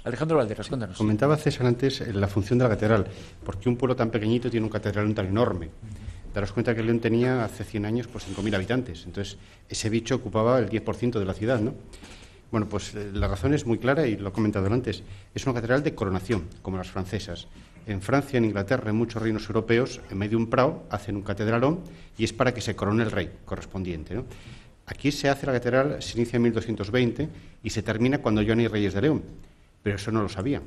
Alejandro 0.05 0.37
Valderas, 0.37 0.69
cuéntanos. 0.69 0.95
Comentaba 0.95 1.35
César 1.35 1.67
antes 1.67 1.99
eh, 1.99 2.13
la 2.13 2.29
función 2.29 2.57
de 2.57 2.63
la 2.63 2.69
catedral, 2.69 3.05
porque 3.43 3.67
un 3.67 3.75
pueblo 3.75 3.97
tan 3.97 4.09
pequeñito 4.09 4.49
tiene 4.49 4.65
un 4.65 4.71
catedral 4.71 5.13
tan 5.13 5.25
enorme. 5.25 5.71
Daros 6.33 6.53
cuenta 6.53 6.73
que 6.75 6.83
León 6.83 6.99
tenía 6.99 7.43
hace 7.43 7.63
100 7.63 7.85
años 7.85 8.07
pues 8.07 8.25
5.000 8.27 8.55
habitantes, 8.55 9.03
entonces 9.05 9.37
ese 9.67 9.89
bicho 9.89 10.15
ocupaba 10.15 10.59
el 10.59 10.69
10% 10.69 11.19
de 11.19 11.25
la 11.25 11.33
ciudad, 11.33 11.59
¿no? 11.59 11.73
Bueno, 12.51 12.67
pues 12.67 12.93
eh, 12.95 13.11
la 13.13 13.27
razón 13.27 13.53
es 13.53 13.65
muy 13.65 13.77
clara 13.77 14.05
y 14.07 14.17
lo 14.17 14.29
he 14.29 14.31
comentado 14.31 14.67
antes. 14.67 15.03
Es 15.33 15.45
una 15.45 15.55
catedral 15.55 15.83
de 15.83 15.95
coronación, 15.95 16.47
como 16.61 16.77
las 16.77 16.89
francesas. 16.89 17.47
En 17.87 18.01
Francia, 18.01 18.37
en 18.37 18.45
Inglaterra, 18.45 18.89
en 18.89 18.97
muchos 18.97 19.21
reinos 19.21 19.47
europeos, 19.47 20.01
en 20.11 20.17
medio 20.17 20.31
de 20.31 20.43
un 20.43 20.49
prado, 20.49 20.83
hacen 20.89 21.15
un 21.15 21.21
catedralón 21.23 21.79
y 22.17 22.25
es 22.25 22.33
para 22.33 22.53
que 22.53 22.61
se 22.61 22.75
corone 22.75 23.03
el 23.03 23.11
rey 23.11 23.31
correspondiente. 23.45 24.21
Aquí 24.85 25.11
se 25.11 25.29
hace 25.29 25.45
la 25.45 25.53
catedral, 25.53 26.01
se 26.01 26.17
inicia 26.17 26.35
en 26.35 26.43
1220 26.43 27.29
y 27.63 27.69
se 27.69 27.81
termina 27.81 28.17
cuando 28.17 28.43
no 28.43 28.53
hay 28.53 28.67
reyes 28.67 28.93
de 28.93 29.01
León. 29.01 29.23
Pero 29.81 29.95
eso 29.95 30.11
no 30.11 30.21
lo 30.21 30.29
sabía. 30.29 30.61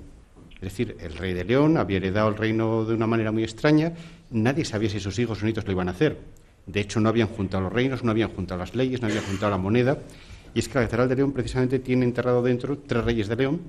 Es 0.55 0.61
decir, 0.61 0.97
el 1.01 1.15
rey 1.15 1.35
de 1.35 1.45
León 1.45 1.77
había 1.77 1.99
heredado 1.99 2.31
el 2.31 2.37
reino 2.37 2.87
de 2.87 2.95
una 2.95 3.07
manera 3.07 3.31
muy 3.31 3.45
extraña. 3.45 3.93
Nadie 4.35 4.65
sabía 4.65 4.91
si 4.91 4.99
sus 4.99 5.17
hijos 5.21 5.41
o 5.41 5.45
nietos 5.45 5.65
lo 5.65 5.71
iban 5.71 5.87
a 5.87 5.93
hacer. 5.93 6.19
De 6.67 6.81
hecho, 6.81 6.99
no 6.99 7.09
habían 7.09 7.29
juntado 7.29 7.63
los 7.63 7.73
reinos, 7.73 8.03
no 8.03 8.11
habían 8.11 8.31
juntado 8.31 8.59
las 8.59 8.75
leyes, 8.75 9.01
no 9.01 9.07
habían 9.07 9.23
juntado 9.23 9.53
la 9.53 9.59
moneda. 9.59 9.99
Y 10.55 10.59
es 10.59 10.69
que 10.69 10.75
la 10.75 10.87
Catedral 10.87 11.09
de 11.09 11.15
León 11.15 11.33
precisamente 11.33 11.79
tiene 11.79 12.05
enterrado 12.05 12.43
dentro 12.43 12.79
tres 12.79 13.05
reyes 13.05 13.29
de 13.29 13.37
León, 13.37 13.61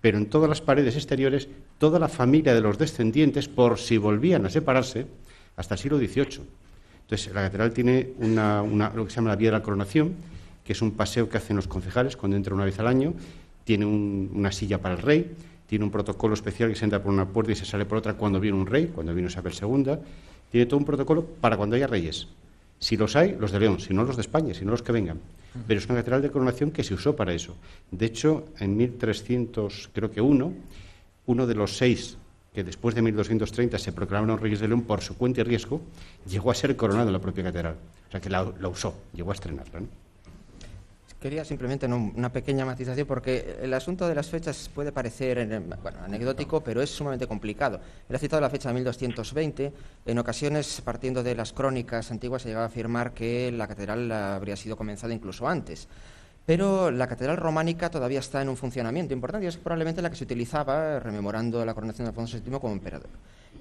pero 0.00 0.18
en 0.18 0.26
todas 0.26 0.48
las 0.48 0.60
paredes 0.60 0.96
exteriores 0.96 1.48
toda 1.78 2.00
la 2.00 2.08
familia 2.08 2.54
de 2.54 2.60
los 2.60 2.76
descendientes, 2.76 3.46
por 3.46 3.78
si 3.78 3.98
volvían 3.98 4.44
a 4.46 4.50
separarse, 4.50 5.06
hasta 5.54 5.74
el 5.74 5.80
siglo 5.80 5.98
XVIII. 5.98 6.40
Entonces, 7.02 7.32
la 7.32 7.42
catedral 7.42 7.72
tiene 7.72 8.14
una, 8.18 8.62
lo 8.94 9.04
que 9.04 9.10
se 9.10 9.16
llama 9.16 9.30
la 9.30 9.36
Vía 9.36 9.50
de 9.50 9.58
la 9.58 9.62
Coronación, 9.62 10.14
que 10.64 10.72
es 10.72 10.82
un 10.82 10.90
paseo 10.92 11.28
que 11.28 11.36
hacen 11.36 11.54
los 11.54 11.68
concejales 11.68 12.16
cuando 12.16 12.36
entra 12.36 12.54
una 12.54 12.64
vez 12.64 12.78
al 12.80 12.88
año, 12.88 13.14
tiene 13.64 13.86
una 13.86 14.50
silla 14.50 14.80
para 14.80 14.94
el 14.96 15.02
rey, 15.02 15.30
tiene 15.70 15.84
un 15.84 15.92
protocolo 15.92 16.34
especial 16.34 16.68
que 16.68 16.74
se 16.74 16.82
entra 16.82 17.00
por 17.00 17.12
una 17.12 17.28
puerta 17.28 17.52
y 17.52 17.54
se 17.54 17.64
sale 17.64 17.84
por 17.84 17.98
otra 17.98 18.14
cuando 18.14 18.40
viene 18.40 18.58
un 18.58 18.66
rey, 18.66 18.88
cuando 18.88 19.14
viene 19.14 19.28
Isabel 19.28 19.52
II, 19.52 19.98
tiene 20.50 20.66
todo 20.66 20.78
un 20.78 20.84
protocolo 20.84 21.24
para 21.24 21.56
cuando 21.56 21.76
haya 21.76 21.86
reyes. 21.86 22.26
Si 22.80 22.96
los 22.96 23.14
hay, 23.14 23.36
los 23.38 23.52
de 23.52 23.60
León, 23.60 23.78
si 23.78 23.94
no 23.94 24.02
los 24.02 24.16
de 24.16 24.22
España, 24.22 24.52
si 24.52 24.64
no 24.64 24.72
los 24.72 24.82
que 24.82 24.90
vengan. 24.90 25.20
Pero 25.68 25.78
es 25.78 25.86
una 25.86 25.94
catedral 25.94 26.22
de 26.22 26.30
coronación 26.32 26.72
que 26.72 26.82
se 26.82 26.92
usó 26.92 27.14
para 27.14 27.32
eso. 27.32 27.54
De 27.92 28.04
hecho, 28.06 28.46
en 28.58 28.76
1300, 28.76 29.90
creo 29.92 30.10
que 30.10 30.20
uno, 30.20 30.54
uno 31.26 31.46
de 31.46 31.54
los 31.54 31.76
seis 31.76 32.16
que 32.52 32.64
después 32.64 32.96
de 32.96 33.02
1230 33.02 33.78
se 33.78 33.92
proclamaron 33.92 34.38
reyes 34.38 34.58
de 34.58 34.66
León 34.66 34.82
por 34.82 35.02
su 35.02 35.16
cuenta 35.16 35.42
y 35.42 35.44
riesgo, 35.44 35.82
llegó 36.28 36.50
a 36.50 36.56
ser 36.56 36.74
coronado 36.74 37.06
en 37.06 37.12
la 37.12 37.20
propia 37.20 37.44
catedral. 37.44 37.76
O 38.08 38.10
sea 38.10 38.20
que 38.20 38.28
la, 38.28 38.52
la 38.60 38.66
usó, 38.66 38.92
llegó 39.14 39.30
a 39.30 39.34
estrenarla. 39.34 39.78
¿no? 39.78 39.86
Quería 41.20 41.44
simplemente 41.44 41.84
una 41.86 42.32
pequeña 42.32 42.64
matización 42.64 43.06
porque 43.06 43.58
el 43.60 43.74
asunto 43.74 44.08
de 44.08 44.14
las 44.14 44.30
fechas 44.30 44.70
puede 44.74 44.90
parecer 44.90 45.38
anecdótico, 46.02 46.62
pero 46.62 46.80
es 46.80 46.88
sumamente 46.88 47.26
complicado. 47.26 47.78
Él 48.08 48.16
ha 48.16 48.18
citado 48.18 48.40
la 48.40 48.48
fecha 48.48 48.70
de 48.70 48.76
1220. 48.76 49.72
En 50.06 50.18
ocasiones, 50.18 50.80
partiendo 50.82 51.22
de 51.22 51.34
las 51.34 51.52
crónicas 51.52 52.10
antiguas, 52.10 52.40
se 52.40 52.48
llegaba 52.48 52.64
a 52.64 52.68
afirmar 52.68 53.12
que 53.12 53.52
la 53.52 53.68
catedral 53.68 54.10
habría 54.10 54.56
sido 54.56 54.78
comenzada 54.78 55.12
incluso 55.12 55.46
antes. 55.46 55.88
Pero 56.46 56.90
la 56.90 57.06
catedral 57.06 57.36
románica 57.36 57.90
todavía 57.90 58.20
está 58.20 58.40
en 58.40 58.48
un 58.48 58.56
funcionamiento 58.56 59.12
importante 59.12 59.44
y 59.44 59.48
es 59.48 59.58
probablemente 59.58 60.00
la 60.00 60.08
que 60.08 60.16
se 60.16 60.24
utilizaba 60.24 61.00
rememorando 61.00 61.62
la 61.66 61.74
coronación 61.74 62.06
de 62.06 62.08
Alfonso 62.08 62.38
VII 62.42 62.58
como 62.58 62.72
emperador. 62.72 63.10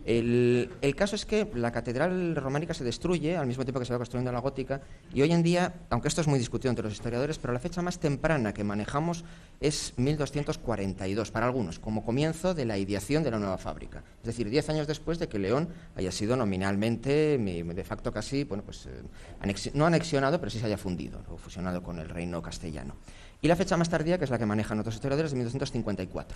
El, 0.10 0.95
caso 0.95 1.15
es 1.15 1.24
que 1.24 1.48
la 1.54 1.72
catedral 1.72 2.36
románica 2.36 2.74
se 2.74 2.84
destruye 2.84 3.38
al 3.38 3.45
mismo 3.45 3.63
tiempo 3.63 3.80
que 3.80 3.86
se 3.86 3.93
va 3.93 4.00
construyendo 4.00 4.32
la 4.32 4.39
gótica 4.39 4.82
y 5.13 5.22
hoy 5.22 5.32
en 5.32 5.43
día, 5.43 5.72
aunque 5.91 6.08
esto 6.08 6.22
es 6.22 6.28
muy 6.28 6.39
discutido 6.39 6.72
entre 6.72 6.84
los 6.84 6.93
historiadores, 6.93 7.38
pero 7.38 7.54
la 7.54 7.60
fecha 7.60 7.84
más 7.84 8.00
temprana 8.00 8.52
que 8.52 8.63
manejamos 8.63 9.24
es 9.62 9.93
1242 9.98 11.30
para 11.30 11.45
algunos, 11.45 11.78
como 11.78 12.04
comienzo 12.04 12.56
de 12.56 12.65
la 12.65 12.80
ideación 12.80 13.22
de 13.22 13.30
la 13.30 13.38
nueva 13.38 13.60
fábrica. 13.60 14.04
Es 14.22 14.26
decir, 14.26 14.50
diez 14.50 14.67
años 14.72 14.88
después 14.88 15.19
de 15.19 15.30
que 15.30 15.38
León 15.38 15.69
haya 15.95 16.12
sido 16.12 16.36
nominalmente, 16.36 17.38
de 17.38 17.84
facto 17.84 18.12
casi, 18.12 18.45
bueno, 18.45 18.63
pues 18.63 18.88
eh, 18.88 19.72
no 19.76 19.86
anexionado, 19.86 20.39
pero 20.39 20.50
sí 20.50 20.58
se 20.58 20.65
haya 20.65 20.78
fundido 20.80 21.22
o 21.30 21.38
fusionado 21.38 21.84
con 21.84 22.00
el 22.00 22.10
reino 22.10 22.41
castellano. 22.41 22.95
Y 23.43 23.48
la 23.48 23.56
fecha 23.56 23.78
más 23.78 23.89
tardía, 23.89 24.17
que 24.17 24.24
es 24.24 24.32
la 24.32 24.39
que 24.39 24.48
manejan 24.48 24.80
otros 24.80 24.95
historiadores, 24.95 25.30
es 25.30 25.34
de 25.34 25.38
1254. 25.38 26.36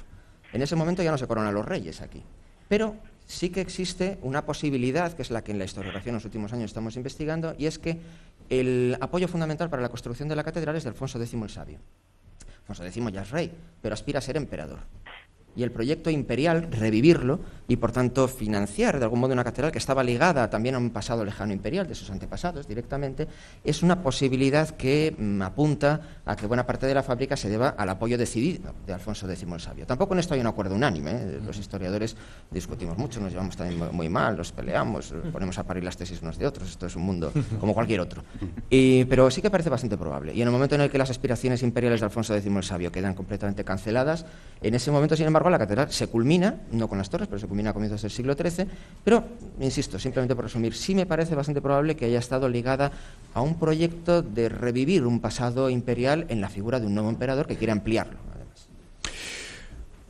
En 0.53 0.61
ese 0.61 0.75
momento 0.75 1.01
ya 1.01 1.09
no 1.09 1.17
se 1.17 1.25
coronan 1.25 1.55
los 1.55 1.65
reyes 1.65 2.01
aquí. 2.01 2.23
Pero 2.67 2.95
sí 3.25 3.49
que 3.49 3.61
existe 3.61 4.17
una 4.21 4.45
posibilidad, 4.45 5.13
que 5.13 5.21
es 5.21 5.31
la 5.31 5.43
que 5.43 5.51
en 5.51 5.59
la 5.59 5.65
historiografía 5.65 6.09
en 6.09 6.15
los 6.15 6.25
últimos 6.25 6.53
años 6.53 6.65
estamos 6.65 6.95
investigando, 6.95 7.55
y 7.57 7.65
es 7.65 7.79
que 7.79 7.99
el 8.49 8.97
apoyo 9.01 9.27
fundamental 9.27 9.69
para 9.69 9.81
la 9.81 9.89
construcción 9.89 10.27
de 10.29 10.35
la 10.35 10.43
catedral 10.43 10.75
es 10.75 10.83
de 10.83 10.89
Alfonso 10.89 11.21
X 11.21 11.33
el 11.33 11.49
Sabio. 11.49 11.79
Alfonso 12.61 12.85
X 12.85 13.03
ya 13.11 13.21
es 13.21 13.31
rey, 13.31 13.51
pero 13.81 13.93
aspira 13.93 14.19
a 14.19 14.21
ser 14.21 14.37
emperador 14.37 14.79
y 15.55 15.63
el 15.63 15.71
proyecto 15.71 16.09
imperial, 16.09 16.67
revivirlo 16.71 17.39
y 17.67 17.77
por 17.77 17.91
tanto 17.91 18.27
financiar 18.27 18.99
de 18.99 19.05
algún 19.05 19.19
modo 19.19 19.33
una 19.33 19.43
catedral 19.43 19.71
que 19.71 19.77
estaba 19.77 20.03
ligada 20.03 20.49
también 20.49 20.75
a 20.75 20.77
un 20.77 20.89
pasado 20.89 21.23
lejano 21.23 21.53
imperial 21.53 21.87
de 21.87 21.95
sus 21.95 22.09
antepasados 22.09 22.67
directamente, 22.67 23.27
es 23.63 23.83
una 23.83 24.01
posibilidad 24.01 24.69
que 24.69 25.15
mm, 25.17 25.41
apunta 25.41 26.01
a 26.25 26.35
que 26.35 26.45
buena 26.47 26.65
parte 26.65 26.87
de 26.87 26.93
la 26.93 27.03
fábrica 27.03 27.37
se 27.37 27.49
deba 27.49 27.69
al 27.69 27.89
apoyo 27.89 28.17
decidido 28.17 28.73
de 28.85 28.93
Alfonso 28.93 29.29
X 29.29 29.43
el 29.43 29.59
Sabio. 29.59 29.85
Tampoco 29.85 30.13
en 30.13 30.19
esto 30.19 30.33
hay 30.33 30.41
un 30.41 30.47
acuerdo 30.47 30.75
unánime, 30.75 31.11
¿eh? 31.11 31.41
los 31.45 31.57
historiadores 31.57 32.15
discutimos 32.51 32.97
mucho, 32.97 33.19
nos 33.19 33.31
llevamos 33.31 33.55
también 33.55 33.81
muy 33.91 34.09
mal, 34.09 34.35
nos 34.37 34.51
peleamos, 34.51 35.13
ponemos 35.31 35.57
a 35.57 35.63
parir 35.63 35.83
las 35.83 35.97
tesis 35.97 36.21
unos 36.21 36.37
de 36.37 36.47
otros, 36.47 36.69
esto 36.69 36.87
es 36.87 36.95
un 36.95 37.03
mundo 37.03 37.31
como 37.59 37.73
cualquier 37.73 37.99
otro. 37.99 38.23
pero 38.69 39.29
sí 39.31 39.41
que 39.41 39.49
parece 39.49 39.69
bastante 39.69 39.97
probable. 39.97 40.33
Y 40.33 40.41
en 40.41 40.47
el 40.47 40.51
momento 40.51 40.75
en 40.75 40.81
el 40.81 40.89
que 40.89 40.97
las 40.97 41.09
aspiraciones 41.09 41.63
imperiales 41.63 42.01
de 42.01 42.05
Alfonso 42.05 42.35
X 42.35 42.45
el 42.53 42.63
Sabio 42.63 42.91
quedan 42.91 43.13
completamente 43.13 43.63
canceladas, 43.63 44.25
en 44.61 44.75
ese 44.75 44.91
momento, 44.91 45.15
sin 45.15 45.27
embargo, 45.27 45.42
la 45.51 45.59
catedral 45.59 45.91
se 45.91 46.07
culmina, 46.07 46.61
no 46.71 46.87
con 46.87 46.97
las 46.97 47.09
torres, 47.09 47.27
pero 47.27 47.39
se 47.39 47.47
culmina 47.47 47.71
a 47.71 47.73
comienzos 47.73 48.01
del 48.01 48.11
siglo 48.11 48.35
XIII, 48.35 48.67
pero, 49.03 49.23
insisto, 49.59 49.99
simplemente 49.99 50.35
por 50.35 50.45
resumir, 50.45 50.73
sí 50.73 50.95
me 50.95 51.05
parece 51.05 51.35
bastante 51.35 51.61
probable 51.61 51.95
que 51.95 52.05
haya 52.05 52.19
estado 52.19 52.49
ligada 52.49 52.91
a 53.33 53.41
un 53.41 53.59
proyecto 53.59 54.21
de 54.21 54.49
revivir 54.49 55.05
un 55.05 55.19
pasado 55.19 55.69
imperial 55.69 56.25
en 56.29 56.41
la 56.41 56.49
figura 56.49 56.79
de 56.79 56.87
un 56.87 56.95
nuevo 56.95 57.09
emperador 57.09 57.47
que 57.47 57.57
quiere 57.57 57.71
ampliarlo. 57.71 58.32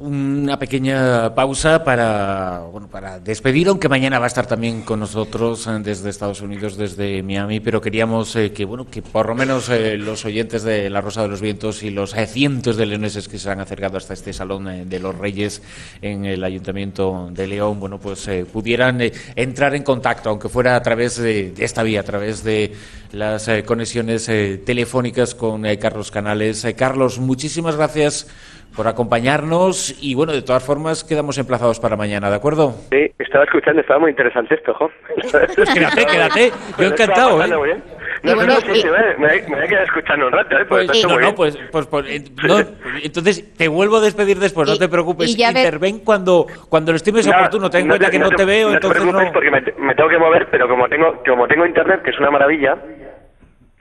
Una 0.03 0.59
pequeña 0.59 1.33
pausa 1.33 1.81
para, 1.81 2.59
bueno, 2.69 2.89
para 2.89 3.21
despedir, 3.21 3.69
aunque 3.69 3.87
mañana 3.87 4.19
va 4.19 4.25
a 4.25 4.27
estar 4.27 4.45
también 4.45 4.81
con 4.81 4.99
nosotros 4.99 5.65
eh, 5.65 5.79
desde 5.81 6.09
Estados 6.09 6.41
Unidos, 6.41 6.75
desde 6.75 7.23
Miami, 7.23 7.61
pero 7.61 7.79
queríamos 7.79 8.35
eh, 8.35 8.51
que, 8.51 8.65
bueno, 8.65 8.85
que 8.85 9.01
por 9.01 9.29
lo 9.29 9.33
menos 9.33 9.69
eh, 9.69 9.97
los 9.97 10.25
oyentes 10.25 10.63
de 10.63 10.89
La 10.89 10.99
Rosa 10.99 11.21
de 11.21 11.29
los 11.29 11.39
Vientos 11.39 11.83
y 11.83 11.89
los 11.89 12.13
cientos 12.27 12.75
de 12.75 12.85
leoneses 12.85 13.29
que 13.29 13.39
se 13.39 13.49
han 13.49 13.61
acercado 13.61 13.95
hasta 13.95 14.13
este 14.13 14.33
Salón 14.33 14.89
de 14.89 14.99
los 14.99 15.17
Reyes 15.17 15.61
en 16.01 16.25
el 16.25 16.43
Ayuntamiento 16.43 17.29
de 17.31 17.47
León, 17.47 17.79
bueno, 17.79 17.97
pues 17.97 18.29
pudieran 18.51 18.99
entrar 19.37 19.73
en 19.73 19.83
contacto, 19.83 20.29
aunque 20.29 20.49
fuera 20.49 20.75
a 20.75 20.83
través 20.83 21.15
de, 21.15 21.53
esta 21.59 21.81
vía, 21.81 22.01
a 22.01 22.03
través 22.03 22.43
de 22.43 22.73
las 23.13 23.49
conexiones 23.65 24.25
telefónicas 24.65 25.33
con 25.33 25.63
Carlos 25.77 26.11
Canales. 26.11 26.67
Carlos, 26.75 27.19
muchísimas 27.19 27.77
gracias 27.77 28.27
por 28.75 28.87
acompañarnos 28.87 29.95
y 30.01 30.15
bueno, 30.15 30.33
de 30.33 30.41
todas 30.41 30.63
formas 30.63 31.03
quedamos 31.03 31.37
emplazados 31.37 31.79
para 31.79 31.95
mañana, 31.95 32.29
¿de 32.29 32.35
acuerdo? 32.35 32.73
Sí, 32.91 33.11
estaba 33.19 33.45
escuchando, 33.45 33.81
estaba 33.81 33.99
muy 33.99 34.11
interesante 34.11 34.55
esto, 34.55 34.73
jo. 34.73 34.91
quédate, 35.73 36.05
quédate, 36.05 36.51
yo 36.77 36.87
encantado, 36.87 37.43
¿eh? 37.43 37.81
No, 38.23 38.35
bueno, 38.35 38.53
no, 38.53 38.61
sí, 38.61 38.87
me, 39.17 39.41
voy 39.41 39.59
a 39.59 39.67
quedar 39.67 39.83
escuchando 39.83 40.27
un 40.27 40.31
rato, 40.31 40.57
¿eh? 40.57 40.65
Pues, 40.65 41.05
no, 41.05 41.19
no, 41.19 41.35
pues, 41.35 41.57
pues, 41.71 41.87
pues 41.87 42.05
eh, 42.09 42.23
no, 42.47 42.59
entonces 43.03 43.53
te 43.55 43.67
vuelvo 43.67 43.97
a 43.97 44.01
despedir 44.01 44.39
después, 44.39 44.69
no 44.69 44.77
te 44.77 44.87
preocupes, 44.87 45.37
interven 45.37 45.99
cuando, 45.99 46.47
cuando 46.69 46.93
lo 46.93 46.95
estimes 46.95 47.27
oportuno, 47.27 47.69
ten 47.69 47.81
en 47.81 47.87
cuenta 47.89 48.09
que 48.09 48.19
no 48.19 48.29
te, 48.29 48.45
veo, 48.45 48.69
no 48.69 48.75
entonces 48.75 49.01
te 49.01 49.09
preocupes 49.09 49.33
porque 49.33 49.51
me, 49.51 49.61
me, 49.85 49.95
tengo 49.95 50.09
que 50.09 50.17
mover, 50.17 50.47
pero 50.49 50.67
como 50.67 50.87
tengo, 50.87 51.21
como 51.25 51.47
tengo 51.47 51.65
internet, 51.65 52.01
que 52.01 52.11
es 52.11 52.19
una 52.19 52.31
maravilla, 52.31 52.77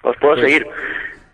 os 0.03 0.17
puedo 0.17 0.35
pues 0.35 0.41
seguir 0.41 0.67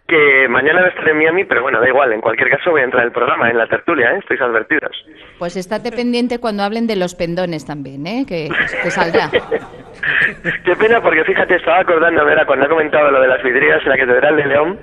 que 0.08 0.48
mañana 0.48 0.80
no 0.80 0.86
estaré 0.86 1.10
en 1.10 1.18
Miami, 1.18 1.44
pero 1.44 1.60
bueno, 1.60 1.80
da 1.80 1.86
igual, 1.86 2.10
en 2.14 2.22
cualquier 2.22 2.48
caso 2.48 2.70
voy 2.70 2.80
a 2.80 2.84
entrar 2.84 3.02
en 3.02 3.08
el 3.08 3.12
programa, 3.12 3.50
en 3.50 3.58
la 3.58 3.66
tertulia, 3.66 4.12
¿eh? 4.12 4.18
estáis 4.18 4.40
advertidos. 4.40 5.04
Pues 5.38 5.54
estate 5.54 5.92
pendiente 5.92 6.40
cuando 6.40 6.62
hablen 6.62 6.86
de 6.86 6.96
los 6.96 7.14
pendones 7.14 7.66
también, 7.66 8.06
¿eh? 8.06 8.24
que, 8.26 8.48
que 8.82 8.90
saldrá. 8.90 9.28
Qué 10.64 10.76
pena, 10.76 11.02
porque 11.02 11.24
fíjate, 11.24 11.56
estaba 11.56 11.80
acordándome 11.80 12.32
era 12.32 12.46
cuando 12.46 12.64
ha 12.64 12.68
comentado 12.70 13.10
lo 13.10 13.20
de 13.20 13.28
las 13.28 13.42
vidrieras 13.42 13.82
en 13.82 13.90
la 13.90 13.98
Catedral 13.98 14.36
de 14.36 14.46
León, 14.46 14.80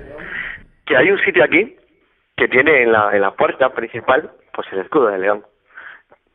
que 0.84 0.96
hay 0.96 1.10
un 1.10 1.18
sitio 1.18 1.42
aquí 1.42 1.76
que 2.36 2.46
tiene 2.46 2.84
en 2.84 2.92
la, 2.92 3.10
en 3.12 3.20
la 3.20 3.32
puerta 3.32 3.70
principal 3.70 4.30
pues 4.52 4.68
el 4.70 4.78
escudo 4.78 5.08
de 5.08 5.18
León, 5.18 5.44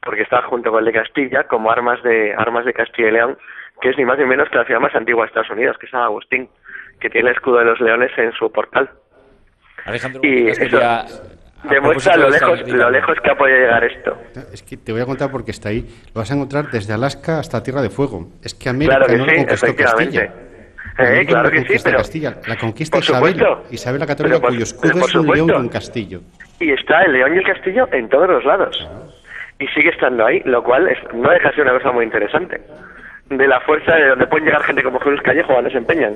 porque 0.02 0.24
está 0.24 0.42
junto 0.42 0.70
con 0.70 0.80
el 0.80 0.86
de 0.86 1.00
Castilla 1.00 1.46
como 1.46 1.72
armas 1.72 2.04
de 2.04 2.34
armas 2.36 2.66
de 2.66 2.74
Castilla 2.74 3.08
y 3.08 3.12
León, 3.12 3.38
que 3.80 3.90
es 3.90 3.98
ni 3.98 4.04
más 4.04 4.20
ni 4.20 4.26
menos 4.26 4.50
que 4.50 4.58
la 4.58 4.66
ciudad 4.66 4.82
más 4.82 4.94
antigua 4.94 5.24
de 5.24 5.28
Estados 5.30 5.50
Unidos, 5.50 5.78
que 5.78 5.86
es 5.86 5.92
San 5.92 6.02
Agustín 6.02 6.50
que 7.02 7.10
tiene 7.10 7.30
el 7.30 7.36
escudo 7.36 7.60
de 7.60 7.66
los 7.66 7.82
leones 7.82 8.12
en 8.18 8.32
su 8.34 8.52
portal. 8.52 8.90
Alejandro, 9.86 10.22
y 10.24 10.48
eso 10.48 10.64
demuestra 11.70 12.16
lo 12.16 12.30
lejos, 12.30 12.68
lo 12.68 12.90
lejos 12.90 13.18
que 13.24 13.32
ha 13.32 13.36
podido 13.36 13.58
llegar 13.58 13.84
esto. 13.84 14.18
Es 14.54 14.64
que 14.64 14.78
te 14.78 14.92
voy 14.92 15.02
a 15.02 15.06
contar 15.06 15.32
porque 15.32 15.52
está 15.52 15.70
ahí. 15.70 15.86
Lo 16.14 16.22
vas 16.22 16.32
a 16.32 16.36
encontrar 16.36 16.70
desde 16.72 16.94
Alaska 16.94 17.40
hasta 17.40 17.62
Tierra 17.62 17.82
de 17.82 17.90
Fuego. 17.90 18.28
Es 18.44 18.54
que 18.54 18.70
América 18.70 18.98
claro 18.98 19.12
que 19.12 19.18
no 19.18 19.26
sí, 19.26 19.36
conquistó 19.36 19.76
Castilla. 19.76 20.34
Eh, 20.98 21.26
claro 21.26 21.50
que 21.50 21.62
sí, 21.62 21.82
pero 21.84 21.98
Castilla. 21.98 22.36
la 22.48 22.58
conquista 22.58 23.00
Isabel, 23.00 23.44
Isabel 23.72 24.00
la 24.00 24.06
Católica, 24.06 24.40
cuyo 24.40 24.64
escudo 24.64 25.06
es 25.06 25.16
un 25.16 25.28
león 25.28 25.50
con 25.50 25.70
castillo. 25.70 26.22
Y 26.60 26.72
está 26.72 27.04
el 27.04 27.14
león 27.14 27.34
y 27.34 27.38
el 27.38 27.46
castillo 27.46 27.88
en 27.92 28.10
todos 28.10 28.30
los 28.30 28.46
lados. 28.46 28.88
Y 29.60 29.68
sigue 29.68 29.90
estando 29.90 30.26
ahí, 30.26 30.42
lo 30.46 30.64
cual 30.64 30.88
es, 30.88 30.98
no 31.14 31.30
deja 31.30 31.50
de 31.50 31.56
ser 31.56 31.64
una 31.64 31.74
cosa 31.74 31.92
muy 31.92 32.06
interesante. 32.06 32.62
De 33.38 33.48
la 33.48 33.62
fuerza 33.62 33.96
de 33.96 34.10
donde 34.10 34.28
pueden 34.28 34.46
llegar 34.46 34.62
gente 34.64 34.84
como 34.84 35.00
Jesús 35.00 35.22
Callejo, 35.24 35.54
donde 35.54 35.72
se 35.72 35.78
empeñan. 35.78 36.16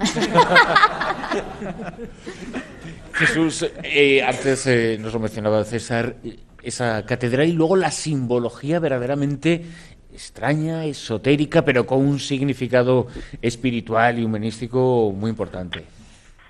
Jesús, 3.12 3.70
eh, 3.84 4.20
antes 4.22 4.66
eh, 4.66 4.98
nos 5.00 5.12
lo 5.12 5.20
mencionaba 5.20 5.62
César, 5.62 6.16
esa 6.62 7.06
catedral 7.06 7.48
y 7.48 7.52
luego 7.52 7.76
la 7.76 7.92
simbología 7.92 8.80
verdaderamente 8.80 9.64
extraña, 10.12 10.84
esotérica, 10.84 11.64
pero 11.64 11.86
con 11.86 12.00
un 12.00 12.18
significado 12.18 13.06
espiritual 13.40 14.18
y 14.18 14.24
humanístico 14.24 15.12
muy 15.12 15.30
importante. 15.30 15.84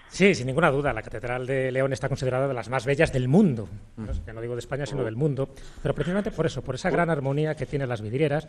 Sí, 0.08 0.34
sin 0.34 0.46
ninguna 0.46 0.70
duda. 0.70 0.92
La 0.92 1.02
Catedral 1.02 1.46
de 1.46 1.70
León 1.70 1.92
está 1.92 2.08
considerada 2.08 2.48
de 2.48 2.54
las 2.54 2.68
más 2.68 2.84
bellas 2.84 3.12
del 3.12 3.28
mundo. 3.28 3.68
¿no? 3.96 4.06
no 4.32 4.40
digo 4.40 4.54
de 4.54 4.60
España, 4.60 4.84
sino 4.84 5.04
del 5.04 5.14
mundo. 5.14 5.50
Pero 5.82 5.94
precisamente 5.94 6.32
por 6.32 6.46
eso, 6.46 6.62
por 6.62 6.74
esa 6.74 6.90
gran 6.90 7.10
armonía 7.10 7.54
que 7.54 7.66
tienen 7.66 7.88
las 7.88 8.02
vidrieras. 8.02 8.48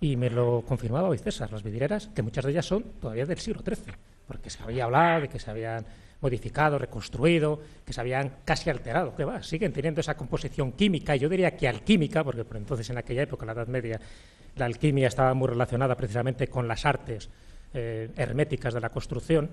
Y 0.00 0.16
me 0.16 0.30
lo 0.30 0.62
confirmaba 0.66 1.08
hoy 1.08 1.18
César, 1.18 1.50
las 1.52 1.62
vidrieras, 1.62 2.08
que 2.14 2.22
muchas 2.22 2.44
de 2.44 2.50
ellas 2.50 2.66
son 2.66 2.82
todavía 3.00 3.26
del 3.26 3.38
siglo 3.38 3.62
XIII 3.64 3.94
porque 4.26 4.50
se 4.50 4.62
había 4.62 4.84
hablado 4.84 5.22
de 5.22 5.28
que 5.28 5.38
se 5.38 5.50
habían 5.50 5.84
modificado, 6.20 6.78
reconstruido, 6.78 7.60
que 7.84 7.92
se 7.92 8.00
habían 8.00 8.32
casi 8.44 8.70
alterado. 8.70 9.14
¿Qué 9.14 9.24
va? 9.24 9.42
Siguen 9.42 9.72
teniendo 9.72 10.00
esa 10.00 10.16
composición 10.16 10.72
química, 10.72 11.14
y 11.14 11.20
yo 11.20 11.28
diría 11.28 11.56
que 11.56 11.68
alquímica, 11.68 12.24
porque 12.24 12.44
por 12.44 12.56
entonces 12.56 12.88
en 12.90 12.98
aquella 12.98 13.22
época, 13.22 13.44
en 13.44 13.46
la 13.48 13.52
Edad 13.52 13.68
Media, 13.68 14.00
la 14.56 14.64
alquimia 14.64 15.08
estaba 15.08 15.34
muy 15.34 15.48
relacionada 15.48 15.94
precisamente 15.96 16.48
con 16.48 16.66
las 16.66 16.84
artes 16.86 17.28
eh, 17.74 18.10
herméticas 18.16 18.74
de 18.74 18.80
la 18.80 18.88
construcción, 18.88 19.50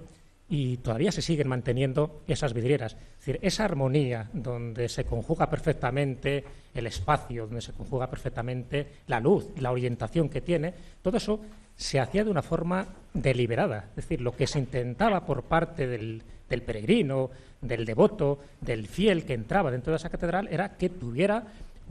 y 0.50 0.78
todavía 0.78 1.12
se 1.12 1.22
siguen 1.22 1.48
manteniendo 1.48 2.22
esas 2.28 2.54
vidrieras. 2.54 2.94
Es 2.94 3.26
decir, 3.26 3.40
esa 3.42 3.66
armonía 3.66 4.30
donde 4.34 4.90
se 4.90 5.06
conjuga 5.06 5.50
perfectamente 5.50 6.44
el 6.74 6.88
espacio, 6.88 7.46
donde 7.46 7.62
se 7.62 7.74
conjuga 7.74 8.10
perfectamente 8.10 8.88
la 9.08 9.20
luz, 9.20 9.48
la 9.58 9.72
orientación 9.72 10.30
que 10.30 10.42
tiene, 10.42 10.74
todo 11.02 11.18
eso 11.18 11.40
se 11.76 12.00
hacía 12.00 12.24
de 12.24 12.32
una 12.32 12.42
forma 12.42 12.88
deliberada. 13.14 13.88
Es 13.90 13.96
decir, 14.08 14.22
lo 14.22 14.36
que 14.36 14.48
se 14.48 14.60
intentaba 14.60 15.26
por 15.26 15.44
parte 15.44 15.88
del, 15.88 16.22
del 16.50 16.62
peregrino, 16.62 17.32
del 17.62 17.86
devoto, 17.86 18.40
del 18.62 18.88
fiel 18.88 19.26
que 19.26 19.34
entraba 19.34 19.72
dentro 19.72 19.92
de 19.92 19.98
esa 19.98 20.10
catedral 20.10 20.48
era 20.52 20.78
que 20.78 20.90
tuviera 20.90 21.46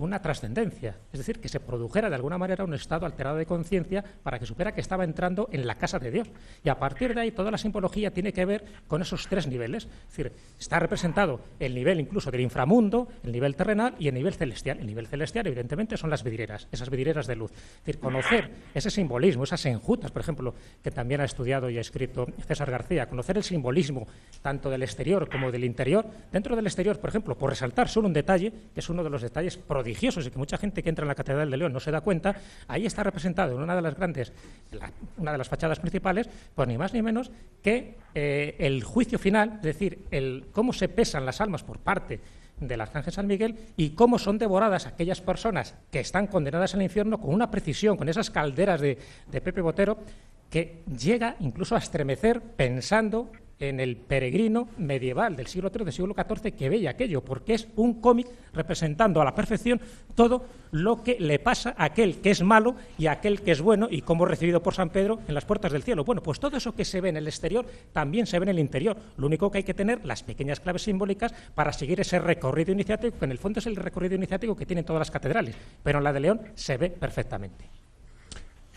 una 0.05 0.21
trascendencia, 0.21 0.97
es 1.12 1.19
decir, 1.19 1.41
que 1.41 1.49
se 1.49 1.61
produjera 1.61 2.09
de 2.09 2.17
alguna 2.17 2.38
manera 2.38 2.65
un 2.65 2.75
estado 2.75 3.07
alterado 3.07 3.37
de 3.37 3.47
conciencia 3.47 4.05
para 4.23 4.38
que 4.38 4.47
supiera 4.47 4.73
que 4.73 4.81
estaba 4.81 5.05
entrando 5.05 5.49
en 5.53 5.67
la 5.67 5.77
casa 5.77 5.99
de 5.99 6.11
Dios. 6.11 6.29
Y 6.65 6.69
a 6.69 6.79
partir 6.79 7.15
de 7.15 7.21
ahí 7.21 7.31
toda 7.31 7.51
la 7.51 7.59
simbología 7.59 8.11
tiene 8.11 8.33
que 8.33 8.45
ver 8.45 8.65
con 8.88 9.03
esos 9.03 9.29
tres 9.29 9.47
niveles, 9.47 9.85
es 9.85 10.09
decir, 10.09 10.33
está 10.59 10.79
representado 10.79 11.41
el 11.61 11.75
nivel 11.75 12.01
incluso 12.01 12.31
del 12.31 12.41
inframundo, 12.41 13.09
el 13.23 13.33
nivel 13.33 13.55
terrenal 13.55 13.95
y 13.99 14.09
el 14.09 14.15
nivel 14.15 14.35
celestial. 14.35 14.81
El 14.81 14.87
nivel 14.87 15.07
celestial, 15.07 15.47
evidentemente, 15.47 15.97
son 15.97 16.11
las 16.11 16.25
vidrieras, 16.25 16.67
esas 16.73 16.91
vidrieras 16.91 17.27
de 17.27 17.37
luz. 17.37 17.53
Es 17.53 17.87
decir, 17.87 18.01
conocer 18.01 18.51
ese 18.75 18.91
simbolismo, 18.91 19.45
esas 19.45 19.65
enjutas, 19.67 20.11
por 20.11 20.23
ejemplo, 20.23 20.55
que 20.83 20.91
también 20.91 21.21
ha 21.21 21.25
estudiado 21.25 21.71
y 21.71 21.79
ha 21.79 21.81
escrito 21.81 22.27
César 22.47 22.71
García, 22.71 23.09
conocer 23.09 23.37
el 23.37 23.45
simbolismo 23.45 24.07
tanto 24.41 24.71
del 24.71 24.83
exterior 24.83 25.29
como 25.29 25.53
del 25.53 25.65
interior. 25.65 26.07
Dentro 26.33 26.57
del 26.57 26.67
exterior, 26.67 26.99
por 26.99 27.11
ejemplo, 27.11 27.37
por 27.37 27.51
resaltar 27.51 27.88
solo 27.88 28.09
un 28.09 28.12
detalle, 28.12 28.53
que 28.75 28.81
es 28.81 28.88
uno 28.88 29.05
de 29.05 29.11
los 29.11 29.23
detalles 29.23 29.57
prodigiosos 29.57 29.91
y 30.26 30.31
que 30.31 30.38
mucha 30.38 30.57
gente 30.57 30.83
que 30.83 30.88
entra 30.88 31.05
en 31.05 31.09
la 31.09 31.14
Catedral 31.14 31.50
de 31.50 31.57
León 31.57 31.72
no 31.72 31.81
se 31.81 31.90
da 31.90 32.00
cuenta, 32.00 32.35
ahí 32.68 32.87
está 32.87 33.02
representado 33.02 33.57
en 33.57 33.62
una 33.62 33.74
de 33.74 33.83
las 33.83 33.94
grandes, 33.94 34.33
una 35.18 35.33
de 35.33 35.38
las 35.38 35.48
fachadas 35.48 35.78
principales, 35.81 36.28
pues 36.55 36.68
ni 36.68 36.78
más 36.78 36.92
ni 36.92 37.02
menos 37.02 37.31
que 37.62 37.96
eh, 38.14 38.57
el 38.59 38.83
juicio 38.83 39.18
final, 39.18 39.55
es 39.57 39.62
decir, 39.62 40.07
el, 40.11 40.46
cómo 40.52 40.72
se 40.72 40.88
pesan 40.88 41.26
las 41.26 41.40
almas 41.40 41.62
por 41.62 41.78
parte 41.78 42.20
del 42.59 42.81
Arcángel 42.81 43.12
San 43.12 43.26
Miguel 43.26 43.57
y 43.76 43.90
cómo 43.90 44.18
son 44.18 44.38
devoradas 44.38 44.87
aquellas 44.87 45.20
personas 45.20 45.74
que 45.90 46.00
están 46.00 46.26
condenadas 46.26 46.74
al 46.74 46.83
infierno 46.83 47.18
con 47.18 47.35
una 47.35 47.50
precisión, 47.50 47.96
con 47.96 48.09
esas 48.09 48.31
calderas 48.31 48.81
de, 48.81 48.98
de 49.31 49.40
Pepe 49.40 49.61
Botero, 49.61 49.98
que 50.50 50.83
llega 50.98 51.37
incluso 51.40 51.74
a 51.74 51.78
estremecer 51.78 52.40
pensando 52.40 53.33
en 53.59 53.81
el 53.81 53.97
peregrino 53.97 54.69
medieval 54.79 55.37
del 55.37 55.47
siglo 55.47 55.71
III, 55.73 55.85
del 55.85 55.93
siglo 55.93 56.15
XIV, 56.15 56.53
que 56.55 56.69
veía 56.69 56.91
aquello, 56.91 57.23
porque 57.23 57.55
es 57.55 57.69
un 57.77 58.01
cómic 58.01 58.27
representando 58.53 59.21
a 59.21 59.25
la 59.25 59.35
perfección 59.35 59.81
todo 60.15 60.45
lo 60.73 61.03
que 61.03 61.17
le 61.19 61.38
pasa 61.38 61.75
a 61.77 61.85
aquel 61.85 62.21
que 62.21 62.31
es 62.31 62.43
malo 62.43 62.75
y 62.99 63.07
a 63.07 63.12
aquel 63.12 63.43
que 63.43 63.53
es 63.53 63.61
bueno 63.61 63.88
y 63.91 64.03
cómo 64.03 64.25
recibido 64.25 64.62
por 64.62 64.75
San 64.75 64.91
Pedro 64.91 65.21
en 65.29 65.35
las 65.35 65.45
puertas 65.45 65.73
del 65.73 65.83
cielo. 65.83 66.05
Bueno, 66.05 66.23
pues 66.23 66.41
todo 66.41 66.57
eso 66.57 66.75
que 66.75 66.85
se 66.85 67.01
ve 67.01 67.11
en 67.11 67.17
el 67.17 67.29
exterior 67.29 67.67
también 67.93 68.27
se 68.27 68.38
ve 68.38 68.45
en 68.45 68.51
el 68.51 68.59
interior. 68.59 68.97
Lo 69.17 69.27
único 69.27 69.51
que 69.51 69.59
hay 69.59 69.65
que 69.65 69.75
tener 69.75 70.05
las 70.05 70.23
pequeñas 70.23 70.61
claves 70.61 70.83
simbólicas 70.83 71.33
para 71.55 71.73
seguir 71.73 72.01
ese 72.01 72.19
recorrido 72.19 72.73
iniciático, 72.73 73.19
que 73.19 73.25
en 73.25 73.33
el 73.33 73.38
fondo 73.38 73.61
es 73.61 73.67
el 73.67 73.77
recorrido 73.77 74.17
iniciático 74.17 74.57
que 74.57 74.67
tienen 74.67 74.85
todas 74.85 75.01
las 75.01 75.11
catedrales, 75.11 75.55
pero 75.83 75.99
en 75.99 76.05
la 76.05 76.12
de 76.12 76.21
León 76.21 76.41
se 76.55 76.77
ve 76.77 76.91
perfectamente. 76.91 77.83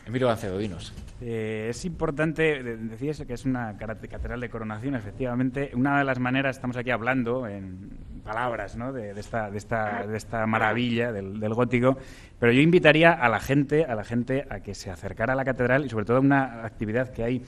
Emilio 0.05 0.27
Gancedo, 0.27 0.57
dinos. 0.57 0.93
Eh, 1.21 1.67
es 1.69 1.85
importante, 1.85 2.61
decías 2.63 3.23
que 3.25 3.33
es 3.33 3.45
una 3.45 3.77
catedral 3.77 4.39
de 4.39 4.49
coronación, 4.49 4.95
efectivamente. 4.95 5.71
Una 5.73 5.97
de 5.97 6.03
las 6.03 6.19
maneras, 6.19 6.57
estamos 6.57 6.77
aquí 6.77 6.91
hablando 6.91 7.47
en 7.47 7.89
palabras 8.23 8.75
¿no? 8.75 8.91
de, 8.91 9.11
esta, 9.19 9.49
de, 9.49 9.57
esta, 9.57 10.45
maravilla 10.47 11.11
del, 11.11 11.53
gótico, 11.53 11.97
pero 12.39 12.51
yo 12.51 12.61
invitaría 12.61 13.13
a 13.13 13.29
la 13.29 13.39
gente 13.39 13.85
a 13.85 13.93
la 13.93 14.03
gente 14.03 14.45
a 14.49 14.61
que 14.61 14.73
se 14.73 14.89
acercara 14.89 15.33
a 15.33 15.35
la 15.35 15.45
catedral 15.45 15.85
y 15.85 15.89
sobre 15.89 16.05
todo 16.05 16.17
a 16.17 16.21
una 16.21 16.65
actividad 16.65 17.11
que 17.11 17.23
hay 17.23 17.45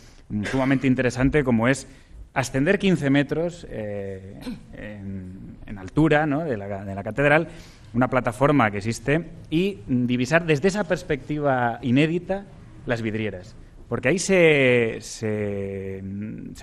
sumamente 0.51 0.85
interesante 0.85 1.43
como 1.43 1.67
es 1.67 1.87
ascender 2.35 2.77
15 2.77 3.09
metros 3.09 3.65
eh, 3.71 4.39
en, 4.73 5.77
altura 5.77 6.25
¿no? 6.25 6.43
de 6.43 6.57
la 6.57 7.03
catedral 7.03 7.47
una 7.93 8.09
plataforma 8.09 8.69
que 8.71 8.77
existe 8.77 9.29
y 9.49 9.79
divisar 9.87 10.45
desde 10.45 10.67
esa 10.67 10.83
perspectiva 10.83 11.79
inédita 11.81 12.45
las 12.85 13.01
vidrieras. 13.01 13.55
Porque 13.89 14.09
ahí 14.09 14.19
se, 14.19 14.97
se, 14.99 16.03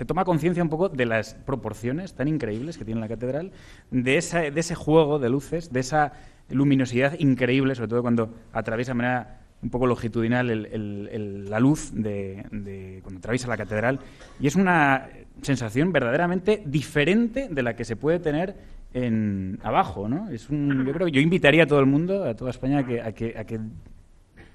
toma 0.05 0.25
conciencia 0.25 0.61
un 0.61 0.69
poco 0.69 0.89
de 0.89 1.05
las 1.05 1.33
proporciones 1.33 2.13
tan 2.13 2.27
increíbles 2.27 2.77
que 2.77 2.85
tiene 2.85 3.01
la 3.01 3.07
catedral, 3.07 3.51
de, 3.89 4.17
esa, 4.17 4.41
de 4.41 4.59
ese 4.59 4.75
juego 4.75 5.17
de 5.17 5.29
luces, 5.29 5.73
de 5.73 5.79
esa 5.79 6.13
luminosidad 6.49 7.17
increíble, 7.17 7.73
sobre 7.73 7.89
todo 7.89 8.01
cuando 8.03 8.35
atraviesa 8.53 8.91
de 8.91 8.95
manera 8.95 9.39
un 9.63 9.71
poco 9.71 9.87
longitudinal 9.87 11.49
la 11.49 11.59
luz 11.59 11.91
de, 11.91 12.99
cuando 13.01 13.17
atraviesa 13.17 13.47
la 13.47 13.57
catedral. 13.57 13.99
Y 14.39 14.45
es 14.45 14.55
una 14.55 15.09
sensación 15.41 15.91
verdaderamente 15.91 16.61
diferente 16.65 17.47
de 17.49 17.63
la 17.63 17.75
que 17.75 17.85
se 17.85 17.95
puede 17.95 18.19
tener 18.19 18.55
en 18.95 19.59
abajo, 19.61 20.07
¿no? 20.07 20.29
Es 20.29 20.49
un, 20.49 20.85
yo 20.85 20.93
creo 20.93 21.09
yo 21.09 21.19
invitaría 21.19 21.63
a 21.63 21.67
todo 21.67 21.81
el 21.81 21.85
mundo, 21.85 22.23
a 22.23 22.33
toda 22.33 22.49
España, 22.49 22.79
a 22.79 22.85
que, 22.85 23.01
a 23.01 23.11
que, 23.11 23.37
a 23.37 23.43
que 23.43 23.59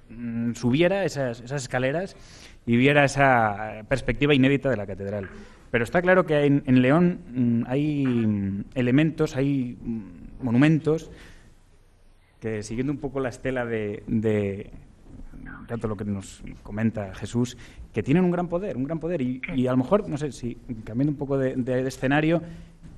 mm, 0.09 0.55
subiera 0.55 1.05
esas, 1.05 1.43
esas, 1.43 1.63
escaleras 1.63 2.17
y 2.65 2.79
viera 2.79 3.05
esa 3.05 3.85
perspectiva 3.87 4.35
inédita 4.35 4.71
de 4.71 4.79
la 4.79 4.87
catedral. 4.87 5.29
Pero 5.71 5.85
está 5.85 6.01
claro 6.01 6.25
que 6.25 6.47
en, 6.47 6.83
León 6.83 7.21
mm, 7.35 7.63
hay 7.67 8.65
elementos, 8.75 9.37
hay 9.37 9.77
mm, 9.79 10.43
monumentos 10.43 11.11
que 12.41 12.63
siguiendo 12.63 12.95
un 12.95 12.99
poco 12.99 13.21
la 13.21 13.29
estela 13.29 13.67
de, 13.67 14.03
de 14.07 14.71
tanto 15.69 15.87
lo 15.87 15.99
que 15.99 16.07
nos 16.07 16.43
comenta 16.63 17.15
Jesús, 17.15 17.59
que 17.93 18.03
tienen 18.03 18.25
un 18.25 18.31
gran 18.31 18.49
poder, 18.49 18.79
un 18.79 18.85
gran 18.85 19.01
poder. 19.01 19.21
Y, 19.21 19.43
y 19.55 19.67
a 19.67 19.73
lo 19.73 19.77
mejor, 19.77 20.09
no 20.09 20.17
sé, 20.17 20.33
si 20.33 20.57
cambiando 20.83 21.13
un 21.13 21.19
poco 21.19 21.37
de 21.37 21.87
escenario, 21.87 22.41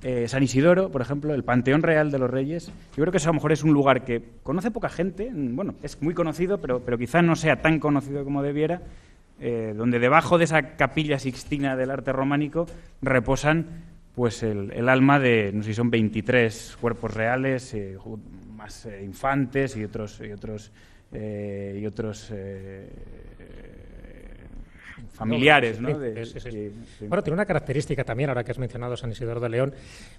eh, 0.03 0.27
San 0.27 0.43
Isidoro, 0.43 0.91
por 0.91 1.01
ejemplo, 1.01 1.33
el 1.33 1.43
Panteón 1.43 1.81
Real 1.81 2.11
de 2.11 2.19
los 2.19 2.29
Reyes. 2.29 2.67
Yo 2.95 3.03
creo 3.03 3.11
que 3.11 3.17
eso 3.17 3.29
a 3.29 3.31
lo 3.31 3.35
mejor 3.35 3.53
es 3.53 3.63
un 3.63 3.71
lugar 3.71 4.03
que 4.03 4.21
conoce 4.43 4.69
poca 4.69 4.89
gente, 4.89 5.31
bueno, 5.33 5.75
es 5.81 6.01
muy 6.01 6.13
conocido, 6.13 6.59
pero, 6.59 6.81
pero 6.81 6.97
quizá 6.97 7.21
no 7.21 7.37
sea 7.37 7.61
tan 7.61 7.79
conocido 7.79 8.25
como 8.25 8.43
debiera, 8.43 8.81
eh, 9.39 9.73
donde 9.75 9.99
debajo 9.99 10.37
de 10.37 10.43
esa 10.43 10.75
capilla 10.75 11.19
sixtina 11.19 11.77
del 11.77 11.89
arte 11.89 12.11
románico 12.11 12.67
reposan 13.01 13.83
pues 14.13 14.43
el, 14.43 14.89
alma 14.89 15.19
de, 15.19 15.51
no 15.53 15.63
sé 15.63 15.69
si 15.69 15.73
son 15.73 15.89
23 15.89 16.77
cuerpos 16.81 17.13
reales, 17.13 17.73
eh, 17.73 17.97
más 18.55 18.87
infantes 19.03 19.77
y 19.77 19.85
otros, 19.85 20.21
y 20.21 20.31
otros, 20.31 20.71
y 21.13 21.85
otros 21.85 22.31
familiares, 25.13 25.79
¿no? 25.79 25.89
Bueno, 27.07 27.23
tiene 27.23 27.33
una 27.33 27.45
característica 27.45 28.03
también, 28.03 28.29
ahora 28.29 28.43
que 28.43 28.51
has 28.51 28.59
mencionado 28.59 28.97
San 28.97 29.11
Isidoro 29.11 29.39
de 29.39 29.49
León, 29.49 29.73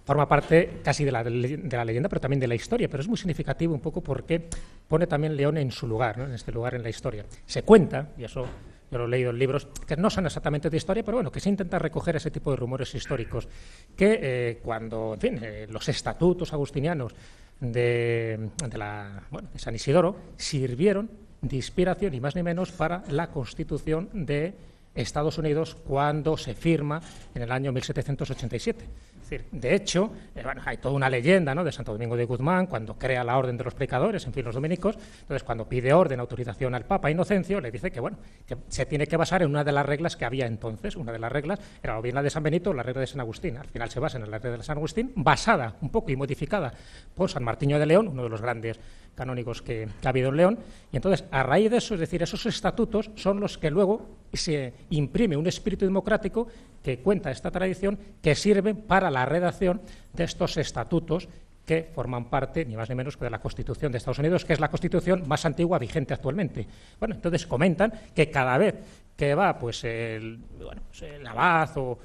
forma 0.04 0.28
parte 0.28 0.80
casi 0.82 1.04
de 1.04 1.12
la, 1.12 1.22
de 1.24 1.68
la 1.70 1.84
leyenda, 1.84 2.08
pero 2.08 2.20
también 2.20 2.40
de 2.40 2.46
la 2.46 2.54
historia, 2.54 2.88
pero 2.88 3.02
es 3.02 3.08
muy 3.08 3.18
significativo 3.18 3.74
un 3.74 3.80
poco 3.80 4.00
porque 4.00 4.48
pone 4.88 5.06
también 5.06 5.36
León 5.36 5.58
en 5.58 5.70
su 5.70 5.86
lugar, 5.86 6.18
¿no? 6.18 6.24
en 6.24 6.32
este 6.32 6.52
lugar 6.52 6.74
en 6.74 6.82
la 6.82 6.88
historia. 6.88 7.24
Se 7.44 7.62
cuenta, 7.62 8.08
y 8.16 8.24
eso 8.24 8.46
yo 8.90 8.98
lo 8.98 9.06
he 9.06 9.08
leído 9.08 9.30
en 9.30 9.38
libros 9.38 9.66
que 9.86 9.96
no 9.96 10.08
son 10.08 10.26
exactamente 10.26 10.70
de 10.70 10.76
historia, 10.76 11.02
pero 11.02 11.16
bueno, 11.16 11.32
que 11.32 11.40
se 11.40 11.48
intenta 11.48 11.78
recoger 11.78 12.16
ese 12.16 12.30
tipo 12.30 12.50
de 12.52 12.56
rumores 12.56 12.94
históricos, 12.94 13.48
que 13.96 14.20
eh, 14.22 14.60
cuando, 14.62 15.14
en 15.14 15.20
fin, 15.20 15.40
eh, 15.42 15.66
los 15.68 15.88
estatutos 15.88 16.52
agustinianos 16.52 17.12
de, 17.60 18.50
de, 18.68 18.78
la, 18.78 19.24
bueno, 19.30 19.48
de 19.52 19.58
San 19.58 19.74
Isidoro 19.74 20.16
sirvieron 20.36 21.10
de 21.40 21.56
inspiración, 21.56 22.12
ni 22.12 22.20
más 22.20 22.36
ni 22.36 22.42
menos, 22.42 22.72
para 22.72 23.02
la 23.08 23.30
constitución 23.30 24.08
de 24.12 24.54
Estados 24.94 25.38
Unidos 25.38 25.74
cuando 25.74 26.36
se 26.36 26.54
firma 26.54 27.00
en 27.34 27.42
el 27.42 27.52
año 27.52 27.72
1787. 27.72 28.84
Es 29.24 29.30
decir, 29.30 29.46
de 29.52 29.74
hecho, 29.74 30.12
eh, 30.34 30.42
bueno, 30.44 30.60
hay 30.66 30.76
toda 30.76 30.94
una 30.94 31.08
leyenda 31.08 31.54
¿no? 31.54 31.64
de 31.64 31.72
Santo 31.72 31.92
Domingo 31.92 32.14
de 32.14 32.26
Guzmán 32.26 32.66
cuando 32.66 32.98
crea 32.98 33.24
la 33.24 33.38
orden 33.38 33.56
de 33.56 33.64
los 33.64 33.72
predicadores, 33.72 34.26
en 34.26 34.34
fin, 34.34 34.44
los 34.44 34.54
dominicos. 34.54 34.96
Entonces, 35.22 35.42
cuando 35.42 35.66
pide 35.66 35.94
orden, 35.94 36.20
autorización 36.20 36.74
al 36.74 36.84
Papa 36.84 37.10
Inocencio, 37.10 37.58
le 37.58 37.70
dice 37.70 37.90
que 37.90 38.00
bueno, 38.00 38.18
que 38.46 38.58
se 38.68 38.84
tiene 38.84 39.06
que 39.06 39.16
basar 39.16 39.42
en 39.42 39.48
una 39.48 39.64
de 39.64 39.72
las 39.72 39.86
reglas 39.86 40.16
que 40.16 40.26
había 40.26 40.46
entonces. 40.46 40.94
Una 40.96 41.10
de 41.10 41.18
las 41.18 41.32
reglas 41.32 41.58
era 41.82 41.98
o 41.98 42.02
bien 42.02 42.14
la 42.14 42.22
de 42.22 42.28
San 42.28 42.42
Benito 42.42 42.70
o 42.70 42.74
la 42.74 42.82
regla 42.82 43.00
de 43.00 43.06
San 43.06 43.20
Agustín. 43.20 43.56
Al 43.56 43.66
final 43.66 43.88
se 43.90 43.98
basa 43.98 44.18
en 44.18 44.30
la 44.30 44.38
regla 44.38 44.58
de 44.58 44.62
San 44.62 44.76
Agustín, 44.76 45.12
basada 45.16 45.76
un 45.80 45.88
poco 45.88 46.10
y 46.10 46.16
modificada 46.16 46.74
por 47.14 47.30
San 47.30 47.44
Martiño 47.44 47.78
de 47.78 47.86
León, 47.86 48.08
uno 48.08 48.24
de 48.24 48.28
los 48.28 48.42
grandes 48.42 48.78
canónicos 49.14 49.62
que, 49.62 49.88
ha 50.02 50.08
habido 50.08 50.30
en 50.30 50.36
León. 50.36 50.58
Y 50.92 50.96
entonces, 50.96 51.24
a 51.30 51.42
raíz 51.42 51.70
de 51.70 51.78
eso, 51.78 51.94
es 51.94 52.00
decir, 52.00 52.22
esos 52.22 52.44
estatutos 52.46 53.10
son 53.14 53.40
los 53.40 53.58
que 53.58 53.70
luego 53.70 54.06
se 54.32 54.74
imprime 54.90 55.36
un 55.36 55.46
espíritu 55.46 55.84
democrático 55.84 56.48
que 56.82 56.98
cuenta 56.98 57.30
esta 57.30 57.50
tradición, 57.50 57.98
que 58.22 58.34
sirve 58.34 58.74
para 58.74 59.10
la 59.10 59.24
redacción 59.24 59.80
de 60.12 60.24
estos 60.24 60.56
estatutos 60.56 61.28
que 61.64 61.88
forman 61.94 62.26
parte, 62.26 62.64
ni 62.66 62.76
más 62.76 62.88
ni 62.90 62.94
menos, 62.94 63.16
que 63.16 63.24
de 63.24 63.30
la 63.30 63.40
Constitución 63.40 63.90
de 63.90 63.98
Estados 63.98 64.18
Unidos, 64.18 64.44
que 64.44 64.52
es 64.52 64.60
la 64.60 64.68
Constitución 64.68 65.24
más 65.26 65.46
antigua 65.46 65.78
vigente 65.78 66.12
actualmente. 66.12 66.66
Bueno, 66.98 67.14
entonces 67.14 67.46
comentan 67.46 67.92
que 68.14 68.30
cada 68.30 68.58
vez 68.58 68.74
que 69.16 69.34
va 69.34 69.58
pues 69.58 69.82
el, 69.84 70.38
bueno, 70.58 70.82
pues 70.90 71.02
el 71.02 71.26
abad 71.26 71.70
o, 71.76 71.98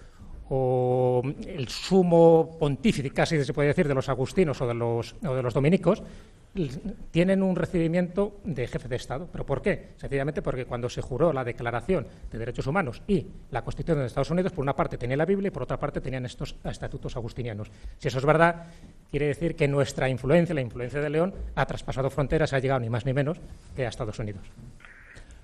o 0.50 1.22
el 1.46 1.68
sumo 1.68 2.58
pontífice, 2.58 3.10
casi 3.12 3.44
se 3.44 3.54
puede 3.54 3.70
decir, 3.70 3.88
de 3.88 3.94
los 3.94 4.10
agustinos 4.10 4.62
o 4.62 4.68
de 4.68 4.74
los, 4.74 5.16
o 5.26 5.36
de 5.36 5.44
los 5.44 5.54
dominicos, 5.54 6.02
tienen 7.12 7.44
un 7.44 7.56
recibimiento 7.56 8.38
de 8.44 8.68
jefe 8.68 8.88
de 8.88 8.96
Estado. 8.96 9.28
¿Pero 9.32 9.46
por 9.46 9.62
qué? 9.62 9.90
Sencillamente 9.98 10.42
porque 10.42 10.66
cuando 10.66 10.90
se 10.90 11.02
juró 11.02 11.32
la 11.32 11.44
Declaración 11.44 12.08
de 12.32 12.38
Derechos 12.38 12.68
Humanos 12.68 13.02
y 13.08 13.28
la 13.52 13.62
Constitución 13.62 14.00
de 14.00 14.08
Estados 14.08 14.32
Unidos, 14.32 14.52
por 14.52 14.64
una 14.64 14.76
parte 14.76 14.98
tenía 14.98 15.16
la 15.16 15.26
Biblia 15.26 15.50
y 15.50 15.52
por 15.52 15.64
otra 15.64 15.78
parte 15.78 16.02
tenían 16.02 16.26
estos 16.26 16.56
estatutos 16.64 17.16
agustinianos. 17.16 17.72
Si 17.98 18.08
eso 18.08 18.18
es 18.18 18.26
verdad, 18.26 18.68
quiere 19.12 19.28
decir 19.28 19.56
que 19.56 19.68
nuestra 19.68 20.10
influencia, 20.10 20.56
la 20.56 20.62
influencia 20.62 21.00
de 21.00 21.10
León, 21.10 21.34
ha 21.56 21.66
traspasado 21.66 22.10
fronteras, 22.10 22.54
ha 22.54 22.60
llegado 22.60 22.80
ni 22.80 22.90
más 22.90 23.06
ni 23.06 23.14
menos 23.14 23.40
que 23.76 23.86
a 23.86 23.90
Estados 23.90 24.18
Unidos. 24.20 24.42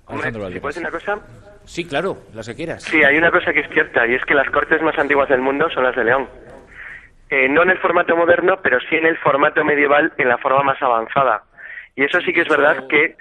Hombre, 0.06 0.32
¿puedo 0.32 0.48
decir 0.48 0.82
una 0.82 0.90
cosa? 0.90 1.18
Sí, 1.64 1.84
claro, 1.84 2.18
las 2.32 2.46
que 2.46 2.54
quieras. 2.54 2.84
Sí, 2.84 3.02
hay 3.02 3.16
una 3.16 3.30
cosa 3.32 3.52
que 3.52 3.60
es 3.60 3.68
cierta 3.70 4.06
y 4.06 4.14
es 4.14 4.24
que 4.24 4.34
las 4.34 4.48
cortes 4.50 4.80
más 4.82 4.96
antiguas 4.98 5.28
del 5.28 5.40
mundo 5.40 5.68
son 5.70 5.82
las 5.82 5.96
de 5.96 6.04
León. 6.04 6.28
Eh, 7.28 7.48
no 7.48 7.62
en 7.62 7.70
el 7.70 7.78
formato 7.78 8.16
moderno, 8.16 8.58
pero 8.62 8.78
sí 8.88 8.96
en 8.96 9.06
el 9.06 9.16
formato 9.18 9.64
medieval 9.64 10.12
en 10.16 10.28
la 10.28 10.38
forma 10.38 10.62
más 10.62 10.80
avanzada. 10.80 11.42
Y 11.96 12.04
eso 12.04 12.20
sí 12.20 12.32
que 12.32 12.42
es 12.42 12.48
verdad 12.48 12.86
que 12.88 13.16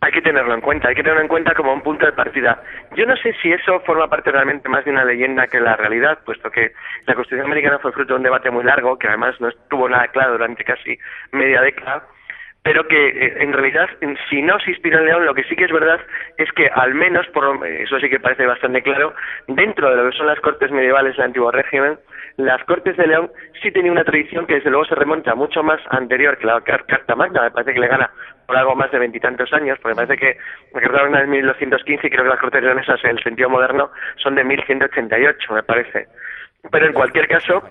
hay 0.00 0.12
que 0.12 0.22
tenerlo 0.22 0.54
en 0.54 0.60
cuenta, 0.60 0.88
hay 0.88 0.94
que 0.94 1.02
tenerlo 1.02 1.22
en 1.22 1.28
cuenta 1.28 1.54
como 1.54 1.72
un 1.72 1.82
punto 1.82 2.04
de 2.04 2.12
partida. 2.12 2.62
Yo 2.96 3.06
no 3.06 3.16
sé 3.16 3.34
si 3.40 3.52
eso 3.52 3.80
forma 3.80 4.08
parte 4.08 4.32
realmente 4.32 4.68
más 4.68 4.84
de 4.84 4.90
una 4.90 5.04
leyenda 5.04 5.46
que 5.46 5.60
la 5.60 5.76
realidad, 5.76 6.18
puesto 6.24 6.50
que 6.50 6.72
la 7.06 7.14
Constitución 7.14 7.46
americana 7.46 7.78
fue 7.78 7.92
fruto 7.92 8.14
de 8.14 8.18
un 8.18 8.24
debate 8.24 8.50
muy 8.50 8.64
largo, 8.64 8.98
que 8.98 9.08
además 9.08 9.40
no 9.40 9.48
estuvo 9.48 9.88
nada 9.88 10.08
claro 10.08 10.32
durante 10.32 10.64
casi 10.64 10.98
media 11.32 11.60
década, 11.60 12.04
pero 12.64 12.88
que 12.88 13.08
eh, 13.08 13.34
en 13.40 13.52
realidad 13.52 13.88
si 14.28 14.42
no 14.42 14.58
se 14.58 14.70
inspira 14.70 14.98
en 14.98 15.04
León, 15.04 15.26
lo 15.26 15.34
que 15.34 15.44
sí 15.44 15.54
que 15.54 15.66
es 15.66 15.72
verdad 15.72 16.00
es 16.38 16.50
que 16.52 16.66
al 16.66 16.94
menos, 16.94 17.26
por, 17.28 17.64
eso 17.66 18.00
sí 18.00 18.08
que 18.08 18.18
parece 18.18 18.46
bastante 18.46 18.82
claro, 18.82 19.14
dentro 19.46 19.90
de 19.90 19.96
lo 19.96 20.10
que 20.10 20.16
son 20.16 20.26
las 20.26 20.40
cortes 20.40 20.72
medievales 20.72 21.14
del 21.16 21.26
antiguo 21.26 21.50
régimen, 21.50 21.98
las 22.36 22.64
Cortes 22.64 22.96
de 22.96 23.06
León 23.06 23.30
sí 23.62 23.70
tenían 23.70 23.92
una 23.92 24.02
tradición 24.02 24.46
que 24.46 24.54
desde 24.54 24.70
luego 24.70 24.86
se 24.86 24.96
remonta 24.96 25.34
mucho 25.34 25.62
más 25.62 25.80
anterior 25.90 26.36
que 26.36 26.46
la 26.46 26.60
Carta 26.62 27.14
Magna, 27.14 27.42
me 27.42 27.50
parece 27.50 27.74
que 27.74 27.80
le 27.80 27.86
gana 27.86 28.10
por 28.46 28.56
algo 28.56 28.74
más 28.74 28.90
de 28.90 28.98
veintitantos 28.98 29.52
años, 29.52 29.78
porque 29.80 30.00
me 30.00 30.06
parece 30.06 30.16
que 30.20 30.38
Carta 30.72 31.02
Magna 31.02 31.18
es 31.20 31.26
de 31.26 31.30
1215 31.30 32.06
y 32.06 32.10
creo 32.10 32.24
que 32.24 32.30
las 32.30 32.40
Cortes 32.40 32.62
leonesas 32.62 33.04
en 33.04 33.10
el 33.10 33.22
sentido 33.22 33.50
moderno 33.50 33.90
son 34.16 34.34
de 34.34 34.42
1188, 34.42 35.52
me 35.52 35.62
parece. 35.62 36.08
Pero 36.70 36.86
en 36.86 36.92
cualquier 36.92 37.28
caso, 37.28 37.62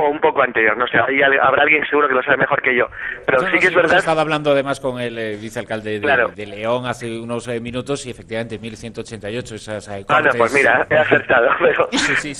o 0.00 0.10
un 0.10 0.20
poco 0.20 0.42
anterior, 0.42 0.76
no 0.76 0.86
sé, 0.86 0.98
ahí 0.98 1.20
habrá 1.22 1.62
alguien 1.62 1.84
seguro 1.86 2.08
que 2.08 2.14
lo 2.14 2.22
sabe 2.22 2.38
mejor 2.38 2.62
que 2.62 2.74
yo. 2.74 2.86
Pero 3.26 3.40
sí 3.40 3.58
que 3.58 3.66
es 3.66 3.74
verdad. 3.74 3.98
Estado 3.98 4.20
hablando 4.20 4.52
además 4.52 4.80
con 4.80 5.00
el 5.00 5.18
eh, 5.18 5.36
vicealcalde 5.36 6.00
de, 6.00 6.46
León 6.46 6.86
hace 6.86 7.20
unos 7.20 7.46
eh, 7.48 7.60
minutos 7.60 8.06
y 8.06 8.10
efectivamente 8.10 8.58
1188 8.58 9.54
esas 9.54 9.88
eh, 9.88 10.04
Ah, 10.08 10.20
no, 10.22 10.30
pues 10.36 10.52
mira, 10.54 10.86
he 10.90 10.96
acertado. 10.96 11.48
Pero, 11.60 11.88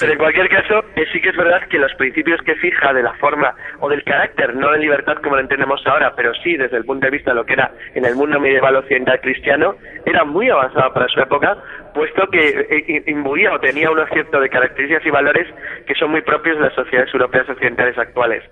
pero 0.00 0.12
en 0.12 0.18
cualquier 0.18 0.48
caso, 0.48 0.82
sí 1.12 1.20
que 1.20 1.28
es 1.28 1.36
verdad 1.36 1.60
que 1.68 1.78
los 1.78 1.92
principios 1.94 2.40
que 2.42 2.54
fija 2.56 2.92
de 2.92 3.02
la 3.02 3.12
forma 3.14 3.54
o 3.80 3.88
del 3.88 4.02
carácter, 4.02 4.54
no 4.56 4.70
de 4.72 4.78
libertad 4.78 5.16
como 5.22 5.36
lo 5.36 5.42
entendemos 5.42 5.80
ahora, 5.86 6.14
pero 6.16 6.32
sí 6.42 6.56
desde 6.56 6.76
el 6.78 6.84
punto 6.84 7.06
de 7.06 7.10
vista 7.10 7.30
de 7.30 7.36
lo 7.36 7.44
que 7.44 7.54
era 7.54 7.70
en 7.94 8.04
el 8.04 8.14
mundo 8.14 8.40
medieval 8.40 8.76
occidental 8.76 9.20
cristiano, 9.20 9.76
era 10.04 10.24
muy 10.24 10.48
avanzado 10.48 10.92
para 10.92 11.08
su 11.08 11.20
época, 11.20 11.56
puesto 11.94 12.26
que 12.28 13.04
imbuía 13.06 13.52
o 13.52 13.60
tenía 13.60 13.90
unos 13.90 14.08
ciertos 14.10 14.40
de 14.40 14.48
características 14.48 15.06
y 15.06 15.10
valores 15.10 15.46
que 15.86 15.94
son 15.94 16.10
muy 16.10 16.22
propios 16.22 16.56
de 16.56 16.64
las 16.64 16.74
sociedades 16.74 17.12
europeas 17.12 17.48
occidentales 17.50 17.98
actuales. 17.98 18.44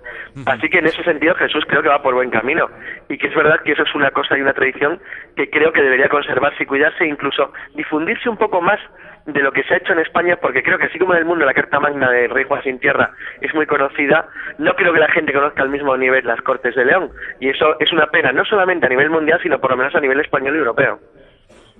Así 0.45 0.69
que 0.69 0.79
en 0.79 0.85
ese 0.85 1.03
sentido 1.03 1.35
Jesús 1.35 1.63
creo 1.67 1.81
que 1.81 1.89
va 1.89 2.01
por 2.01 2.13
buen 2.13 2.29
camino 2.29 2.69
y 3.07 3.17
que 3.17 3.27
es 3.27 3.35
verdad 3.35 3.59
que 3.63 3.73
eso 3.73 3.83
es 3.83 3.95
una 3.95 4.11
cosa 4.11 4.37
y 4.37 4.41
una 4.41 4.53
tradición 4.53 4.99
que 5.35 5.49
creo 5.49 5.71
que 5.71 5.81
debería 5.81 6.09
conservarse 6.09 6.63
y 6.63 6.65
cuidarse 6.65 7.03
e 7.03 7.07
incluso 7.07 7.51
difundirse 7.75 8.29
un 8.29 8.37
poco 8.37 8.61
más 8.61 8.79
de 9.25 9.41
lo 9.41 9.51
que 9.51 9.63
se 9.63 9.73
ha 9.73 9.77
hecho 9.77 9.93
en 9.93 9.99
España, 9.99 10.37
porque 10.41 10.63
creo 10.63 10.77
que 10.77 10.85
así 10.85 10.97
como 10.97 11.13
en 11.13 11.19
el 11.19 11.25
mundo 11.25 11.45
la 11.45 11.53
Carta 11.53 11.79
Magna 11.79 12.09
del 12.09 12.29
Rey 12.31 12.45
Juan 12.45 12.63
Sin 12.63 12.79
Tierra 12.79 13.11
es 13.41 13.53
muy 13.53 13.65
conocida, 13.65 14.27
no 14.57 14.73
creo 14.75 14.93
que 14.93 14.99
la 14.99 15.11
gente 15.11 15.33
conozca 15.33 15.61
al 15.61 15.69
mismo 15.69 15.95
nivel 15.97 16.25
las 16.25 16.41
Cortes 16.41 16.75
de 16.75 16.85
León. 16.85 17.11
Y 17.39 17.49
eso 17.49 17.75
es 17.79 17.91
una 17.91 18.07
pena, 18.07 18.31
no 18.31 18.45
solamente 18.45 18.85
a 18.85 18.89
nivel 18.89 19.09
mundial, 19.09 19.39
sino 19.41 19.59
por 19.59 19.71
lo 19.71 19.77
menos 19.77 19.93
a 19.95 19.99
nivel 19.99 20.19
español 20.19 20.55
y 20.55 20.59
europeo. 20.59 20.99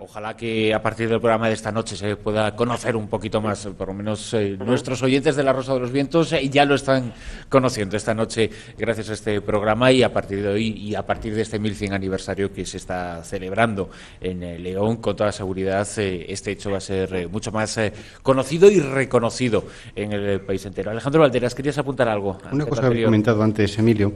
Ojalá 0.02 0.38
que 0.38 0.74
a 0.74 0.82
partir 0.82 1.10
del 1.10 1.20
programa 1.20 1.50
de 1.50 1.54
esta 1.54 1.74
noche 1.74 1.98
se 1.98 2.16
pueda 2.16 2.56
conocer 2.56 2.96
un 2.96 3.10
poquito 3.10 3.42
más, 3.42 3.68
por 3.78 3.90
lo 3.90 3.94
menos 3.94 4.34
eh, 4.34 4.56
nuestros 4.58 5.04
oyentes 5.04 5.36
de 5.36 5.44
La 5.44 5.52
Rosa 5.52 5.74
de 5.74 5.82
los 5.82 5.92
Vientos 5.92 6.32
eh, 6.32 6.48
ya 6.50 6.64
lo 6.64 6.76
están 6.76 7.14
conociendo 7.50 7.98
esta 7.98 8.14
noche 8.14 8.50
gracias 8.78 9.10
a 9.10 9.14
este 9.14 9.42
programa 9.42 9.92
y 9.92 10.02
a 10.02 10.14
partir 10.14 10.42
de 10.42 10.48
hoy 10.48 10.68
y 10.70 10.96
a 10.96 11.06
partir 11.06 11.36
de 11.36 11.42
este 11.42 11.60
1100 11.60 11.92
aniversario 11.92 12.54
que 12.54 12.66
se 12.66 12.78
está 12.78 13.22
celebrando 13.26 13.90
en 14.22 14.42
eh, 14.42 14.58
León, 14.58 14.98
con 14.98 15.18
toda 15.18 15.34
seguridad 15.34 15.86
este 15.98 16.52
hecho 16.52 16.72
va 16.72 16.78
a 16.78 16.82
ser 16.82 17.28
mucho 17.28 17.52
más 17.52 17.78
conocido 18.24 18.72
y 18.72 18.80
reconocido 18.80 19.66
en 19.96 20.14
el 20.14 20.40
país 20.42 20.66
entero. 20.66 20.92
Alejandro 20.92 21.22
Valderas, 21.22 21.54
¿querías 21.54 21.78
apuntar 21.78 22.08
algo? 22.08 22.38
Una 22.54 22.66
cosa 22.66 22.84
que 22.84 22.88
había 22.88 23.06
comentado 23.06 23.44
antes, 23.44 23.78
Emilio. 23.78 24.14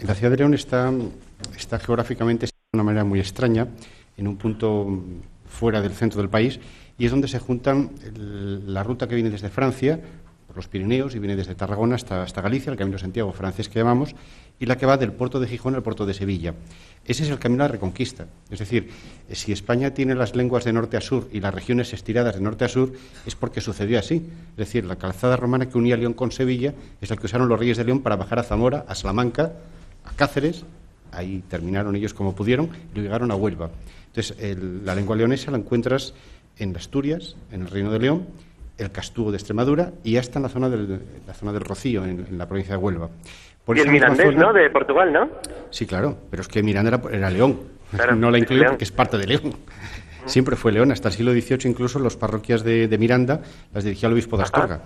La 0.00 0.14
ciudad 0.14 0.30
de 0.30 0.38
León 0.38 0.54
está, 0.54 0.90
está 1.54 1.78
geográficamente 1.78 2.46
de 2.46 2.52
una 2.72 2.84
manera 2.84 3.04
muy 3.04 3.20
extraña 3.20 3.66
en 4.16 4.28
un 4.28 4.36
punto 4.36 4.86
fuera 5.48 5.80
del 5.80 5.92
centro 5.92 6.20
del 6.20 6.30
país, 6.30 6.60
y 6.98 7.04
es 7.04 7.10
donde 7.10 7.28
se 7.28 7.38
juntan 7.38 7.90
la 8.66 8.82
ruta 8.82 9.06
que 9.06 9.14
viene 9.14 9.30
desde 9.30 9.48
Francia, 9.48 10.00
por 10.46 10.56
los 10.56 10.68
Pirineos, 10.68 11.14
y 11.14 11.18
viene 11.18 11.36
desde 11.36 11.54
Tarragona 11.54 11.96
hasta, 11.96 12.40
Galicia, 12.40 12.70
el 12.70 12.78
Camino 12.78 12.98
Santiago 12.98 13.32
francés 13.32 13.68
que 13.68 13.78
llamamos, 13.78 14.14
y 14.58 14.66
la 14.66 14.78
que 14.78 14.86
va 14.86 14.96
del 14.96 15.12
puerto 15.12 15.38
de 15.38 15.46
Gijón 15.46 15.74
al 15.74 15.82
puerto 15.82 16.06
de 16.06 16.14
Sevilla. 16.14 16.54
Ese 17.04 17.24
es 17.24 17.28
el 17.28 17.38
camino 17.38 17.62
a 17.62 17.66
la 17.66 17.72
reconquista. 17.72 18.26
Es 18.50 18.58
decir, 18.58 18.90
si 19.30 19.52
España 19.52 19.92
tiene 19.92 20.14
las 20.14 20.34
lenguas 20.34 20.64
de 20.64 20.72
norte 20.72 20.96
a 20.96 21.02
sur 21.02 21.28
y 21.30 21.40
las 21.40 21.54
regiones 21.54 21.92
estiradas 21.92 22.34
de 22.34 22.40
norte 22.40 22.64
a 22.64 22.68
sur, 22.68 22.92
es 23.26 23.36
porque 23.36 23.60
sucedió 23.60 23.98
así. 23.98 24.26
Es 24.52 24.56
decir, 24.56 24.86
la 24.86 24.96
calzada 24.96 25.36
romana 25.36 25.68
que 25.68 25.76
unía 25.76 25.96
León 25.96 26.14
con 26.14 26.32
Sevilla 26.32 26.74
es 27.00 27.10
la 27.10 27.16
que 27.16 27.26
usaron 27.26 27.48
los 27.48 27.58
reyes 27.58 27.76
de 27.76 27.84
León 27.84 28.00
para 28.00 28.16
bajar 28.16 28.38
a 28.38 28.42
Zamora, 28.42 28.86
a 28.88 28.94
Salamanca, 28.94 29.52
a 30.04 30.12
Cáceres, 30.12 30.64
ahí 31.12 31.44
terminaron 31.48 31.94
ellos 31.94 32.14
como 32.14 32.34
pudieron, 32.34 32.70
y 32.94 33.00
llegaron 33.00 33.30
a 33.30 33.34
Huelva. 33.34 33.70
Entonces, 34.16 34.58
la 34.82 34.94
lengua 34.94 35.14
leonesa 35.14 35.50
la 35.50 35.58
encuentras 35.58 36.14
en 36.58 36.74
Asturias, 36.74 37.36
en 37.52 37.60
el 37.62 37.66
Reino 37.68 37.90
de 37.90 37.98
León, 37.98 38.26
el 38.78 38.90
Castuvo 38.90 39.30
de 39.30 39.36
Extremadura 39.36 39.92
y 40.04 40.16
hasta 40.16 40.38
en 40.38 40.44
la 40.44 40.48
zona 40.48 40.70
del, 40.70 41.00
la 41.26 41.34
zona 41.34 41.52
del 41.52 41.60
Rocío, 41.60 42.02
en, 42.02 42.26
la 42.38 42.48
provincia 42.48 42.74
de 42.74 42.78
Huelva. 42.78 43.10
y 43.74 43.78
el 43.78 43.90
mirandés, 43.90 44.34
¿no? 44.34 44.54
De 44.54 44.70
Portugal, 44.70 45.12
¿no? 45.12 45.28
Sí, 45.68 45.84
claro, 45.84 46.16
pero 46.30 46.40
es 46.40 46.48
que 46.48 46.62
Miranda 46.62 46.98
era, 47.12 47.30
León. 47.30 47.60
no 48.16 48.30
la 48.30 48.38
incluyo 48.38 48.64
porque 48.68 48.84
es 48.84 48.92
parte 48.92 49.18
de 49.18 49.26
León. 49.26 49.54
Siempre 50.24 50.56
fue 50.56 50.72
León, 50.72 50.92
hasta 50.92 51.08
el 51.08 51.14
siglo 51.14 51.32
XVIII 51.32 51.70
incluso 51.70 51.98
las 51.98 52.16
parroquias 52.16 52.64
de, 52.64 52.96
Miranda 52.98 53.42
las 53.74 53.84
dirigía 53.84 54.06
el 54.06 54.14
obispo 54.14 54.38
de 54.38 54.44
Astorga 54.44 54.80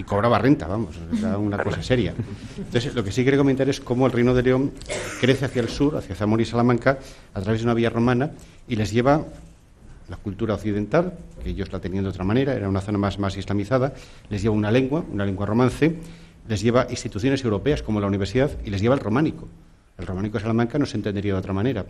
y 0.00 0.02
cobraba 0.02 0.38
renta, 0.38 0.66
vamos, 0.66 0.96
era 1.18 1.36
una 1.36 1.62
cosa 1.62 1.82
seria. 1.82 2.14
Entonces, 2.56 2.94
lo 2.94 3.04
que 3.04 3.12
sí 3.12 3.22
quiero 3.22 3.36
comentar 3.36 3.68
es 3.68 3.80
cómo 3.80 4.06
el 4.06 4.12
Reino 4.12 4.32
de 4.32 4.42
León 4.42 4.72
crece 5.20 5.44
hacia 5.44 5.60
el 5.60 5.68
sur, 5.68 5.94
hacia 5.94 6.16
Zamora 6.16 6.42
y 6.42 6.46
Salamanca, 6.46 6.98
a 7.34 7.40
través 7.42 7.60
de 7.60 7.66
una 7.66 7.74
vía 7.74 7.90
romana 7.90 8.30
y 8.66 8.76
les 8.76 8.92
lleva 8.92 9.22
la 10.08 10.16
cultura 10.16 10.54
occidental, 10.54 11.18
que 11.44 11.50
ellos 11.50 11.70
la 11.70 11.80
tenían 11.80 12.04
de 12.04 12.10
otra 12.10 12.24
manera, 12.24 12.54
era 12.54 12.66
una 12.66 12.80
zona 12.80 12.96
más, 12.96 13.18
más 13.18 13.36
islamizada, 13.36 13.92
les 14.30 14.40
lleva 14.40 14.54
una 14.54 14.70
lengua, 14.70 15.04
una 15.12 15.26
lengua 15.26 15.44
romance, 15.44 15.98
les 16.48 16.62
lleva 16.62 16.86
instituciones 16.88 17.44
europeas 17.44 17.82
como 17.82 18.00
la 18.00 18.06
universidad 18.06 18.50
y 18.64 18.70
les 18.70 18.80
lleva 18.80 18.94
el 18.94 19.00
románico. 19.00 19.48
El 19.98 20.06
románico 20.06 20.38
de 20.38 20.40
Salamanca 20.40 20.78
no 20.78 20.86
se 20.86 20.96
entendería 20.96 21.34
de 21.34 21.38
otra 21.38 21.52
manera. 21.52 21.84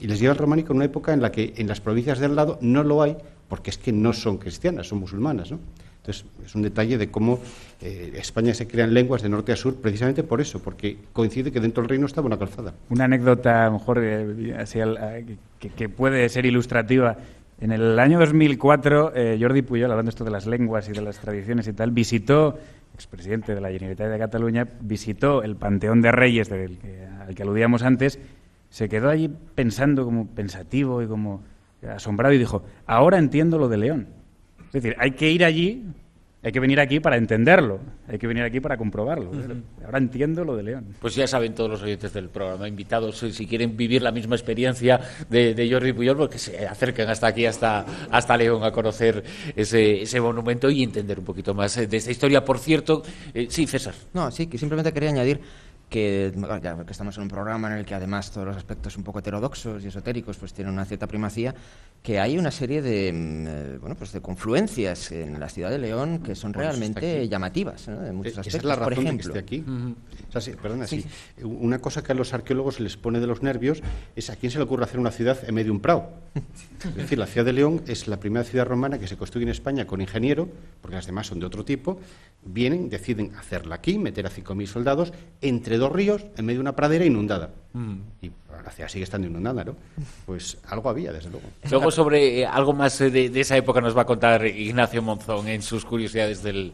Y 0.00 0.08
les 0.08 0.18
lleva 0.18 0.32
el 0.32 0.38
románico 0.38 0.72
en 0.72 0.78
una 0.78 0.86
época 0.86 1.12
en 1.12 1.22
la 1.22 1.30
que 1.30 1.54
en 1.56 1.68
las 1.68 1.80
provincias 1.80 2.18
del 2.18 2.34
lado 2.34 2.58
no 2.60 2.82
lo 2.82 3.02
hay, 3.02 3.16
porque 3.48 3.70
es 3.70 3.78
que 3.78 3.92
no 3.92 4.12
son 4.12 4.38
cristianas, 4.38 4.88
son 4.88 4.98
musulmanas. 4.98 5.52
¿no? 5.52 5.60
Entonces, 6.02 6.24
es 6.44 6.54
un 6.56 6.62
detalle 6.62 6.98
de 6.98 7.12
cómo 7.12 7.38
eh, 7.80 8.14
España 8.16 8.54
se 8.54 8.66
crean 8.66 8.92
lenguas 8.92 9.22
de 9.22 9.28
norte 9.28 9.52
a 9.52 9.56
sur 9.56 9.76
precisamente 9.76 10.24
por 10.24 10.40
eso, 10.40 10.60
porque 10.60 10.96
coincide 11.12 11.52
que 11.52 11.60
dentro 11.60 11.80
del 11.80 11.90
reino 11.90 12.06
estaba 12.06 12.26
una 12.26 12.40
calzada. 12.40 12.74
Una 12.90 13.04
anécdota, 13.04 13.70
mejor, 13.70 14.00
eh, 14.02 15.36
que, 15.60 15.88
puede 15.88 16.28
ser 16.28 16.44
ilustrativa. 16.44 17.18
En 17.60 17.70
el 17.70 17.96
año 18.00 18.18
2004, 18.18 19.12
eh, 19.14 19.38
Jordi 19.40 19.62
Puyol, 19.62 19.92
hablando 19.92 20.08
esto 20.08 20.24
de 20.24 20.32
las 20.32 20.44
lenguas 20.44 20.88
y 20.88 20.92
de 20.92 21.02
las 21.02 21.20
tradiciones 21.20 21.68
y 21.68 21.72
tal, 21.72 21.92
visitó, 21.92 22.58
expresidente 22.94 23.54
de 23.54 23.60
la 23.60 23.70
Generalitat 23.70 24.10
de 24.10 24.18
Cataluña, 24.18 24.66
visitó 24.80 25.44
el 25.44 25.54
Panteón 25.54 26.02
de 26.02 26.10
Reyes 26.10 26.48
del 26.48 26.78
al 27.20 27.36
que 27.36 27.44
aludíamos 27.44 27.84
antes, 27.84 28.18
se 28.70 28.88
quedó 28.88 29.08
allí 29.08 29.30
pensando 29.54 30.04
como 30.04 30.26
pensativo 30.26 31.00
y 31.00 31.06
como 31.06 31.44
asombrado 31.88 32.34
y 32.34 32.38
dijo, 32.38 32.64
ahora 32.86 33.18
entiendo 33.18 33.56
lo 33.56 33.68
de 33.68 33.76
León. 33.76 34.21
Es 34.72 34.82
decir, 34.82 34.96
hay 34.98 35.10
que 35.10 35.30
ir 35.30 35.44
allí, 35.44 35.84
hay 36.42 36.50
que 36.50 36.60
venir 36.60 36.80
aquí 36.80 36.98
para 36.98 37.18
entenderlo, 37.18 37.78
hay 38.08 38.18
que 38.18 38.26
venir 38.26 38.42
aquí 38.42 38.58
para 38.58 38.78
comprobarlo. 38.78 39.30
Ahora 39.84 39.98
entiendo 39.98 40.44
lo 40.44 40.56
de 40.56 40.62
León. 40.62 40.86
Pues 40.98 41.14
ya 41.14 41.26
saben 41.26 41.54
todos 41.54 41.68
los 41.68 41.82
oyentes 41.82 42.14
del 42.14 42.30
programa, 42.30 42.66
invitados, 42.66 43.18
si 43.18 43.46
quieren 43.46 43.76
vivir 43.76 44.00
la 44.00 44.10
misma 44.10 44.34
experiencia 44.34 44.98
de, 45.28 45.68
Jordi 45.70 45.92
Puyol, 45.92 46.16
porque 46.16 46.36
pues 46.36 46.42
se 46.42 46.66
acerquen 46.66 47.08
hasta 47.10 47.26
aquí, 47.26 47.44
hasta, 47.44 47.84
hasta 48.10 48.36
León, 48.38 48.64
a 48.64 48.72
conocer 48.72 49.22
ese, 49.54 50.02
ese 50.02 50.20
monumento 50.22 50.70
y 50.70 50.82
entender 50.82 51.18
un 51.18 51.24
poquito 51.26 51.52
más 51.52 51.76
de 51.76 51.96
esta 51.96 52.10
historia. 52.10 52.42
Por 52.42 52.58
cierto, 52.58 53.02
eh, 53.34 53.48
sí, 53.50 53.66
César. 53.66 53.94
No, 54.14 54.30
sí, 54.30 54.46
que 54.46 54.56
simplemente 54.56 54.90
quería 54.90 55.10
añadir 55.10 55.38
que, 55.92 56.32
ya 56.62 56.84
que 56.84 56.90
estamos 56.90 57.14
en 57.18 57.24
un 57.24 57.28
programa 57.28 57.70
en 57.70 57.78
el 57.78 57.84
que 57.84 57.94
además 57.94 58.30
todos 58.30 58.46
los 58.46 58.56
aspectos 58.56 58.96
un 58.96 59.04
poco 59.04 59.18
heterodoxos 59.18 59.84
y 59.84 59.88
esotéricos 59.88 60.38
pues 60.38 60.54
tienen 60.54 60.72
una 60.72 60.86
cierta 60.86 61.06
primacía, 61.06 61.54
que 62.02 62.18
hay 62.18 62.38
una 62.38 62.50
serie 62.50 62.80
de, 62.80 63.12
mm, 63.12 63.46
eh, 63.46 63.78
bueno, 63.78 63.94
pues 63.94 64.10
de 64.12 64.22
confluencias 64.22 65.12
en 65.12 65.38
la 65.38 65.50
ciudad 65.50 65.70
de 65.70 65.78
León 65.78 66.20
que 66.20 66.34
son 66.34 66.54
realmente 66.54 67.28
llamativas, 67.28 67.88
¿no? 67.88 68.00
de 68.00 68.12
muchos 68.12 68.38
aspectos. 68.38 68.54
es 68.54 68.64
la 68.64 68.74
razón 68.74 68.94
por 68.94 69.04
ejemplo. 69.04 69.34
De 69.34 69.44
que 69.44 69.56
esté 69.56 70.40
aquí. 70.40 70.56
perdona, 70.62 70.86
sí. 70.86 71.04
Una 71.42 71.78
cosa 71.78 72.02
que 72.02 72.12
a 72.12 72.14
los 72.14 72.32
arqueólogos 72.32 72.80
les 72.80 72.96
pone 72.96 73.20
de 73.20 73.26
los 73.26 73.42
nervios 73.42 73.82
es 74.16 74.30
a 74.30 74.36
quién 74.36 74.50
se 74.50 74.56
le 74.56 74.64
ocurre 74.64 74.84
hacer 74.84 74.98
una 74.98 75.10
ciudad 75.10 75.38
en 75.46 75.54
medio 75.54 75.66
de 75.66 75.72
un 75.72 75.80
prado. 75.80 76.10
es 76.84 76.96
decir, 76.96 77.18
la 77.18 77.26
ciudad 77.26 77.44
de 77.44 77.52
León 77.52 77.82
es 77.86 78.08
la 78.08 78.18
primera 78.18 78.44
ciudad 78.44 78.64
romana 78.64 78.98
que 78.98 79.06
se 79.06 79.18
construye 79.18 79.44
en 79.44 79.50
España 79.50 79.86
con 79.86 80.00
ingeniero, 80.00 80.48
porque 80.80 80.96
las 80.96 81.04
demás 81.04 81.26
son 81.26 81.38
de 81.38 81.44
otro 81.44 81.66
tipo, 81.66 82.00
vienen, 82.42 82.88
deciden 82.88 83.34
hacerla 83.36 83.74
aquí, 83.74 83.98
meter 83.98 84.26
a 84.26 84.30
5.000 84.30 84.66
soldados 84.66 85.12
entre 85.42 85.76
dos 85.82 85.92
ríos 85.92 86.24
en 86.36 86.46
medio 86.46 86.58
de 86.58 86.62
una 86.62 86.76
pradera 86.76 87.04
inundada. 87.04 87.50
Mm. 87.72 87.96
Y 88.22 88.30
la 88.64 88.70
ciudad 88.70 88.88
sigue 88.88 89.04
estando 89.04 89.26
inundada, 89.26 89.64
¿no? 89.64 89.76
Pues 90.26 90.58
algo 90.68 90.88
había, 90.88 91.12
desde 91.12 91.30
luego. 91.30 91.46
Luego 91.70 91.90
sobre 91.90 92.40
eh, 92.40 92.46
algo 92.46 92.72
más 92.72 93.00
eh, 93.00 93.10
de, 93.10 93.40
esa 93.40 93.56
época 93.56 93.80
nos 93.80 93.96
va 93.96 94.02
a 94.02 94.06
contar 94.06 94.46
Ignacio 94.46 95.02
Monzón 95.02 95.48
en 95.48 95.62
sus 95.62 95.84
curiosidades 95.84 96.42
del, 96.42 96.72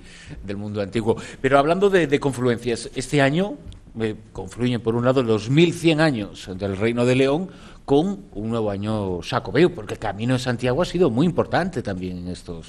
mundo 0.57 0.81
antiguo. 0.81 1.17
Pero 1.41 1.59
hablando 1.59 1.91
de, 1.91 2.21
confluencias, 2.21 2.91
este 2.95 3.23
año 3.23 3.55
eh, 4.01 4.17
confluyen 4.33 4.81
por 4.81 4.95
un 4.95 5.05
lado 5.05 5.23
los 5.23 5.51
1100 5.51 6.01
años 6.01 6.51
del 6.57 6.77
Reino 6.77 7.05
de 7.05 7.17
León 7.17 7.49
con 7.85 8.25
un 8.35 8.51
nuevo 8.51 8.71
año 8.71 9.23
sacobeo, 9.23 9.75
porque 9.75 9.95
el 9.95 10.01
Camino 10.01 10.35
de 10.35 10.41
Santiago 10.41 10.83
ha 10.83 10.85
sido 10.85 11.09
muy 11.11 11.25
importante 11.25 11.83
también 11.83 12.19
en 12.19 12.29
estos, 12.29 12.67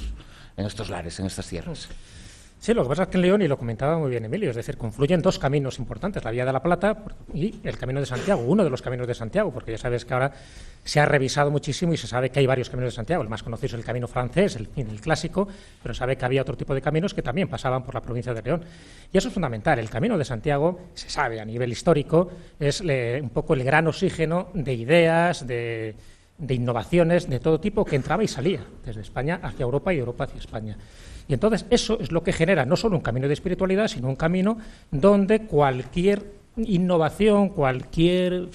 en 0.55 0.65
estos 0.65 0.89
lares, 0.89 1.19
en 1.19 1.25
estas 1.25 1.47
tierras. 1.47 1.89
Sí, 2.59 2.73
lo 2.73 2.83
que 2.83 2.89
pasa 2.89 3.03
es 3.03 3.09
que 3.09 3.15
en 3.15 3.21
León, 3.21 3.41
y 3.41 3.47
lo 3.47 3.57
comentaba 3.57 3.97
muy 3.97 4.09
bien 4.09 4.25
Emilio, 4.25 4.49
es 4.49 4.55
decir, 4.57 4.75
confluyen 4.75 5.21
dos 5.21 5.39
caminos 5.39 5.79
importantes, 5.79 6.21
la 6.25 6.31
Vía 6.31 6.43
de 6.43 6.51
la 6.51 6.61
Plata 6.61 7.05
y 7.33 7.55
el 7.63 7.77
Camino 7.77 8.01
de 8.01 8.05
Santiago, 8.05 8.41
uno 8.45 8.65
de 8.65 8.69
los 8.69 8.81
caminos 8.81 9.07
de 9.07 9.13
Santiago, 9.13 9.49
porque 9.53 9.71
ya 9.71 9.77
sabes 9.77 10.03
que 10.03 10.13
ahora 10.13 10.33
se 10.83 10.99
ha 10.99 11.05
revisado 11.05 11.51
muchísimo 11.51 11.93
y 11.93 11.97
se 11.97 12.05
sabe 12.05 12.31
que 12.31 12.39
hay 12.39 12.47
varios 12.47 12.69
caminos 12.69 12.91
de 12.91 12.95
Santiago. 12.97 13.23
El 13.23 13.29
más 13.29 13.43
conocido 13.43 13.67
es 13.67 13.73
el 13.75 13.85
camino 13.85 14.09
francés, 14.09 14.57
el, 14.57 14.67
el 14.75 14.99
clásico, 14.99 15.47
pero 15.81 15.93
sabe 15.93 16.17
que 16.17 16.25
había 16.25 16.41
otro 16.41 16.57
tipo 16.57 16.73
de 16.73 16.81
caminos 16.81 17.13
que 17.13 17.21
también 17.21 17.47
pasaban 17.47 17.83
por 17.83 17.95
la 17.95 18.01
provincia 18.01 18.33
de 18.33 18.41
León. 18.41 18.61
Y 19.11 19.17
eso 19.17 19.29
es 19.29 19.33
fundamental. 19.33 19.79
El 19.79 19.89
camino 19.89 20.17
de 20.17 20.25
Santiago, 20.25 20.89
se 20.95 21.09
sabe 21.09 21.39
a 21.39 21.45
nivel 21.45 21.71
histórico, 21.71 22.29
es 22.59 22.81
un 22.81 23.29
poco 23.29 23.53
el 23.53 23.63
gran 23.63 23.87
oxígeno 23.87 24.49
de 24.53 24.73
ideas, 24.73 25.47
de 25.47 25.95
de 26.39 26.53
innovaciones 26.53 27.29
de 27.29 27.39
todo 27.39 27.59
tipo 27.59 27.83
que 27.85 27.97
entraba 27.97 28.23
y 28.23 28.27
salía 28.27 28.65
desde 28.85 29.01
España 29.01 29.39
hacia 29.43 29.63
Europa 29.63 29.93
y 29.93 29.99
Europa 29.99 30.23
hacia 30.23 30.39
España. 30.39 30.77
Y 31.29 31.33
entonces 31.35 31.65
eso 31.69 31.99
es 32.01 32.11
lo 32.11 32.23
que 32.23 32.33
genera 32.33 32.65
no 32.65 32.75
solo 32.75 32.97
un 32.97 33.03
camino 33.03 33.27
de 33.27 33.35
espiritualidad, 33.35 33.87
sino 33.87 34.09
un 34.09 34.15
camino 34.15 34.57
donde 34.89 35.43
cualquier 35.43 36.25
innovación, 36.57 37.49
cualquier 37.49 38.49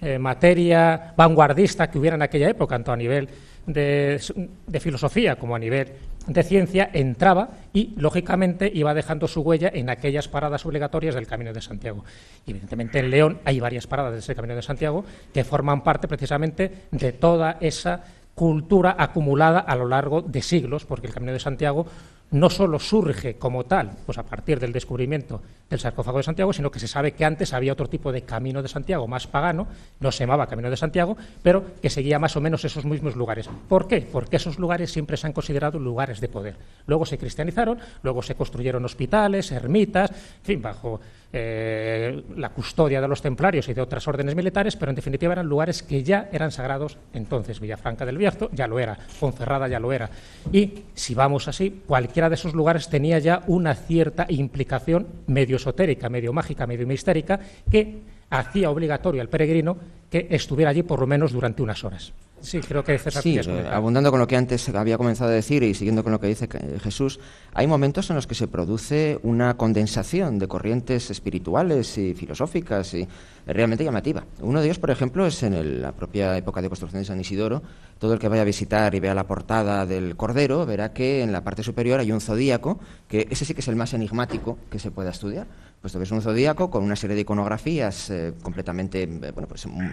eh, 0.00 0.18
materia 0.18 1.12
vanguardista 1.16 1.90
que 1.90 1.98
hubiera 1.98 2.16
en 2.16 2.22
aquella 2.22 2.48
época, 2.48 2.76
tanto 2.76 2.92
a 2.92 2.96
nivel 2.96 3.28
de, 3.66 4.18
de 4.66 4.80
filosofía 4.80 5.36
como 5.36 5.54
a 5.54 5.58
nivel 5.58 5.88
de 6.26 6.42
ciencia 6.42 6.88
entraba 6.94 7.50
y, 7.74 7.92
lógicamente, 7.98 8.72
iba 8.72 8.94
dejando 8.94 9.28
su 9.28 9.42
huella 9.42 9.70
en 9.74 9.90
aquellas 9.90 10.26
paradas 10.26 10.64
obligatorias 10.64 11.14
del 11.14 11.26
Camino 11.26 11.52
de 11.52 11.60
Santiago. 11.60 12.04
Y, 12.46 12.52
evidentemente, 12.52 13.00
en 13.00 13.10
León 13.10 13.38
hay 13.44 13.60
varias 13.60 13.86
paradas 13.86 14.14
de 14.14 14.20
ese 14.20 14.34
Camino 14.34 14.56
de 14.56 14.62
Santiago 14.62 15.04
que 15.34 15.44
forman 15.44 15.82
parte 15.82 16.08
precisamente 16.08 16.72
de 16.90 17.12
toda 17.12 17.58
esa 17.60 18.02
cultura 18.34 18.96
acumulada 18.98 19.60
a 19.60 19.76
lo 19.76 19.86
largo 19.86 20.22
de 20.22 20.42
siglos, 20.42 20.84
porque 20.84 21.06
el 21.06 21.12
Camino 21.12 21.32
de 21.32 21.38
Santiago 21.40 21.86
no 22.30 22.50
solo 22.50 22.78
surge 22.78 23.36
como 23.36 23.64
tal, 23.64 23.92
pues 24.06 24.18
a 24.18 24.24
partir 24.24 24.58
del 24.58 24.72
descubrimiento 24.72 25.40
del 25.70 25.80
sarcófago 25.80 26.18
de 26.18 26.24
Santiago, 26.24 26.52
sino 26.52 26.70
que 26.70 26.78
se 26.78 26.88
sabe 26.88 27.12
que 27.12 27.24
antes 27.24 27.52
había 27.52 27.72
otro 27.72 27.88
tipo 27.88 28.12
de 28.12 28.22
camino 28.22 28.62
de 28.62 28.68
Santiago 28.68 29.06
más 29.06 29.26
pagano, 29.26 29.66
no 30.00 30.12
se 30.12 30.20
llamaba 30.20 30.46
Camino 30.46 30.70
de 30.70 30.76
Santiago, 30.76 31.16
pero 31.42 31.64
que 31.80 31.90
seguía 31.90 32.18
más 32.18 32.36
o 32.36 32.40
menos 32.40 32.64
esos 32.64 32.84
mismos 32.84 33.16
lugares. 33.16 33.48
¿Por 33.68 33.88
qué? 33.88 34.00
Porque 34.00 34.36
esos 34.36 34.58
lugares 34.58 34.92
siempre 34.92 35.16
se 35.16 35.26
han 35.26 35.32
considerado 35.32 35.78
lugares 35.78 36.20
de 36.20 36.28
poder. 36.28 36.56
Luego 36.86 37.06
se 37.06 37.18
cristianizaron, 37.18 37.78
luego 38.02 38.22
se 38.22 38.34
construyeron 38.34 38.84
hospitales, 38.84 39.50
ermitas, 39.52 40.10
en 40.10 40.44
fin, 40.44 40.62
bajo 40.62 41.00
eh, 41.36 42.22
la 42.36 42.50
custodia 42.50 43.00
de 43.00 43.08
los 43.08 43.20
templarios 43.20 43.68
y 43.68 43.74
de 43.74 43.80
otras 43.80 44.06
órdenes 44.06 44.36
militares, 44.36 44.76
pero 44.76 44.90
en 44.90 44.96
definitiva 44.96 45.32
eran 45.32 45.46
lugares 45.46 45.82
que 45.82 46.04
ya 46.04 46.28
eran 46.30 46.52
sagrados 46.52 46.96
entonces. 47.12 47.58
Villafranca 47.58 48.06
del 48.06 48.18
Bierzo 48.18 48.50
ya 48.52 48.68
lo 48.68 48.78
era, 48.78 48.96
Ponferrada 49.18 49.66
ya 49.66 49.80
lo 49.80 49.92
era. 49.92 50.08
Y 50.52 50.84
si 50.94 51.14
vamos 51.16 51.48
así, 51.48 51.82
cualquiera 52.14 52.28
de 52.28 52.36
esos 52.36 52.54
lugares 52.54 52.88
tenía 52.88 53.18
ya 53.18 53.42
una 53.48 53.74
cierta 53.74 54.24
implicación 54.28 55.08
medio 55.26 55.56
esotérica, 55.56 56.08
medio 56.08 56.32
mágica, 56.32 56.64
medio 56.64 56.86
mistérica, 56.86 57.40
que 57.68 58.02
hacía 58.30 58.70
obligatorio 58.70 59.20
al 59.20 59.28
peregrino 59.28 59.76
que 60.08 60.28
estuviera 60.30 60.70
allí 60.70 60.84
por 60.84 61.00
lo 61.00 61.08
menos 61.08 61.32
durante 61.32 61.60
unas 61.60 61.82
horas. 61.82 62.12
Sí, 62.44 62.60
creo 62.60 62.84
que 62.84 62.98
César 62.98 63.22
Sí, 63.22 63.40
abundando 63.70 64.10
con 64.10 64.20
lo 64.20 64.26
que 64.26 64.36
antes 64.36 64.68
había 64.68 64.98
comenzado 64.98 65.30
a 65.30 65.32
decir 65.32 65.62
y 65.62 65.72
siguiendo 65.72 66.02
con 66.02 66.12
lo 66.12 66.20
que 66.20 66.26
dice 66.26 66.46
Jesús, 66.82 67.18
hay 67.54 67.66
momentos 67.66 68.10
en 68.10 68.16
los 68.16 68.26
que 68.26 68.34
se 68.34 68.48
produce 68.48 69.18
una 69.22 69.56
condensación 69.56 70.38
de 70.38 70.46
corrientes 70.46 71.10
espirituales 71.10 71.96
y 71.96 72.14
filosóficas 72.14 72.92
y 72.94 73.08
realmente 73.46 73.82
llamativa. 73.82 74.24
Uno 74.40 74.60
de 74.60 74.66
ellos, 74.66 74.78
por 74.78 74.90
ejemplo, 74.90 75.26
es 75.26 75.42
en 75.42 75.80
la 75.80 75.92
propia 75.92 76.36
época 76.36 76.60
de 76.60 76.68
construcción 76.68 77.00
de 77.00 77.06
San 77.06 77.20
Isidoro. 77.20 77.62
Todo 77.98 78.12
el 78.12 78.18
que 78.18 78.28
vaya 78.28 78.42
a 78.42 78.44
visitar 78.44 78.94
y 78.94 79.00
vea 79.00 79.14
la 79.14 79.26
portada 79.26 79.86
del 79.86 80.14
Cordero 80.16 80.66
verá 80.66 80.92
que 80.92 81.22
en 81.22 81.32
la 81.32 81.42
parte 81.42 81.62
superior 81.62 82.00
hay 82.00 82.12
un 82.12 82.20
zodíaco, 82.20 82.78
que 83.08 83.26
ese 83.30 83.46
sí 83.46 83.54
que 83.54 83.60
es 83.60 83.68
el 83.68 83.76
más 83.76 83.94
enigmático 83.94 84.58
que 84.70 84.78
se 84.78 84.90
pueda 84.90 85.10
estudiar 85.10 85.46
puesto 85.84 85.98
que 85.98 86.04
es 86.04 86.12
un 86.12 86.22
zodíaco 86.22 86.70
con 86.70 86.82
una 86.82 86.96
serie 86.96 87.14
de 87.14 87.20
iconografías 87.20 88.08
eh, 88.08 88.32
completamente 88.40 89.02
eh, 89.02 89.06
bueno, 89.32 89.46
pues, 89.46 89.66
mm, 89.66 89.92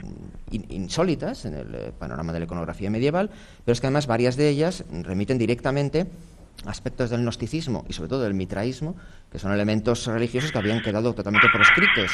insólitas 0.69 1.43
en 1.43 1.53
el 1.53 1.75
eh, 1.75 1.91
panorama 1.91 2.31
de 2.31 2.39
la 2.39 2.45
iconografía 2.45 2.89
medieval, 2.89 3.29
pero 3.65 3.73
es 3.73 3.81
que 3.81 3.87
además 3.87 4.07
varias 4.07 4.37
de 4.37 4.47
ellas 4.47 4.85
remiten 4.89 5.37
directamente 5.37 6.07
aspectos 6.65 7.09
del 7.09 7.23
gnosticismo 7.23 7.83
y 7.89 7.93
sobre 7.93 8.07
todo 8.07 8.23
del 8.23 8.35
mitraísmo, 8.35 8.95
que 9.29 9.37
son 9.37 9.51
elementos 9.51 10.07
religiosos 10.07 10.53
que 10.53 10.59
habían 10.59 10.81
quedado 10.81 11.13
totalmente 11.13 11.49
proscritos 11.51 12.11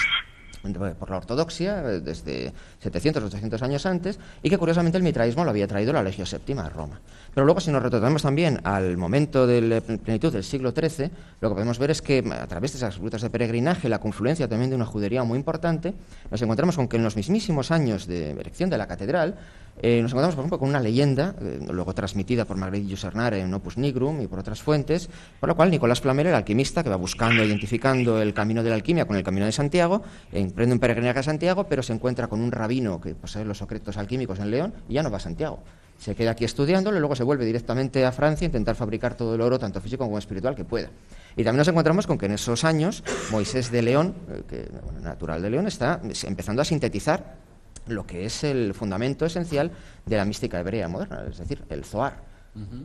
por 0.73 1.09
la 1.09 1.17
ortodoxia 1.17 1.81
desde 1.81 2.53
700 2.79 3.23
o 3.23 3.25
800 3.27 3.61
años 3.61 3.85
antes 3.85 4.19
y 4.41 4.49
que 4.49 4.57
curiosamente 4.57 4.97
el 4.97 5.03
mitraísmo 5.03 5.43
lo 5.43 5.49
había 5.49 5.67
traído 5.67 5.93
la 5.93 6.03
Legio 6.03 6.25
Séptima 6.25 6.65
a 6.65 6.69
Roma. 6.69 6.99
Pero 7.33 7.45
luego, 7.45 7.59
si 7.59 7.71
nos 7.71 7.83
retornamos 7.83 8.23
también 8.23 8.59
al 8.63 8.97
momento 8.97 9.45
de 9.45 9.61
la 9.61 9.81
plenitud 9.81 10.33
del 10.33 10.43
siglo 10.43 10.71
XIII, 10.71 11.11
lo 11.39 11.49
que 11.49 11.53
podemos 11.53 11.77
ver 11.77 11.91
es 11.91 12.01
que 12.01 12.23
a 12.31 12.47
través 12.47 12.71
de 12.71 12.77
esas 12.77 12.97
rutas 12.97 13.21
de 13.21 13.29
peregrinaje, 13.29 13.89
la 13.89 13.99
confluencia 13.99 14.47
también 14.47 14.71
de 14.71 14.75
una 14.75 14.85
judería 14.85 15.23
muy 15.23 15.37
importante, 15.37 15.93
nos 16.31 16.41
encontramos 16.41 16.75
con 16.75 16.87
que 16.87 16.97
en 16.97 17.03
los 17.03 17.15
mismísimos 17.15 17.71
años 17.71 18.07
de 18.07 18.31
erección 18.31 18.69
de 18.69 18.77
la 18.77 18.87
catedral, 18.87 19.35
eh, 19.81 20.01
nos 20.01 20.11
encontramos, 20.11 20.35
por 20.35 20.43
ejemplo, 20.43 20.59
con 20.59 20.69
una 20.69 20.79
leyenda, 20.79 21.35
eh, 21.41 21.59
luego 21.69 21.93
transmitida 21.93 22.45
por 22.45 22.57
Marguerite 22.57 22.91
Jussernar 22.91 23.33
en 23.35 23.53
Opus 23.53 23.77
Nigrum 23.77 24.21
y 24.21 24.27
por 24.27 24.39
otras 24.39 24.61
fuentes, 24.61 25.09
por 25.39 25.49
la 25.49 25.55
cual 25.55 25.69
Nicolás 25.69 26.01
Flamel, 26.01 26.27
el 26.27 26.35
alquimista, 26.35 26.83
que 26.83 26.89
va 26.89 26.95
buscando, 26.95 27.43
identificando 27.43 28.21
el 28.21 28.33
camino 28.33 28.63
de 28.63 28.69
la 28.69 28.75
alquimia 28.75 29.05
con 29.05 29.15
el 29.15 29.23
camino 29.23 29.45
de 29.45 29.51
Santiago, 29.51 30.01
emprende 30.31 30.73
un 30.73 30.79
peregrinaje 30.79 31.19
a 31.19 31.23
Santiago, 31.23 31.65
pero 31.65 31.83
se 31.83 31.93
encuentra 31.93 32.27
con 32.27 32.41
un 32.41 32.51
rabino 32.51 32.99
que 32.99 33.15
posee 33.15 33.45
los 33.45 33.57
secretos 33.57 33.97
alquímicos 33.97 34.39
en 34.39 34.51
León 34.51 34.73
y 34.89 34.95
ya 34.95 35.03
no 35.03 35.11
va 35.11 35.17
a 35.17 35.21
Santiago 35.21 35.63
se 35.97 36.15
queda 36.15 36.31
aquí 36.31 36.45
estudiándolo 36.45 36.97
y 36.97 36.99
luego 36.99 37.15
se 37.15 37.23
vuelve 37.23 37.45
directamente 37.45 38.05
a 38.05 38.11
Francia 38.11 38.45
a 38.45 38.47
intentar 38.47 38.75
fabricar 38.75 39.15
todo 39.15 39.35
el 39.35 39.41
oro, 39.41 39.57
tanto 39.57 39.81
físico 39.81 40.05
como 40.05 40.17
espiritual, 40.17 40.55
que 40.55 40.63
pueda. 40.63 40.89
Y 41.35 41.43
también 41.43 41.57
nos 41.57 41.67
encontramos 41.67 42.07
con 42.07 42.17
que 42.17 42.27
en 42.27 42.33
esos 42.33 42.63
años 42.63 43.03
Moisés 43.31 43.71
de 43.71 43.81
León, 43.81 44.15
eh, 44.29 44.43
que, 44.47 44.69
natural 45.01 45.41
de 45.41 45.49
León, 45.49 45.67
está 45.67 46.01
empezando 46.25 46.61
a 46.61 46.65
sintetizar 46.65 47.46
lo 47.87 48.05
que 48.05 48.25
es 48.25 48.43
el 48.43 48.73
fundamento 48.73 49.25
esencial 49.25 49.71
de 50.05 50.17
la 50.17 50.25
mística 50.25 50.59
hebrea 50.59 50.87
moderna, 50.87 51.23
es 51.29 51.37
decir, 51.37 51.63
el 51.69 51.83
Zohar. 51.83 52.27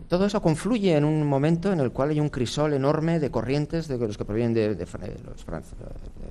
Todo 0.07 0.27
eso 0.27 0.43
confluye 0.43 0.95
en 0.95 1.05
un 1.07 1.27
momento 1.27 1.73
en 1.73 1.81
el 1.81 1.93
cual 1.93 2.11
hay 2.11 2.21
un 2.21 2.29
crisol 2.29 2.75
enorme 2.75 3.19
de 3.19 3.31
corrientes 3.31 3.89
de 3.89 3.97
los 3.97 4.19
que 4.19 4.25
provienen 4.27 4.53
de, 4.53 4.75
de, 4.75 4.87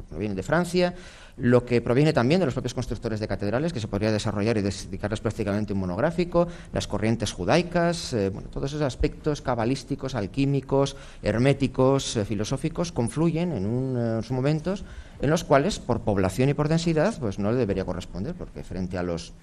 provienen 0.10 0.36
de 0.36 0.44
Francia, 0.44 0.94
lo 1.42 1.66
que 1.66 1.82
proviene 1.82 2.14
también 2.14 2.40
de 2.40 2.46
los 2.46 2.54
propios 2.54 2.76
constructores 2.76 3.20
de 3.20 3.28
catedrales, 3.28 3.74
que 3.74 3.80
se 3.80 3.88
podría 3.88 4.12
desarrollar 4.12 4.58
y 4.58 4.62
dedicarles 4.62 5.20
prácticamente 5.20 5.74
un 5.74 5.80
monográfico, 5.80 6.48
las 6.72 6.88
corrientes 6.88 7.32
judaicas, 7.32 8.14
eh, 8.14 8.30
bueno, 8.30 8.50
todos 8.50 8.72
esos 8.72 8.84
aspectos 8.84 9.42
cabalísticos, 9.42 10.14
alquímicos, 10.14 10.96
herméticos, 11.24 12.16
eh, 12.18 12.26
filosóficos, 12.26 12.92
confluyen 12.92 13.52
en 13.54 13.66
unos 13.66 14.30
momentos 14.30 14.86
en 15.20 15.30
los 15.32 15.44
cuales, 15.44 15.80
por 15.80 16.02
población 16.02 16.50
y 16.50 16.54
por 16.54 16.68
densidad, 16.68 17.18
pues 17.20 17.40
no 17.40 17.52
le 17.52 17.58
debería 17.58 17.86
corresponder, 17.86 18.36
porque 18.36 18.64
frente 18.64 18.98
a 18.98 19.04
los 19.04 19.34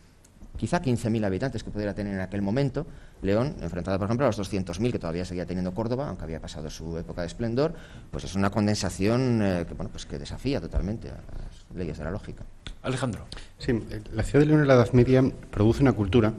quizá 0.58 0.82
15.000 0.82 1.24
habitantes 1.24 1.64
que 1.64 1.70
pudiera 1.70 1.94
tener 1.94 2.12
en 2.12 2.20
aquel 2.20 2.42
momento, 2.42 2.86
León, 3.22 3.56
enfrentado 3.62 3.98
por 3.98 4.06
ejemplo 4.06 4.26
a 4.26 4.28
los 4.28 4.38
200.000 4.38 4.92
que 4.92 4.98
todavía 4.98 5.24
seguía 5.24 5.46
teniendo 5.46 5.72
Córdoba, 5.72 6.08
aunque 6.08 6.24
había 6.24 6.40
pasado 6.40 6.68
su 6.68 6.98
época 6.98 7.22
de 7.22 7.28
esplendor, 7.28 7.72
pues 8.10 8.24
es 8.24 8.34
una 8.34 8.50
condensación 8.50 9.40
eh, 9.42 9.64
que, 9.66 9.74
bueno, 9.74 9.90
pues 9.90 10.04
que 10.04 10.18
desafía 10.18 10.60
totalmente 10.60 11.08
a 11.08 11.14
las 11.14 11.76
leyes 11.76 11.96
de 11.96 12.04
la 12.04 12.10
lógica. 12.10 12.44
Alejandro. 12.82 13.26
Sí, 13.56 13.72
la 14.12 14.22
ciudad 14.22 14.40
de 14.40 14.46
León 14.46 14.60
en 14.60 14.68
la 14.68 14.74
Edad 14.74 14.92
Media 14.92 15.22
produce 15.50 15.82
una 15.82 15.92
cultura 15.92 16.34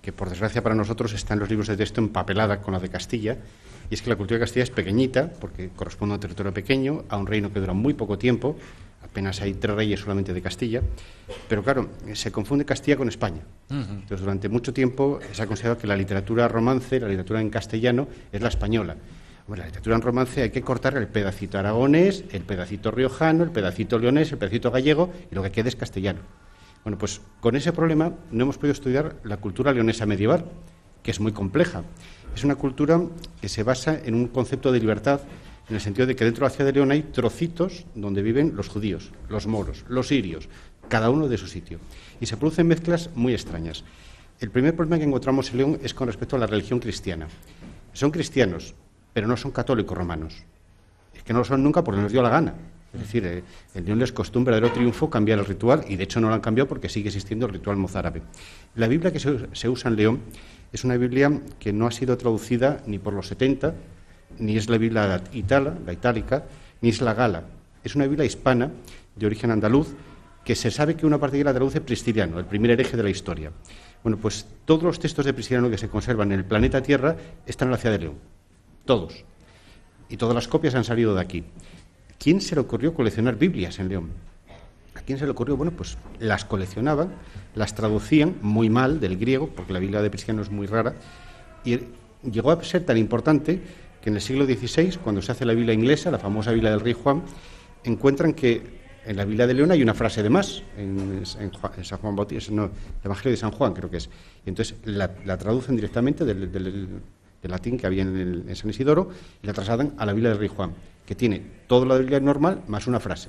que 0.00 0.12
por 0.12 0.30
desgracia 0.30 0.62
para 0.62 0.76
nosotros 0.76 1.12
está 1.14 1.34
en 1.34 1.40
los 1.40 1.50
libros 1.50 1.66
de 1.66 1.76
texto 1.76 2.00
empapelada 2.00 2.60
con 2.60 2.72
la 2.72 2.78
de 2.78 2.88
Castilla, 2.88 3.36
y 3.90 3.94
es 3.94 4.02
que 4.02 4.10
la 4.10 4.16
cultura 4.16 4.38
de 4.38 4.44
Castilla 4.44 4.62
es 4.62 4.70
pequeñita, 4.70 5.30
porque 5.40 5.70
corresponde 5.70 6.12
a 6.12 6.16
un 6.16 6.20
territorio 6.20 6.54
pequeño, 6.54 7.04
a 7.08 7.16
un 7.16 7.26
reino 7.26 7.52
que 7.52 7.58
dura 7.58 7.72
muy 7.72 7.94
poco 7.94 8.16
tiempo, 8.16 8.56
apenas 9.06 9.40
hay 9.40 9.54
tres 9.54 9.74
reyes 9.74 10.00
solamente 10.00 10.34
de 10.34 10.42
Castilla, 10.42 10.82
pero 11.48 11.62
claro, 11.62 11.88
se 12.12 12.30
confunde 12.30 12.64
Castilla 12.64 12.96
con 12.96 13.08
España. 13.08 13.42
Entonces, 13.70 14.20
durante 14.20 14.48
mucho 14.48 14.72
tiempo 14.72 15.18
se 15.32 15.42
ha 15.42 15.46
considerado 15.46 15.78
que 15.78 15.86
la 15.86 15.96
literatura 15.96 16.48
romance, 16.48 17.00
la 17.00 17.08
literatura 17.08 17.40
en 17.40 17.50
castellano, 17.50 18.08
es 18.30 18.40
la 18.40 18.48
española. 18.48 18.96
Bueno, 19.46 19.62
la 19.62 19.66
literatura 19.66 19.96
en 19.96 20.02
romance 20.02 20.42
hay 20.42 20.50
que 20.50 20.62
cortar 20.62 20.96
el 20.96 21.06
pedacito 21.06 21.58
aragonés, 21.58 22.24
el 22.32 22.42
pedacito 22.42 22.90
riojano, 22.90 23.44
el 23.44 23.50
pedacito 23.50 23.98
leonés, 23.98 24.32
el 24.32 24.38
pedacito 24.38 24.70
gallego, 24.70 25.12
y 25.30 25.34
lo 25.34 25.42
que 25.42 25.52
quede 25.52 25.68
es 25.68 25.76
castellano. 25.76 26.20
Bueno, 26.82 26.98
pues 26.98 27.20
con 27.40 27.56
ese 27.56 27.72
problema 27.72 28.12
no 28.30 28.44
hemos 28.44 28.58
podido 28.58 28.72
estudiar 28.72 29.16
la 29.24 29.38
cultura 29.38 29.72
leonesa 29.72 30.04
medieval, 30.06 30.44
que 31.02 31.12
es 31.12 31.20
muy 31.20 31.32
compleja. 31.32 31.84
Es 32.34 32.44
una 32.44 32.56
cultura 32.56 33.00
que 33.40 33.48
se 33.48 33.62
basa 33.62 33.98
en 34.04 34.14
un 34.14 34.28
concepto 34.28 34.72
de 34.72 34.80
libertad 34.80 35.20
en 35.68 35.74
el 35.74 35.80
sentido 35.80 36.06
de 36.06 36.14
que 36.14 36.24
dentro 36.24 36.44
de 36.44 36.50
la 36.50 36.54
ciudad 36.54 36.66
de 36.66 36.74
León 36.74 36.90
hay 36.90 37.02
trocitos 37.02 37.86
donde 37.94 38.22
viven 38.22 38.54
los 38.54 38.68
judíos, 38.68 39.10
los 39.28 39.46
moros, 39.46 39.84
los 39.88 40.08
sirios, 40.08 40.48
cada 40.88 41.10
uno 41.10 41.28
de 41.28 41.38
su 41.38 41.48
sitio. 41.48 41.78
Y 42.20 42.26
se 42.26 42.36
producen 42.36 42.68
mezclas 42.68 43.10
muy 43.14 43.32
extrañas. 43.32 43.84
El 44.38 44.50
primer 44.50 44.76
problema 44.76 44.98
que 44.98 45.04
encontramos 45.04 45.50
en 45.50 45.56
León 45.56 45.80
es 45.82 45.94
con 45.94 46.06
respecto 46.06 46.36
a 46.36 46.38
la 46.38 46.46
religión 46.46 46.78
cristiana. 46.78 47.26
Son 47.92 48.10
cristianos, 48.10 48.74
pero 49.12 49.26
no 49.26 49.36
son 49.36 49.50
católicos 49.50 49.96
romanos. 49.96 50.44
Es 51.14 51.22
que 51.22 51.32
no 51.32 51.40
lo 51.40 51.44
son 51.44 51.62
nunca 51.62 51.82
porque 51.82 52.02
les 52.02 52.12
dio 52.12 52.22
la 52.22 52.28
gana. 52.28 52.54
Es 52.92 53.00
decir, 53.00 53.26
eh, 53.26 53.42
el 53.74 53.84
León 53.84 53.98
les 53.98 54.12
costó 54.12 54.38
un 54.38 54.44
verdadero 54.44 54.72
triunfo 54.72 55.10
cambiar 55.10 55.38
el 55.38 55.44
ritual 55.44 55.84
y 55.88 55.96
de 55.96 56.04
hecho 56.04 56.20
no 56.20 56.28
lo 56.28 56.34
han 56.34 56.40
cambiado 56.40 56.68
porque 56.68 56.88
sigue 56.88 57.08
existiendo 57.08 57.46
el 57.46 57.52
ritual 57.52 57.76
mozárabe. 57.76 58.22
La 58.74 58.88
Biblia 58.88 59.12
que 59.12 59.20
se, 59.20 59.68
usa 59.68 59.90
en 59.90 59.96
León 59.96 60.20
es 60.72 60.84
una 60.84 60.96
Biblia 60.96 61.40
que 61.58 61.72
no 61.72 61.86
ha 61.86 61.90
sido 61.90 62.16
traducida 62.16 62.82
ni 62.86 62.98
por 62.98 63.12
los 63.12 63.28
70 63.28 63.74
ni 64.38 64.56
es 64.56 64.68
la 64.68 64.78
Biblia 64.78 65.22
itala, 65.32 65.74
la 65.84 65.92
itálica, 65.92 66.44
ni 66.80 66.90
es 66.90 67.00
la 67.00 67.14
gala. 67.14 67.44
Es 67.82 67.94
una 67.94 68.06
Biblia 68.06 68.24
hispana 68.24 68.70
de 69.14 69.26
origen 69.26 69.50
andaluz 69.50 69.94
que 70.44 70.54
se 70.54 70.70
sabe 70.70 70.94
que 70.94 71.06
una 71.06 71.18
parte 71.18 71.36
de 71.36 71.44
la 71.44 71.52
traduce 71.52 71.80
Prisciliano, 71.80 72.38
el 72.38 72.44
primer 72.44 72.70
hereje 72.70 72.96
de 72.96 73.02
la 73.02 73.10
historia. 73.10 73.50
Bueno, 74.02 74.18
pues 74.18 74.46
todos 74.64 74.84
los 74.84 75.00
textos 75.00 75.24
de 75.24 75.34
Prisciliano 75.34 75.68
que 75.68 75.78
se 75.78 75.88
conservan 75.88 76.30
en 76.30 76.38
el 76.38 76.44
planeta 76.44 76.82
Tierra 76.82 77.16
están 77.46 77.68
en 77.68 77.72
la 77.72 77.78
ciudad 77.78 77.96
de 77.96 78.04
León. 78.04 78.14
Todos. 78.84 79.24
Y 80.08 80.16
todas 80.16 80.34
las 80.34 80.46
copias 80.46 80.76
han 80.76 80.84
salido 80.84 81.14
de 81.14 81.20
aquí. 81.20 81.44
¿Quién 82.18 82.40
se 82.40 82.54
le 82.54 82.60
ocurrió 82.60 82.94
coleccionar 82.94 83.36
Biblias 83.36 83.80
en 83.80 83.88
León? 83.88 84.10
¿A 84.94 85.00
quién 85.00 85.18
se 85.18 85.24
le 85.24 85.32
ocurrió? 85.32 85.56
Bueno, 85.56 85.72
pues 85.72 85.98
las 86.20 86.44
coleccionaban, 86.44 87.12
las 87.54 87.74
traducían 87.74 88.36
muy 88.40 88.70
mal 88.70 89.00
del 89.00 89.18
griego, 89.18 89.48
porque 89.48 89.72
la 89.72 89.80
Biblia 89.80 90.00
de 90.00 90.10
Prisciliano 90.10 90.42
es 90.42 90.50
muy 90.50 90.66
rara, 90.66 90.94
y 91.64 91.80
llegó 92.30 92.52
a 92.52 92.62
ser 92.62 92.84
tan 92.84 92.96
importante 92.96 93.60
que 94.06 94.10
en 94.10 94.14
el 94.14 94.22
siglo 94.22 94.44
XVI, 94.46 94.98
cuando 95.02 95.20
se 95.20 95.32
hace 95.32 95.44
la 95.44 95.52
Biblia 95.52 95.74
inglesa, 95.74 96.12
la 96.12 96.20
famosa 96.20 96.52
Biblia 96.52 96.70
del 96.70 96.78
Rey 96.78 96.92
Juan, 96.92 97.24
encuentran 97.82 98.34
que 98.34 98.62
en 99.04 99.16
la 99.16 99.24
Biblia 99.24 99.48
de 99.48 99.54
León 99.54 99.72
hay 99.72 99.82
una 99.82 99.94
frase 99.94 100.22
de 100.22 100.30
más, 100.30 100.62
en, 100.78 101.26
San 101.26 101.98
Juan 101.98 102.14
Bautista, 102.14 102.52
no, 102.52 102.66
el 102.66 102.70
Evangelio 103.02 103.32
de 103.32 103.36
San 103.36 103.50
Juan 103.50 103.74
creo 103.74 103.90
que 103.90 103.96
es. 103.96 104.08
Y 104.44 104.50
entonces 104.50 104.76
la, 104.84 105.08
traducen 105.36 105.74
directamente 105.74 106.24
del, 106.24 107.02
latín 107.42 107.76
que 107.76 107.88
había 107.88 108.02
en, 108.02 108.54
San 108.54 108.70
Isidoro 108.70 109.10
y 109.42 109.46
la 109.48 109.52
trasladan 109.52 109.94
a 109.98 110.06
la 110.06 110.12
Biblia 110.12 110.30
del 110.30 110.38
Rey 110.38 110.50
Juan, 110.54 110.70
que 111.04 111.16
tiene 111.16 111.42
toda 111.66 111.84
la 111.84 111.98
Biblia 111.98 112.20
normal 112.20 112.62
más 112.68 112.86
una 112.86 113.00
frase. 113.00 113.28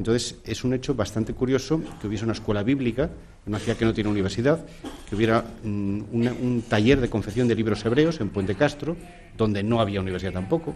Entonces 0.00 0.36
es 0.46 0.64
un 0.64 0.72
hecho 0.72 0.94
bastante 0.94 1.34
curioso 1.34 1.82
que 2.00 2.06
hubiese 2.06 2.24
una 2.24 2.32
escuela 2.32 2.62
bíblica, 2.62 3.10
una 3.46 3.58
ciudad 3.58 3.76
que 3.76 3.84
no 3.84 3.92
tiene 3.92 4.08
universidad, 4.08 4.64
que 5.06 5.14
hubiera 5.14 5.44
mm, 5.62 6.00
un 6.14 6.64
taller 6.66 7.02
de 7.02 7.10
confección 7.10 7.46
de 7.46 7.54
libros 7.54 7.84
hebreos 7.84 8.18
en 8.22 8.30
Puente 8.30 8.54
Castro, 8.54 8.96
donde 9.36 9.62
no 9.62 9.78
había 9.78 10.00
universidad 10.00 10.32
tampoco, 10.32 10.74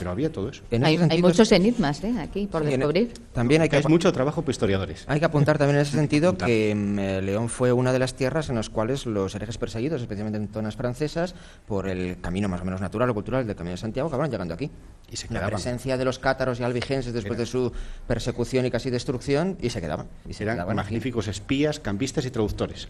pero 0.00 0.12
había 0.12 0.32
todo 0.32 0.48
eso. 0.48 0.62
Hay, 0.82 1.20
muchos 1.20 1.52
enigmas 1.52 2.02
¿eh? 2.02 2.14
aquí 2.18 2.46
por 2.46 2.64
descubrir. 2.64 3.12
También 3.34 3.60
hay 3.60 3.68
que 3.68 3.76
es 3.76 3.86
mucho 3.86 4.10
trabajo 4.14 4.40
para 4.40 4.50
historiadores. 4.50 5.04
Hay 5.06 5.20
que 5.20 5.26
apuntar 5.26 5.58
también 5.58 5.76
en 5.76 5.82
ese 5.82 5.92
sentido 5.98 6.38
que 6.38 6.74
mm, 6.74 6.98
eh, 6.98 7.20
León 7.20 7.50
fue 7.50 7.70
una 7.70 7.92
de 7.92 7.98
las 7.98 8.14
tierras 8.14 8.48
en 8.48 8.54
las 8.54 8.70
cuales 8.70 9.04
los 9.04 9.34
herejes 9.34 9.58
perseguidos, 9.58 10.00
especialmente 10.00 10.38
en 10.38 10.48
zonas 10.48 10.74
francesas, 10.74 11.34
por 11.66 11.86
el 11.86 12.18
camino 12.22 12.48
más 12.48 12.62
o 12.62 12.64
menos 12.64 12.80
natural 12.80 13.10
o 13.10 13.14
cultural 13.14 13.46
del 13.46 13.54
Camino 13.54 13.72
de 13.72 13.76
Santiago, 13.76 14.08
acabaron 14.08 14.30
llegando 14.30 14.54
aquí. 14.54 14.70
Y 15.12 15.16
se 15.16 15.30
La 15.34 15.46
presencia 15.46 15.98
de 15.98 16.04
los 16.06 16.18
cátaros 16.18 16.60
y 16.60 16.62
albigenses 16.62 17.12
después 17.12 17.38
de 17.38 17.44
su 17.44 17.70
persecución 18.06 18.64
y 18.64 18.70
casi 18.70 18.88
destrucción, 18.88 19.58
y 19.60 19.68
se 19.68 19.82
quedaban. 19.82 20.06
Y 20.26 20.32
se 20.32 20.44
Eran 20.44 20.74
magníficos 20.74 21.28
espías, 21.28 21.78
campistas 21.78 22.24
y 22.24 22.30
traductores. 22.30 22.88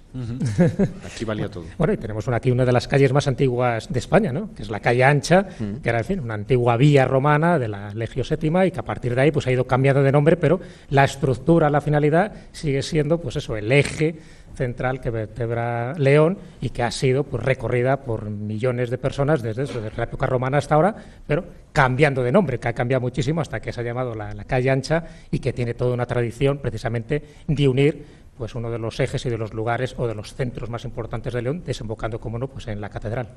Aquí 1.05 1.25
valía 1.25 1.51
todo. 1.51 1.65
Bueno, 1.79 1.95
y 1.95 1.97
tenemos 1.97 2.29
aquí 2.29 2.51
una 2.51 2.67
de 2.67 2.73
las 2.73 2.87
calles 2.87 3.13
más 3.13 3.27
antiguas 3.27 3.89
de 3.91 3.99
España, 3.99 4.33
¿no? 4.33 4.53
que 4.55 4.63
es 4.63 4.71
la 4.71 4.81
calle 4.81 5.03
Ancha, 5.03 5.47
que 5.83 5.89
era, 5.89 5.99
en 5.99 6.05
fin, 6.05 6.21
una 6.21 6.35
antigua 6.35 6.77
vía 6.77 7.00
romana 7.05 7.59
de 7.59 7.69
la 7.69 7.95
Legio 7.95 8.25
VII 8.29 8.67
y 8.67 8.71
que 8.71 8.81
a 8.81 8.85
partir 8.85 9.15
de 9.15 9.23
ahí 9.23 9.31
pues 9.31 9.47
ha 9.47 9.53
ido 9.53 9.67
cambiando 9.67 10.03
de 10.03 10.13
nombre, 10.13 10.37
pero 10.37 10.61
la 10.91 11.05
estructura, 11.05 11.71
la 11.71 11.81
finalidad 11.81 12.33
sigue 12.53 12.83
siendo 12.83 13.21
pues 13.21 13.37
eso, 13.37 13.57
el 13.57 13.71
eje 13.71 14.17
central 14.55 15.01
que 15.01 15.11
vertebra 15.11 15.95
León 15.97 16.39
y 16.61 16.71
que 16.71 16.83
ha 16.83 16.91
sido 16.91 17.25
pues, 17.25 17.43
recorrida 17.43 17.99
por 17.99 18.29
millones 18.29 18.91
de 18.91 18.99
personas 18.99 19.43
desde, 19.43 19.63
desde, 19.63 19.91
la 19.97 20.05
época 20.05 20.27
romana 20.27 20.59
hasta 20.59 20.75
ahora, 20.75 20.95
pero 21.27 21.45
cambiando 21.73 22.23
de 22.23 22.33
nombre, 22.33 22.59
que 22.59 22.69
ha 22.69 22.73
cambiado 22.73 23.01
muchísimo 23.01 23.41
hasta 23.41 23.61
que 23.61 23.73
se 23.73 23.81
ha 23.81 23.85
llamado 23.85 24.15
la, 24.15 24.35
la 24.35 24.45
calle 24.45 24.71
ancha 24.71 25.05
y 25.31 25.39
que 25.39 25.53
tiene 25.53 25.75
toda 25.75 25.95
una 25.95 26.07
tradición 26.07 26.59
precisamente 26.59 27.23
de 27.47 27.69
unir 27.69 28.20
pues 28.41 28.55
uno 28.55 28.71
de 28.71 28.79
los 28.79 28.99
ejes 29.01 29.27
y 29.27 29.29
de 29.29 29.37
los 29.37 29.53
lugares 29.53 29.95
o 29.99 30.07
de 30.07 30.15
los 30.15 30.33
centros 30.33 30.71
más 30.71 30.87
importantes 30.87 31.35
de 31.35 31.43
León, 31.43 31.63
desembocando, 31.63 32.19
como 32.19 32.39
no, 32.39 32.49
pues 32.49 32.69
en 32.69 32.81
la 32.81 32.89
catedral. 32.89 33.29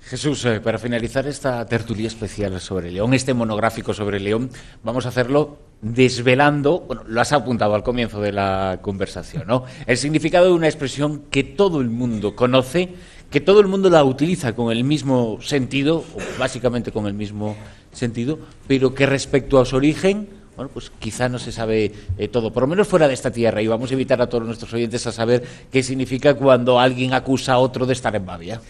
Jesús, 0.00 0.42
eh, 0.46 0.58
para 0.62 0.78
finalizar 0.78 1.26
esta 1.26 1.66
tertulia 1.66 2.06
especial 2.06 2.58
sobre 2.58 2.90
León, 2.90 3.12
este 3.12 3.34
monográfico 3.34 3.92
sobre 3.92 4.18
León, 4.18 4.48
vamos 4.82 5.04
a 5.04 5.10
hacerlo 5.10 5.58
desvelando, 5.82 6.80
bueno, 6.80 7.02
lo 7.06 7.20
has 7.20 7.30
apuntado 7.34 7.74
al 7.74 7.82
comienzo 7.82 8.22
de 8.22 8.32
la 8.32 8.78
conversación, 8.80 9.46
¿no? 9.46 9.64
El 9.86 9.98
significado 9.98 10.46
de 10.46 10.52
una 10.52 10.66
expresión 10.66 11.24
que 11.30 11.44
todo 11.44 11.82
el 11.82 11.90
mundo 11.90 12.34
conoce, 12.34 12.94
que 13.28 13.42
todo 13.42 13.60
el 13.60 13.66
mundo 13.66 13.90
la 13.90 14.02
utiliza 14.02 14.54
con 14.54 14.72
el 14.72 14.82
mismo 14.82 15.42
sentido, 15.42 15.98
o 15.98 16.38
básicamente 16.38 16.90
con 16.90 17.06
el 17.06 17.12
mismo 17.12 17.54
sentido, 17.92 18.38
pero 18.66 18.94
que 18.94 19.04
respecto 19.04 19.60
a 19.60 19.66
su 19.66 19.76
origen 19.76 20.37
bueno, 20.58 20.72
pues 20.74 20.90
quizá 20.98 21.28
no 21.28 21.38
se 21.38 21.52
sabe 21.52 21.92
eh, 22.18 22.26
todo, 22.26 22.52
por 22.52 22.64
lo 22.64 22.66
menos 22.66 22.88
fuera 22.88 23.06
de 23.06 23.14
esta 23.14 23.30
tierra, 23.30 23.62
y 23.62 23.68
vamos 23.68 23.90
a 23.90 23.94
invitar 23.94 24.20
a 24.20 24.28
todos 24.28 24.44
nuestros 24.44 24.72
oyentes 24.74 25.06
a 25.06 25.12
saber 25.12 25.44
qué 25.70 25.84
significa 25.84 26.34
cuando 26.34 26.80
alguien 26.80 27.14
acusa 27.14 27.52
a 27.52 27.58
otro 27.58 27.86
de 27.86 27.92
estar 27.92 28.16
en 28.16 28.26
Babia. 28.26 28.60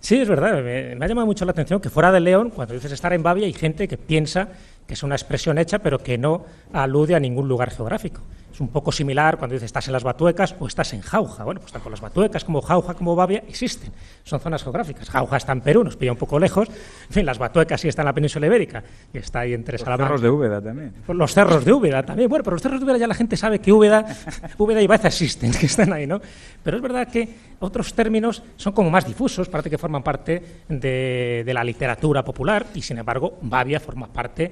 Sí, 0.00 0.16
es 0.16 0.28
verdad, 0.28 0.60
me, 0.60 1.04
ha 1.04 1.06
llamado 1.06 1.24
mucho 1.24 1.44
la 1.44 1.52
atención 1.52 1.80
que 1.80 1.88
fuera 1.88 2.10
de 2.10 2.18
León, 2.18 2.50
cuando 2.50 2.74
dices 2.74 2.90
estar 2.90 3.12
en 3.12 3.22
Babia, 3.22 3.46
hay 3.46 3.52
gente 3.52 3.86
que 3.86 3.96
piensa 3.96 4.48
que 4.88 4.94
es 4.94 5.04
una 5.04 5.14
expresión 5.14 5.56
hecha, 5.58 5.78
pero 5.78 6.00
que 6.00 6.18
no 6.18 6.44
alude 6.72 7.14
a 7.14 7.20
ningún 7.20 7.46
lugar 7.46 7.70
geográfico. 7.70 8.22
Es 8.56 8.60
un 8.62 8.68
poco 8.68 8.90
similar 8.90 9.36
cuando 9.36 9.52
dices 9.52 9.66
estás 9.66 9.86
en 9.88 9.92
las 9.92 10.02
Batuecas 10.02 10.56
o 10.58 10.66
estás 10.66 10.94
en 10.94 11.02
Jauja. 11.02 11.44
Bueno, 11.44 11.60
pues 11.60 11.74
tanto 11.74 11.90
las 11.90 12.00
Batuecas 12.00 12.42
como 12.42 12.62
Jauja 12.62 12.94
como 12.94 13.14
Babia 13.14 13.44
existen. 13.46 13.92
Son 14.24 14.40
zonas 14.40 14.62
geográficas. 14.62 15.10
Jauja 15.10 15.36
está 15.36 15.52
en 15.52 15.60
Perú, 15.60 15.84
nos 15.84 15.98
pilla 15.98 16.12
un 16.12 16.16
poco 16.16 16.38
lejos. 16.38 16.66
En 16.70 17.12
fin, 17.12 17.26
las 17.26 17.38
Batuecas 17.38 17.78
sí 17.78 17.88
están 17.88 18.04
en 18.04 18.06
la 18.06 18.12
península 18.14 18.46
ibérica 18.46 18.82
y 19.12 19.18
está 19.18 19.40
ahí 19.40 19.52
entre 19.52 19.76
Salamanca. 19.76 20.04
Los 20.04 20.20
cerros 20.20 20.22
de 20.22 20.30
Úbeda 20.30 20.62
también. 20.62 20.94
Pues 21.04 21.18
los 21.18 21.34
cerros 21.34 21.64
de 21.66 21.72
Úbeda 21.74 22.02
también. 22.02 22.30
Bueno, 22.30 22.42
pero 22.44 22.54
los 22.54 22.62
cerros 22.62 22.80
de 22.80 22.86
Úbeda 22.86 22.96
ya 22.96 23.06
la 23.06 23.14
gente 23.14 23.36
sabe 23.36 23.58
que 23.58 23.70
Úbeda, 23.70 24.06
Úbeda 24.56 24.80
y 24.80 24.86
Baeza 24.86 25.08
existen, 25.08 25.52
que 25.52 25.66
están 25.66 25.92
ahí, 25.92 26.06
¿no? 26.06 26.22
Pero 26.62 26.78
es 26.78 26.82
verdad 26.82 27.08
que 27.08 27.28
otros 27.60 27.92
términos 27.92 28.42
son 28.56 28.72
como 28.72 28.88
más 28.90 29.06
difusos, 29.06 29.50
parece 29.50 29.68
que 29.68 29.76
forman 29.76 30.02
parte 30.02 30.62
de, 30.66 31.42
de 31.44 31.52
la 31.52 31.62
literatura 31.62 32.24
popular 32.24 32.68
y, 32.74 32.80
sin 32.80 32.96
embargo, 32.96 33.36
Babia 33.42 33.80
forma 33.80 34.06
parte 34.06 34.50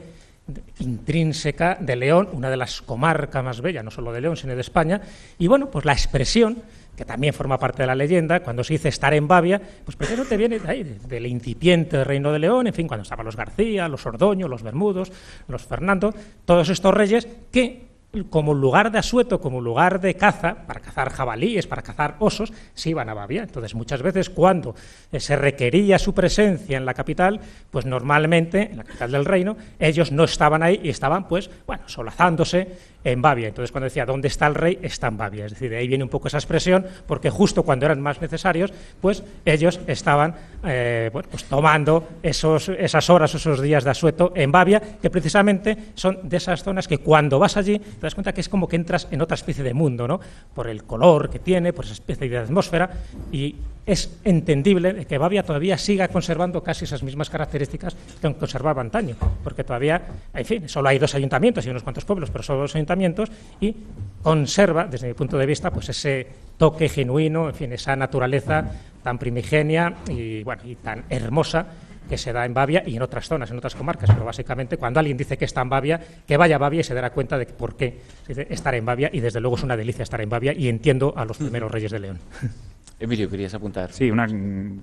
intrínseca 0.79 1.77
de 1.81 1.97
León, 1.97 2.29
una 2.33 2.51
de 2.51 2.57
las 2.57 2.83
comarcas 2.83 3.43
más 3.43 3.61
bellas, 3.61 3.85
no 3.85 3.91
solo 3.91 4.13
de 4.13 4.21
León, 4.21 4.37
sino 4.37 4.55
de 4.55 4.61
España. 4.61 5.01
Y 5.39 5.47
bueno, 5.47 5.71
pues 5.71 5.85
la 5.85 5.93
expresión, 5.93 6.63
que 6.97 7.05
también 7.05 7.33
forma 7.33 7.59
parte 7.59 7.83
de 7.83 7.87
la 7.87 7.95
leyenda, 7.95 8.41
cuando 8.41 8.63
se 8.63 8.75
dice 8.75 8.89
estar 8.89 9.15
en 9.15 9.27
Babia, 9.27 9.61
pues 9.85 9.97
primero 9.97 10.25
te 10.25 10.37
viene 10.37 10.59
del 10.59 11.27
incipiente 11.27 12.05
reino 12.05 12.31
de 12.33 12.39
León, 12.39 12.67
en 12.67 12.75
fin, 12.75 12.87
cuando 12.87 13.03
estaban 13.03 13.25
los 13.25 13.37
García, 13.37 13.89
los 13.89 14.05
Ordoño, 14.07 14.47
los 14.49 14.63
Bermudos, 14.63 15.11
los 15.49 15.63
Fernando, 15.63 16.15
todos 16.45 16.69
estos 16.69 16.93
reyes 16.93 17.27
que 17.51 17.94
como 18.31 18.55
lugar 18.55 18.91
de 18.91 18.99
asueto, 18.99 19.41
como 19.41 19.61
lugar 19.61 20.01
de 20.01 20.15
caza, 20.15 20.67
para 20.67 20.81
cazar 20.81 21.11
jabalíes, 21.11 21.67
para 21.67 21.83
cazar 21.83 22.17
osos, 22.19 22.53
se 22.75 22.91
iban 22.91 23.09
a 23.09 23.15
Babia. 23.15 23.43
Entonces, 23.43 23.75
muchas 23.75 24.03
veces 24.03 24.31
cuando 24.31 24.75
eh, 25.13 25.21
se 25.21 25.37
requería 25.37 25.99
su 25.99 26.15
presencia 26.15 26.77
en 26.77 26.85
la 26.85 26.95
capital, 26.95 27.41
pues 27.71 27.87
normalmente, 27.87 28.71
en 28.71 28.79
la 28.79 28.85
capital 28.85 29.13
del 29.13 29.25
reino, 29.25 29.57
ellos 29.79 30.13
no 30.13 30.25
estaban 30.25 30.63
ahí 30.63 30.81
y 30.83 30.89
estaban, 30.89 31.29
pues, 31.29 31.51
bueno, 31.67 31.83
solazándose 31.87 32.95
en 33.05 33.21
Babia. 33.21 33.49
Entonces, 33.49 33.71
cuando 33.71 33.85
decía, 33.85 34.07
¿dónde 34.07 34.29
está 34.29 34.47
el 34.47 34.55
rey? 34.55 34.79
Está 34.83 35.09
en 35.09 35.17
Babia. 35.17 35.45
Es 35.45 35.53
decir, 35.53 35.71
de 35.71 35.77
ahí 35.77 35.87
viene 35.87 36.05
un 36.05 36.11
poco 36.11 36.29
esa 36.29 36.39
expresión, 36.39 36.87
porque 37.07 37.31
justo 37.31 37.63
cuando 37.63 37.87
eran 37.87 38.01
más 38.01 38.21
necesarios, 38.21 38.73
pues 39.01 39.23
ellos 39.45 39.81
estaban 39.87 40.35
eh, 40.65 41.11
bueno, 41.13 41.29
pues 41.31 41.45
tomando 41.45 42.09
esos, 42.23 42.71
esas 42.71 43.11
horas, 43.11 43.35
esos 43.35 43.61
días 43.61 43.85
de 43.85 43.91
asueto 43.91 44.33
en 44.35 44.51
Babia, 44.51 44.81
que 44.81 45.11
precisamente 45.11 45.77
son 45.95 46.19
de 46.23 46.39
esas 46.39 46.63
zonas 46.63 46.89
que 46.89 46.99
cuando 46.99 47.39
vas 47.39 47.57
allí 47.57 47.81
te 48.05 48.09
das 48.09 48.15
cuenta 48.15 48.35
que 48.35 48.43
es 48.43 48.51
como 48.51 48.69
que 48.69 48.77
entras 48.77 49.09
en 49.11 49.23
otra 49.23 49.35
especie 49.35 49.65
de 49.65 49.73
mundo, 49.73 50.07
¿no? 50.07 50.21
Por 50.55 50.69
el 50.69 50.85
color 50.85 51.31
que 51.31 51.39
tiene, 51.39 51.73
por 51.73 51.87
esa 51.87 51.95
especie 51.95 52.29
de 52.29 52.37
atmósfera, 52.37 52.91
y 53.33 53.55
es 53.87 54.19
entendible 54.25 55.07
que 55.07 55.17
Babia 55.17 55.43
todavía 55.43 55.79
siga 55.79 56.09
conservando 56.09 56.63
casi 56.63 56.85
esas 56.85 57.03
mismas 57.03 57.31
características 57.31 57.97
que 58.21 58.35
conservaba 58.35 58.83
antaño, 58.83 59.17
porque 59.43 59.65
todavía, 59.65 60.03
en 60.35 60.45
fin, 60.45 60.69
solo 60.69 60.91
hay 60.91 60.99
dos 60.99 61.15
ayuntamientos 61.15 61.65
y 61.65 61.71
unos 61.71 61.83
cuantos 61.83 62.05
pueblos, 62.05 62.31
pero 62.31 62.45
solo 62.45 62.61
dos 62.61 62.75
ayuntamientos, 62.75 63.33
y 63.59 63.75
conserva, 64.23 64.85
desde 64.85 65.09
mi 65.09 65.15
punto 65.15 65.39
de 65.39 65.47
vista, 65.47 65.71
pues 65.71 65.89
ese 65.89 66.27
toque 66.59 66.91
genuino, 66.91 67.49
en 67.49 67.55
fin, 67.55 67.73
esa 67.73 67.97
naturaleza 67.97 68.71
tan 69.03 69.17
primigenia 69.17 69.95
y, 70.11 70.43
bueno, 70.43 70.61
y 70.67 70.75
tan 70.75 71.05
hermosa 71.09 71.69
que 72.15 72.19
se 72.19 72.33
da 72.33 72.47
en 72.47 72.55
Babia 72.55 72.85
y 72.87 72.95
en 72.95 73.03
otras 73.03 73.27
zonas, 73.27 73.51
en 73.51 73.59
otras 73.59 73.75
comarcas, 73.75 74.09
pero 74.13 74.25
básicamente 74.25 74.77
cuando 74.77 75.01
alguien 75.01 75.17
dice 75.17 75.37
que 75.37 75.47
está 75.47 75.63
en 75.63 75.69
Babia, 75.69 76.01
que 76.25 76.37
vaya 76.37 76.55
a 76.55 76.59
Babia 76.61 76.79
y 76.79 76.85
se 76.85 76.95
dará 76.95 77.11
cuenta 77.11 77.37
de 77.37 77.47
por 77.47 77.77
qué 77.77 78.03
estar 78.29 78.73
en 78.77 78.85
Babia 78.85 79.11
y 79.13 79.19
desde 79.19 79.41
luego 79.41 79.57
es 79.57 79.65
una 79.65 79.77
delicia 79.77 80.05
estar 80.05 80.21
en 80.21 80.29
Babia 80.29 80.53
y 80.53 80.69
entiendo 80.69 81.13
a 81.17 81.25
los 81.25 81.39
primeros 81.39 81.73
reyes 81.73 81.91
de 81.91 81.99
León. 81.99 82.21
Emilio, 83.01 83.29
querías 83.29 83.53
apuntar. 83.53 83.91
Sí, 83.91 84.13
una 84.13 84.29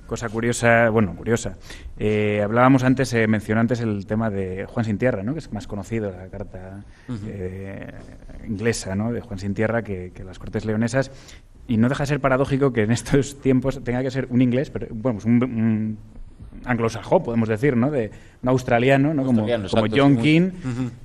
cosa 0.05 0.27
curiosa, 0.27 0.89
bueno, 0.89 1.15
curiosa. 1.15 1.55
Eh, 1.97 2.41
hablábamos 2.43 2.84
antes, 2.84 3.13
eh, 3.13 3.25
mencionó 3.27 3.61
antes 3.61 3.79
el 3.79 4.05
tema 4.05 4.29
de 4.29 4.65
Juan 4.65 4.84
Sin 4.84 4.97
Tierra, 4.97 5.23
¿no? 5.23 5.32
que 5.32 5.39
es 5.39 5.53
más 5.53 5.67
conocido, 5.67 6.11
la 6.11 6.27
carta 6.27 6.84
eh, 7.27 7.93
inglesa 8.45 8.93
¿no? 8.93 9.13
de 9.13 9.21
Juan 9.21 9.39
Sin 9.39 9.53
Tierra 9.53 9.84
que, 9.84 10.11
las 10.25 10.38
Cortes 10.38 10.65
Leonesas. 10.65 11.11
Y 11.69 11.77
no 11.77 11.88
deja 11.88 12.03
de 12.03 12.07
ser 12.07 12.19
paradójico 12.19 12.73
que 12.73 12.84
en 12.84 12.91
estos 12.91 13.39
tiempos 13.39 13.82
tenga 13.86 14.03
que 14.03 14.11
ser 14.11 14.27
un 14.29 14.41
inglés, 14.41 14.69
pero 14.69 14.88
bueno, 14.89 15.19
pues 15.19 15.25
un, 15.25 15.97
anglosajón, 16.66 17.24
podemos 17.24 17.49
decir, 17.49 17.76
¿no? 17.76 17.91
De 17.91 18.12
un 18.41 18.49
australiano, 18.49 19.14
¿no? 19.14 19.24
como, 19.24 19.45
como, 19.70 19.86
John 19.93 20.18
King, 20.18 20.51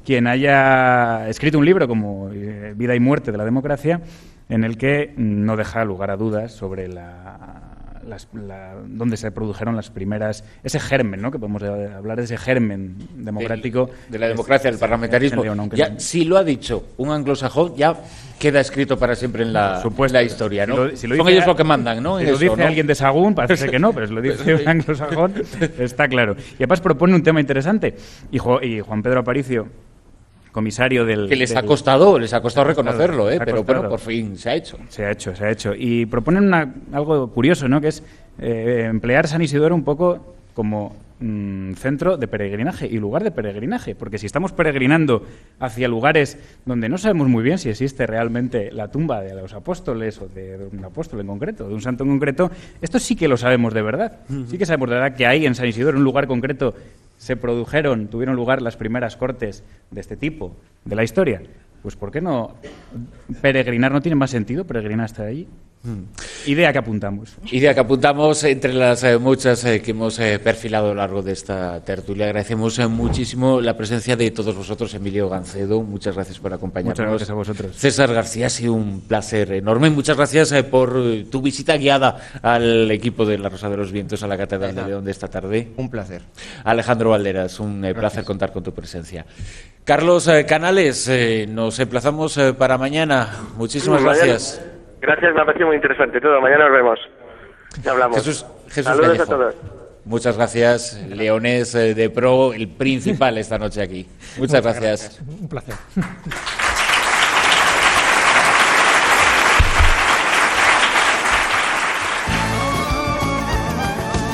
quien 0.04 0.26
haya 0.26 1.28
escrito 1.28 1.59
un 1.59 1.64
libro 1.64 1.86
como 1.88 2.28
Vida 2.28 2.94
y 2.94 3.00
Muerte 3.00 3.32
de 3.32 3.38
la 3.38 3.44
Democracia, 3.44 4.00
en 4.48 4.64
el 4.64 4.78
que 4.78 5.12
no 5.16 5.57
deja 5.57 5.84
lugar 5.84 6.11
a 6.11 6.16
dudas 6.16 6.52
sobre 6.52 6.88
la, 6.88 7.65
las, 8.07 8.28
la- 8.32 8.74
donde 8.86 9.16
se 9.16 9.30
produjeron 9.30 9.76
las 9.76 9.90
primeras, 9.90 10.44
ese 10.64 10.78
germen, 10.80 11.20
¿no? 11.20 11.30
que 11.30 11.38
podemos 11.38 11.62
hablar 11.62 12.16
de 12.18 12.24
ese 12.24 12.36
germen 12.36 12.96
democrático. 13.16 13.90
De 14.09 14.18
la 14.18 14.28
democracia, 14.28 14.70
del 14.70 14.78
parlamentarismo. 14.78 15.42
León, 15.42 15.70
Ya, 15.74 15.98
si 15.98 16.24
lo 16.24 16.36
ha 16.36 16.44
dicho 16.44 16.84
un 16.96 17.11
anglosajón, 17.11 17.74
ya 17.76 17.94
queda 18.38 18.61
escrito 18.61 18.98
para 18.98 19.14
siempre 19.14 19.42
en 19.42 19.52
la, 19.52 19.82
historia, 20.24 20.66
¿no? 20.66 20.74
Si 20.74 20.80
lo- 20.90 20.96
si 20.96 21.07
lo 21.07 21.16
Son 21.16 21.26
dice 21.26 21.32
ellos 21.36 21.44
a- 21.44 21.48
lo 21.48 21.57
que 21.57 21.64
mandan, 21.64 22.02
¿no? 22.02 22.18
Si 22.18 22.24
En 22.24 22.30
lo 22.30 22.36
eso, 22.36 22.44
dice 22.44 22.57
¿no? 22.57 22.66
alguien 22.66 22.86
de 22.86 22.94
Sagún, 22.94 23.34
parece 23.34 23.68
que 23.70 23.78
no, 23.78 23.92
pero 23.92 24.07
si 24.07 24.14
lo 24.14 24.20
dice 24.20 24.54
un 24.54 24.68
anglosajón, 24.68 25.34
está 25.78 26.07
claro. 26.09 26.36
Y 26.52 26.57
además 26.57 26.80
propone 26.80 27.14
un 27.14 27.22
tema 27.22 27.40
interesante. 27.40 27.96
Y 28.30 28.38
Juan 28.38 29.02
Pedro 29.02 29.20
Aparicio, 29.20 29.68
comisario 30.57 31.04
del... 31.04 31.28
Que 31.28 31.36
les 31.36 31.54
ha 31.54 31.62
costado, 31.64 32.18
les 32.18 32.32
ha 32.32 32.40
costado 32.40 32.68
reconocerlo, 32.68 33.30
¿eh? 33.30 33.36
Pero 33.38 33.59
costado. 33.59 33.80
bueno, 33.80 33.90
por 33.90 34.00
fin 34.00 34.38
se 34.38 34.48
ha 34.48 34.54
hecho. 34.54 34.78
Se 34.88 35.04
ha 35.04 35.11
hecho, 35.11 35.36
se 35.36 35.44
ha 35.44 35.50
hecho. 35.50 35.74
Y 35.76 36.07
proponen 36.07 36.44
una- 36.44 36.74
algo 36.92 37.30
curioso, 37.30 37.68
¿no? 37.68 37.78
Que 37.78 37.88
es 37.88 38.02
eh, 38.38 38.86
emplear 38.88 39.28
San 39.28 39.42
Isidoro 39.42 39.74
un 39.74 39.84
poco 39.84 40.34
como 40.54 40.96
mm, 41.20 41.74
centro 41.74 42.16
de 42.16 42.26
peregrinaje 42.26 42.86
y 42.86 42.96
lugar 42.98 43.22
de 43.22 43.32
peregrinaje. 43.32 43.94
Porque 43.94 44.16
si 44.16 44.24
estamos 44.24 44.52
peregrinando 44.52 45.26
hacia 45.61 45.88
lugares 45.88 46.38
donde 46.64 46.88
no 46.88 46.96
sabemos 46.96 47.28
muy 47.28 47.42
bien 47.44 47.59
si 47.59 47.68
existe 47.68 48.07
realmente 48.07 48.72
la 48.72 48.88
tumba 48.90 49.20
de 49.20 49.34
los 49.34 49.52
apóstoles 49.52 50.18
o 50.22 50.26
de, 50.26 50.70
un 50.72 50.82
apóstol 50.86 51.20
en 51.20 51.26
concreto, 51.26 51.68
de 51.68 51.74
un 51.74 51.82
santo 51.82 52.02
en 52.04 52.11
concreto, 52.12 52.50
esto 52.80 52.98
sí 52.98 53.14
que 53.14 53.28
lo 53.28 53.36
sabemos 53.36 53.74
de 53.74 53.82
verdad. 53.82 54.20
Sí 54.48 54.57
que 54.57 54.64
sabemos 54.64 54.88
de 54.88 54.94
verdad 54.94 55.14
que 55.14 55.26
ahí 55.26 55.44
en 55.44 55.54
San 55.54 55.66
Isidoro, 55.66 55.98
un 55.98 56.04
lugar 56.04 56.26
concreto, 56.26 56.74
se 57.16 57.36
produjeron, 57.36 58.08
tuvieron 58.08 58.36
lugar 58.36 58.62
las 58.62 58.76
primeras 58.76 59.16
cortes 59.16 59.64
de 59.90 60.00
este 60.00 60.16
tipo 60.16 60.56
de 60.84 60.96
la 60.96 61.04
historia. 61.04 61.42
Pues 61.82 61.96
¿por 61.96 62.10
qué 62.10 62.20
no 62.20 62.56
peregrinar? 63.40 63.92
¿No 63.92 64.02
tiene 64.02 64.16
más 64.16 64.30
sentido 64.30 64.66
peregrinar 64.66 65.04
hasta 65.04 65.24
allí? 65.24 65.48
Idea 66.47 66.72
que 66.72 66.78
apuntamos. 66.78 67.34
Idea 67.51 67.74
que 67.74 67.80
apuntamos 67.80 68.43
entre 68.45 68.72
las 68.72 69.03
eh, 69.05 69.18
muchas 69.18 69.64
eh, 69.64 69.80
que 69.82 69.91
hemos 69.93 70.18
eh, 70.18 70.39
perfilado 70.39 70.87
a 70.87 70.89
lo 70.91 70.95
largo 70.95 71.22
de 71.22 71.32
esta 71.32 71.80
tertulia. 71.84 72.26
Agradecemos 72.26 72.78
eh, 72.78 72.87
muchísimo 72.87 73.61
la 73.61 73.76
presencia 73.76 74.16
de 74.16 74.30
todos 74.30 74.55
vosotros, 74.55 74.93
Emilio 74.95 75.28
Gancedo. 75.28 75.82
Muchas 75.82 76.14
gracias 76.14 76.39
por 76.39 76.53
acompañarnos. 76.53 76.99
Muchas 76.99 77.11
gracias 77.11 77.30
a 77.30 77.34
vosotros. 77.34 77.76
César 77.76 78.12
García, 78.12 78.47
ha 78.47 78.51
sido 78.51 78.72
un 78.72 79.01
placer 79.01 79.53
enorme. 79.53 79.91
Muchas 79.91 80.16
gracias 80.16 80.53
eh, 80.53 80.64
por 80.64 80.95
tu 81.30 81.43
visita 81.43 81.76
guiada 81.76 82.18
al 82.43 82.91
equipo 82.91 83.24
de 83.24 83.39
La 83.39 83.49
Rosa 83.49 83.68
de 83.68 83.76
los 83.76 83.93
Vientos 83.93 84.22
a 84.22 84.26
la 84.26 84.37
Catedral 84.37 84.74
de 84.74 84.87
León 84.87 85.05
de 85.05 85.11
esta 85.11 85.28
tarde. 85.28 85.72
Un 85.76 85.91
placer. 85.91 86.22
Alejandro 86.64 87.11
Valderas, 87.11 87.61
un 87.61 87.84
eh, 87.84 87.95
placer 87.95 88.24
contar 88.24 88.53
con 88.53 88.62
tu 88.62 88.72
presencia. 88.72 89.26
Carlos 89.87 90.26
eh, 90.26 90.45
Canales, 90.47 91.07
eh, 91.07 91.47
nos 91.49 91.78
emplazamos 91.78 92.37
eh, 92.39 92.53
para 92.55 92.76
mañana. 92.76 93.47
Muchísimas 93.57 94.03
gracias. 94.03 94.61
Gracias, 95.01 95.34
me 95.34 95.40
ha 95.42 95.44
parecido 95.44 95.68
muy 95.68 95.76
interesante 95.76 96.20
todo. 96.20 96.40
Mañana 96.40 96.68
nos 96.68 96.72
vemos. 96.76 96.99
Ya 97.82 97.90
hablamos. 97.92 98.16
Jesús, 98.18 98.47
Jesús 98.68 98.84
Saludos 98.84 99.07
Callejo. 99.18 99.22
a 99.22 99.36
todos. 99.36 99.55
Muchas 100.05 100.36
gracias, 100.36 101.03
Leones 101.09 101.74
eh, 101.74 101.92
de 101.94 102.11
Pro, 102.11 102.53
el 102.53 102.68
principal 102.68 103.38
esta 103.38 103.59
noche 103.59 103.82
aquí. 103.82 104.07
Muchas 104.38 104.62
gracias. 104.62 105.20
Un 105.20 105.49
placer. 105.49 105.74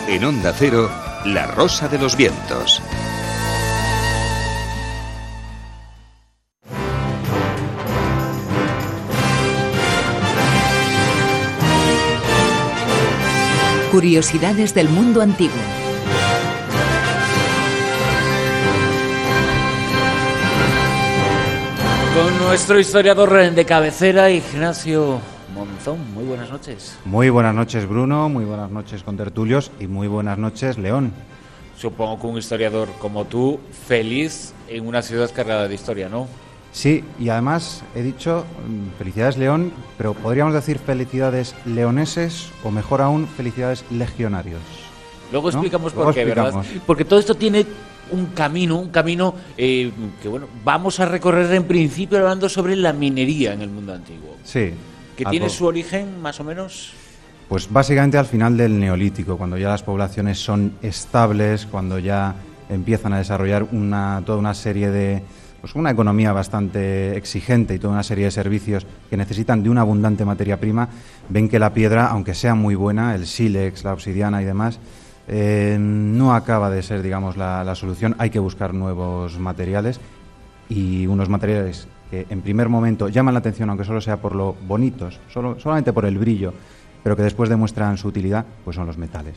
En 0.08 0.24
Onda 0.24 0.52
Cero, 0.54 0.90
La 1.24 1.46
Rosa 1.46 1.88
de 1.88 1.98
los 1.98 2.16
Vientos. 2.16 2.82
Curiosidades 13.92 14.72
del 14.72 14.88
mundo 14.88 15.20
antiguo. 15.20 15.52
Con 22.14 22.38
nuestro 22.38 22.80
historiador 22.80 23.54
de 23.54 23.64
cabecera, 23.66 24.30
Ignacio 24.30 25.20
Monzón. 25.54 25.98
Muy 26.14 26.24
buenas 26.24 26.48
noches. 26.50 26.96
Muy 27.04 27.28
buenas 27.28 27.54
noches, 27.54 27.86
Bruno. 27.86 28.30
Muy 28.30 28.46
buenas 28.46 28.70
noches, 28.70 29.02
contertulios. 29.02 29.70
Y 29.78 29.88
muy 29.88 30.08
buenas 30.08 30.38
noches, 30.38 30.78
León. 30.78 31.12
Supongo 31.76 32.18
que 32.18 32.26
un 32.28 32.38
historiador 32.38 32.88
como 32.98 33.26
tú, 33.26 33.60
feliz 33.86 34.54
en 34.68 34.86
una 34.86 35.02
ciudad 35.02 35.30
cargada 35.34 35.68
de 35.68 35.74
historia, 35.74 36.08
¿no? 36.08 36.28
Sí, 36.72 37.04
y 37.20 37.28
además 37.28 37.84
he 37.94 38.02
dicho 38.02 38.46
mm, 38.66 38.98
felicidades, 38.98 39.36
León, 39.36 39.72
pero 39.98 40.14
podríamos 40.14 40.54
decir 40.54 40.78
felicidades 40.78 41.54
leoneses 41.66 42.50
o 42.64 42.70
mejor 42.70 43.02
aún, 43.02 43.28
felicidades 43.28 43.84
legionarios. 43.90 44.60
Luego 45.30 45.50
¿No? 45.50 45.58
explicamos 45.58 45.94
Luego 45.94 46.08
por 46.08 46.14
qué, 46.14 46.24
¿verdad? 46.24 46.64
Porque 46.86 47.04
todo 47.04 47.18
esto 47.18 47.34
tiene 47.34 47.66
un 48.10 48.26
camino, 48.26 48.78
un 48.78 48.88
camino 48.88 49.34
eh, 49.56 49.92
que, 50.22 50.28
bueno, 50.28 50.46
vamos 50.64 50.98
a 50.98 51.06
recorrer 51.06 51.52
en 51.52 51.64
principio 51.64 52.18
hablando 52.18 52.48
sobre 52.48 52.74
la 52.74 52.92
minería 52.94 53.52
en 53.52 53.60
el 53.60 53.68
mundo 53.68 53.92
antiguo. 53.92 54.36
Sí. 54.42 54.72
Que 55.16 55.26
tiene 55.26 55.50
su 55.50 55.66
origen, 55.66 56.20
más 56.22 56.40
o 56.40 56.44
menos. 56.44 56.94
Pues 57.48 57.70
básicamente 57.70 58.16
al 58.16 58.26
final 58.26 58.56
del 58.56 58.80
neolítico, 58.80 59.36
cuando 59.36 59.58
ya 59.58 59.68
las 59.68 59.82
poblaciones 59.82 60.38
son 60.38 60.72
estables, 60.80 61.66
cuando 61.66 61.98
ya 61.98 62.34
empiezan 62.70 63.12
a 63.12 63.18
desarrollar 63.18 63.66
una, 63.72 64.22
toda 64.24 64.38
una 64.38 64.54
serie 64.54 64.90
de, 64.90 65.22
pues 65.62 65.76
una 65.76 65.92
economía 65.92 66.32
bastante 66.32 67.16
exigente 67.16 67.76
y 67.76 67.78
toda 67.78 67.94
una 67.94 68.02
serie 68.02 68.24
de 68.24 68.32
servicios 68.32 68.84
que 69.08 69.16
necesitan 69.16 69.62
de 69.62 69.70
una 69.70 69.82
abundante 69.82 70.24
materia 70.24 70.58
prima, 70.58 70.88
ven 71.28 71.48
que 71.48 71.60
la 71.60 71.72
piedra, 71.72 72.08
aunque 72.08 72.34
sea 72.34 72.56
muy 72.56 72.74
buena, 72.74 73.14
el 73.14 73.26
sílex, 73.26 73.84
la 73.84 73.92
obsidiana 73.92 74.42
y 74.42 74.44
demás, 74.44 74.80
eh, 75.28 75.76
no 75.80 76.34
acaba 76.34 76.68
de 76.68 76.82
ser, 76.82 77.00
digamos, 77.00 77.36
la, 77.36 77.62
la 77.62 77.76
solución. 77.76 78.16
Hay 78.18 78.30
que 78.30 78.40
buscar 78.40 78.74
nuevos 78.74 79.38
materiales 79.38 80.00
y 80.68 81.06
unos 81.06 81.28
materiales 81.28 81.86
que 82.10 82.26
en 82.28 82.42
primer 82.42 82.68
momento 82.68 83.08
llaman 83.08 83.32
la 83.32 83.38
atención, 83.38 83.70
aunque 83.70 83.84
solo 83.84 84.00
sea 84.00 84.16
por 84.16 84.34
lo 84.34 84.56
bonitos, 84.66 85.20
solo, 85.28 85.60
solamente 85.60 85.92
por 85.92 86.06
el 86.06 86.18
brillo, 86.18 86.52
pero 87.04 87.14
que 87.14 87.22
después 87.22 87.48
demuestran 87.48 87.98
su 87.98 88.08
utilidad, 88.08 88.44
pues 88.64 88.74
son 88.74 88.86
los 88.88 88.98
metales. 88.98 89.36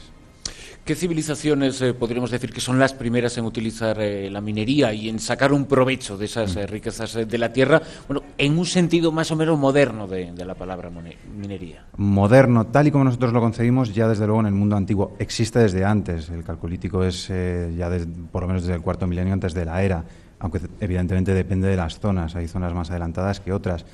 ¿Qué 0.85 0.93
civilizaciones 0.93 1.81
eh, 1.81 1.95
podríamos 1.95 2.29
decir 2.29 2.53
que 2.53 2.61
son 2.61 2.77
las 2.77 2.93
primeras 2.93 3.35
en 3.39 3.45
utilizar 3.45 3.99
eh, 3.99 4.29
la 4.29 4.39
minería 4.39 4.93
y 4.93 5.09
en 5.09 5.17
sacar 5.17 5.51
un 5.51 5.65
provecho 5.65 6.15
de 6.15 6.25
esas 6.25 6.55
eh, 6.57 6.67
riquezas 6.67 7.27
de 7.27 7.37
la 7.39 7.51
tierra? 7.51 7.81
Bueno, 8.07 8.21
en 8.37 8.55
un 8.55 8.67
sentido 8.67 9.11
más 9.11 9.31
o 9.31 9.35
menos 9.35 9.57
moderno 9.57 10.07
de, 10.07 10.31
de 10.31 10.45
la 10.45 10.53
palabra 10.53 10.91
minería. 10.91 11.87
Moderno, 11.97 12.67
tal 12.67 12.85
y 12.85 12.91
como 12.91 13.03
nosotros 13.03 13.33
lo 13.33 13.41
concebimos, 13.41 13.95
ya 13.95 14.07
desde 14.07 14.27
luego 14.27 14.41
en 14.41 14.45
el 14.45 14.53
mundo 14.53 14.75
antiguo 14.75 15.15
existe 15.17 15.57
desde 15.57 15.83
antes. 15.83 16.29
El 16.29 16.43
calcolítico 16.43 17.03
es 17.03 17.31
eh, 17.31 17.73
ya 17.75 17.89
por 18.31 18.43
lo 18.43 18.47
menos 18.47 18.61
desde 18.61 18.75
el 18.75 18.81
cuarto 18.83 19.07
milenio 19.07 19.33
antes 19.33 19.55
de 19.55 19.65
la 19.65 19.81
era, 19.81 20.03
aunque 20.37 20.59
evidentemente 20.79 21.33
depende 21.33 21.67
de 21.67 21.77
las 21.77 21.99
zonas. 21.99 22.35
Hay 22.35 22.47
zonas 22.47 22.75
más 22.75 22.91
adelantadas 22.91 23.39
que 23.39 23.51
otras. 23.51 23.87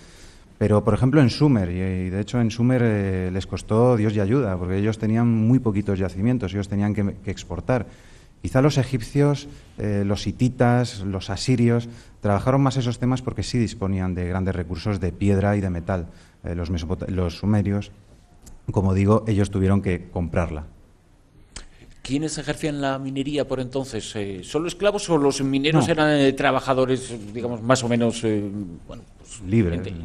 Pero, 0.61 0.83
por 0.83 0.93
ejemplo, 0.93 1.21
en 1.21 1.31
Sumer, 1.31 1.71
y, 1.71 2.11
de 2.11 2.21
hecho 2.21 2.39
en 2.39 2.51
Sumer 2.51 2.83
eh, 2.85 3.31
les 3.33 3.47
costó 3.47 3.97
Dios 3.97 4.13
y 4.13 4.19
ayuda, 4.19 4.55
porque 4.59 4.77
ellos 4.77 4.99
tenían 4.99 5.27
muy 5.27 5.57
poquitos 5.57 5.97
yacimientos, 5.97 6.53
ellos 6.53 6.67
tenían 6.67 6.93
que, 6.93 7.15
exportar. 7.25 7.87
Quizá 8.43 8.61
los 8.61 8.77
egipcios, 8.77 9.47
eh, 9.79 10.03
los 10.05 10.27
hititas, 10.27 10.99
los 10.99 11.31
asirios, 11.31 11.89
trabajaron 12.19 12.61
más 12.61 12.77
esos 12.77 12.99
temas 12.99 13.23
porque 13.23 13.41
sí 13.41 13.57
disponían 13.57 14.13
de 14.13 14.27
grandes 14.27 14.55
recursos 14.55 14.99
de 14.99 15.11
piedra 15.11 15.57
y 15.57 15.61
de 15.61 15.71
metal. 15.71 16.09
Eh, 16.43 16.53
los, 16.53 16.69
los 17.07 17.37
sumerios, 17.39 17.91
como 18.69 18.93
digo, 18.93 19.23
ellos 19.25 19.49
tuvieron 19.49 19.81
que 19.81 20.11
comprarla. 20.11 20.67
¿Quiénes 22.01 22.37
ejercían 22.37 22.81
la 22.81 22.97
minería 22.97 23.47
por 23.47 23.59
entonces? 23.59 24.11
Eh, 24.15 24.41
¿Solo 24.43 24.67
esclavos 24.67 25.07
o 25.09 25.17
los 25.17 25.41
mineros 25.41 25.85
No. 25.87 25.91
eran 25.93 26.19
eh, 26.19 26.33
trabajadores, 26.33 27.13
digamos, 27.33 27.61
más 27.61 27.83
o 27.83 27.89
menos 27.89 28.23
eh, 28.23 28.41
bueno, 28.87 29.03
pues, 29.19 29.41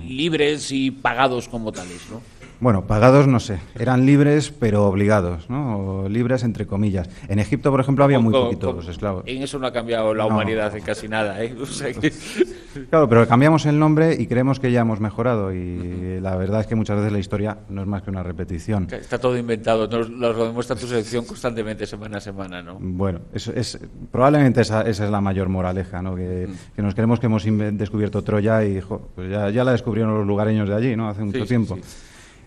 Libres. 0.07 0.70
y 0.72 0.90
pagados 0.90 1.49
como 1.49 1.72
tales? 1.72 2.03
¿no? 2.11 2.20
Bueno, 2.59 2.86
pagados 2.86 3.26
no 3.26 3.38
sé, 3.38 3.59
eran 3.78 4.07
libres 4.07 4.51
pero 4.51 4.86
obligados, 4.86 5.51
¿no? 5.51 5.78
O 6.05 6.09
libres 6.09 6.42
entre 6.42 6.66
comillas. 6.66 7.07
En 7.28 7.38
Egipto, 7.38 7.70
por 7.70 7.80
ejemplo, 7.80 8.03
había 8.03 8.18
muy 8.18 8.32
poquitos 8.32 8.82
co- 8.86 8.90
esclavos. 8.90 9.24
En 9.26 9.42
eso 9.42 9.59
no 9.59 9.66
ha 9.66 9.72
cambiado 9.74 10.14
la 10.14 10.24
No. 10.24 10.30
humanidad 10.30 10.74
en 10.74 10.82
casi 10.82 11.07
nada. 11.07 11.42
¿eh? 11.44 11.55
O 11.61 11.66
sea 11.66 11.92
que- 11.92 12.12
Claro, 12.90 13.09
pero 13.09 13.26
cambiamos 13.28 13.64
el 13.66 13.78
nombre 13.78 14.14
y 14.18 14.26
creemos 14.26 14.61
que 14.61 14.70
ya 14.70 14.80
hemos 14.82 15.01
mejorado 15.01 15.53
y 15.55 16.20
la 16.20 16.36
verdad 16.36 16.61
es 16.61 16.66
que 16.66 16.74
muchas 16.74 16.97
veces 16.99 17.11
la 17.12 17.18
historia 17.18 17.59
no 17.70 17.80
es 17.82 17.86
más 17.88 18.03
que 18.03 18.11
una 18.11 18.22
repetición. 18.22 18.86
Está 18.90 19.18
todo 19.18 19.36
inventado, 19.36 19.86
nos 19.88 20.09
lo 20.11 20.47
demuestra 20.47 20.76
tu 20.76 20.86
selección 20.86 21.24
constantemente, 21.24 21.86
semana 21.87 22.18
a 22.18 22.20
semana, 22.20 22.62
¿no? 22.62 22.76
Bueno, 22.80 23.20
es, 23.32 23.49
es- 23.49 23.78
probablemente 24.11 24.61
esa, 24.61 24.82
esa 24.82 25.05
es 25.05 25.11
la 25.11 25.20
mayor 25.20 25.49
moraleja, 25.49 26.03
¿no? 26.03 26.14
que, 26.14 26.49
que 26.74 26.82
nos 26.82 26.95
creemos 26.95 27.20
que 27.20 27.26
hemos 27.26 27.45
descubierto 27.78 28.22
Troya 28.22 28.64
y 28.64 28.80
jo, 28.80 29.09
pues 29.14 29.30
ya, 29.30 29.49
ya 29.51 29.64
la 29.64 29.72
descubrieron 29.72 30.14
los 30.14 30.26
lugareños 30.26 30.68
de 30.68 30.74
allí, 30.74 30.97
¿no? 30.97 31.09
hace 31.09 31.22
mucho 31.22 31.41
Sí, 31.43 31.47
tiempo. 31.49 31.76
sí. 31.76 31.82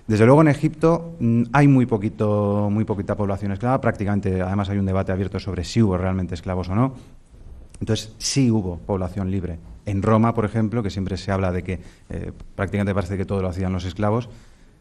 Desde 0.08 0.26
luego 0.26 0.42
en 0.42 0.48
Egipto 0.48 1.16
mm, 1.20 1.44
hay 1.54 1.68
muy 1.68 1.86
poquito, 1.86 2.70
muy 2.72 2.84
poquita 2.84 3.16
población 3.16 3.52
esclava, 3.52 3.80
prácticamente, 3.80 4.42
además 4.42 4.68
hay 4.70 4.78
un 4.80 4.86
debate 4.86 5.12
abierto 5.12 5.40
sobre 5.40 5.64
si 5.64 5.82
hubo 5.84 5.98
realmente 5.98 6.34
esclavos 6.34 6.68
o 6.70 6.76
no. 6.76 6.94
Entonces 7.80 8.14
sí 8.18 8.52
hubo 8.52 8.78
población 8.80 9.32
libre. 9.32 9.60
En 9.86 10.02
Roma, 10.02 10.34
por 10.34 10.46
ejemplo, 10.46 10.84
que 10.84 10.90
siempre 10.90 11.16
se 11.18 11.32
habla 11.32 11.52
de 11.52 11.64
que 11.64 11.80
eh, 12.10 12.32
prácticamente 12.56 12.94
parece 12.94 13.18
que 13.18 13.26
todo 13.26 13.42
lo 13.42 13.48
hacían 13.48 13.72
los 13.72 13.86
esclavos, 13.86 14.30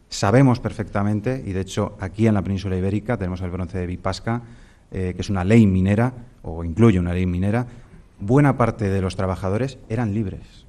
Sabemos 0.09 0.59
perfectamente, 0.59 1.43
y 1.45 1.53
de 1.53 1.61
hecho 1.61 1.95
aquí 1.99 2.25
en 2.25 2.33
la 2.33 2.41
península 2.41 2.75
ibérica 2.75 3.15
tenemos 3.15 3.41
el 3.41 3.51
bronce 3.51 3.77
de 3.77 3.85
Vipasca, 3.85 4.41
eh, 4.91 5.13
que 5.15 5.21
es 5.21 5.29
una 5.29 5.43
ley 5.43 5.67
minera, 5.67 6.11
o 6.41 6.63
incluye 6.63 6.99
una 6.99 7.13
ley 7.13 7.27
minera, 7.27 7.67
buena 8.19 8.57
parte 8.57 8.89
de 8.89 9.01
los 9.01 9.15
trabajadores 9.15 9.77
eran 9.87 10.15
libres. 10.15 10.65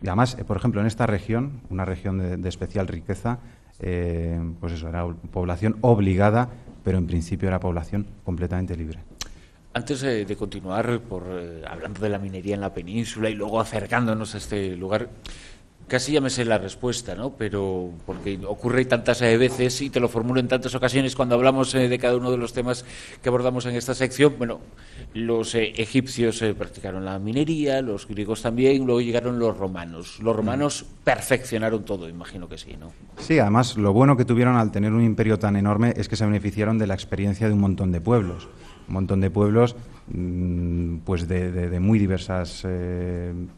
Y 0.00 0.06
además, 0.06 0.36
eh, 0.38 0.44
por 0.44 0.56
ejemplo, 0.56 0.80
en 0.80 0.86
esta 0.86 1.06
región, 1.06 1.60
una 1.70 1.84
región 1.84 2.40
de, 2.40 2.48
especial 2.48 2.86
riqueza, 2.86 3.40
eh, 3.80 4.40
pues 4.60 4.74
eso, 4.74 4.88
era 4.88 5.04
población 5.32 5.76
obligada, 5.80 6.48
pero 6.84 6.98
en 6.98 7.06
principio 7.08 7.48
era 7.48 7.58
población 7.58 8.06
completamente 8.24 8.76
libre. 8.76 9.00
Antes 9.74 10.02
de 10.02 10.36
continuar 10.36 11.00
por 11.00 11.24
hablando 11.66 12.00
de 12.00 12.10
la 12.10 12.18
minería 12.18 12.54
en 12.54 12.60
la 12.60 12.74
península 12.74 13.30
y 13.30 13.34
luego 13.34 13.58
acercándonos 13.58 14.34
a 14.34 14.38
este 14.38 14.76
lugar, 14.76 15.08
Casi 15.92 16.12
ya 16.12 16.22
me 16.22 16.30
sé 16.30 16.46
la 16.46 16.56
respuesta, 16.56 17.14
¿no? 17.14 17.34
Pero 17.36 17.90
porque 18.06 18.40
ocurre 18.48 18.86
tantas 18.86 19.20
eh, 19.20 19.36
veces 19.36 19.78
y 19.82 19.90
te 19.90 20.00
lo 20.00 20.08
formulo 20.08 20.40
en 20.40 20.48
tantas 20.48 20.74
ocasiones 20.74 21.14
cuando 21.14 21.34
hablamos 21.34 21.74
eh, 21.74 21.86
de 21.86 21.98
cada 21.98 22.16
uno 22.16 22.30
de 22.30 22.38
los 22.38 22.54
temas 22.54 22.86
que 23.22 23.28
abordamos 23.28 23.66
en 23.66 23.76
esta 23.76 23.94
sección. 23.94 24.36
Bueno, 24.38 24.60
los 25.12 25.54
eh, 25.54 25.74
egipcios 25.76 26.42
practicaron 26.56 27.04
la 27.04 27.18
minería, 27.18 27.82
los 27.82 28.08
griegos 28.08 28.40
también, 28.40 28.86
luego 28.86 29.02
llegaron 29.02 29.38
los 29.38 29.54
romanos. 29.54 30.18
Los 30.22 30.34
romanos 30.34 30.86
perfeccionaron 31.04 31.84
todo, 31.84 32.08
imagino 32.08 32.48
que 32.48 32.56
sí, 32.56 32.74
¿no? 32.80 32.90
Sí, 33.18 33.38
además 33.38 33.76
lo 33.76 33.92
bueno 33.92 34.16
que 34.16 34.24
tuvieron 34.24 34.56
al 34.56 34.72
tener 34.72 34.94
un 34.94 35.04
imperio 35.04 35.38
tan 35.38 35.56
enorme 35.56 35.92
es 35.98 36.08
que 36.08 36.16
se 36.16 36.24
beneficiaron 36.24 36.78
de 36.78 36.86
la 36.86 36.94
experiencia 36.94 37.48
de 37.48 37.52
un 37.52 37.60
montón 37.60 37.92
de 37.92 38.00
pueblos 38.00 38.48
un 38.88 38.94
montón 38.94 39.20
de 39.20 39.30
pueblos 39.30 39.76
mm, 40.08 40.96
pues 41.04 41.28
de, 41.28 41.78
muy 41.80 41.98
diversas 41.98 42.66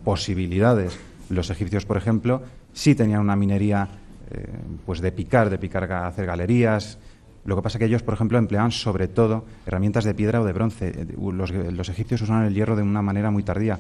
posibilidades 0.05 0.99
los 1.29 1.51
egipcios, 1.51 1.87
por 1.87 1.97
ejemplo, 1.97 2.43
sí 2.73 2.95
tenían 2.95 3.21
una 3.21 3.37
minería 3.37 3.89
eh, 4.31 4.47
pues 4.87 5.01
de 5.01 5.13
picar, 5.13 5.51
de 5.51 5.59
picar, 5.59 5.91
hacer 5.93 6.27
galerías. 6.27 6.99
Lo 7.45 7.57
que 7.57 7.63
pasa 7.63 7.77
es 7.77 7.81
que 7.81 7.85
ellos, 7.87 8.03
por 8.03 8.15
ejemplo, 8.15 8.39
empleaban 8.39 8.73
sobre 8.73 9.07
todo 9.07 9.45
herramientas 9.67 10.05
de 10.05 10.15
piedra 10.15 10.41
o 10.41 10.45
de 10.45 10.53
bronce. 10.53 10.89
Eh, 10.89 11.07
los, 11.17 11.89
egipcios 11.89 12.23
usaban 12.23 12.45
el 12.45 12.55
hierro 12.55 12.77
de 12.77 12.83
una 12.83 13.03
manera 13.03 13.31
muy 13.31 13.43
tardía. 13.43 13.79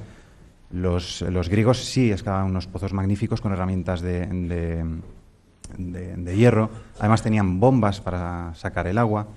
Los, 0.70 1.22
griegos 1.48 1.84
sí 1.84 2.10
excavaban 2.12 2.46
unos 2.46 2.66
pozos 2.66 2.92
magníficos 2.92 3.40
con 3.40 3.52
herramientas 3.52 4.00
de, 4.00 4.84
hierro. 6.36 6.70
Además 6.98 7.22
tenían 7.22 7.60
bombas 7.60 8.00
para 8.00 8.54
sacar 8.54 8.86
el 8.86 8.98
agua. 8.98 9.28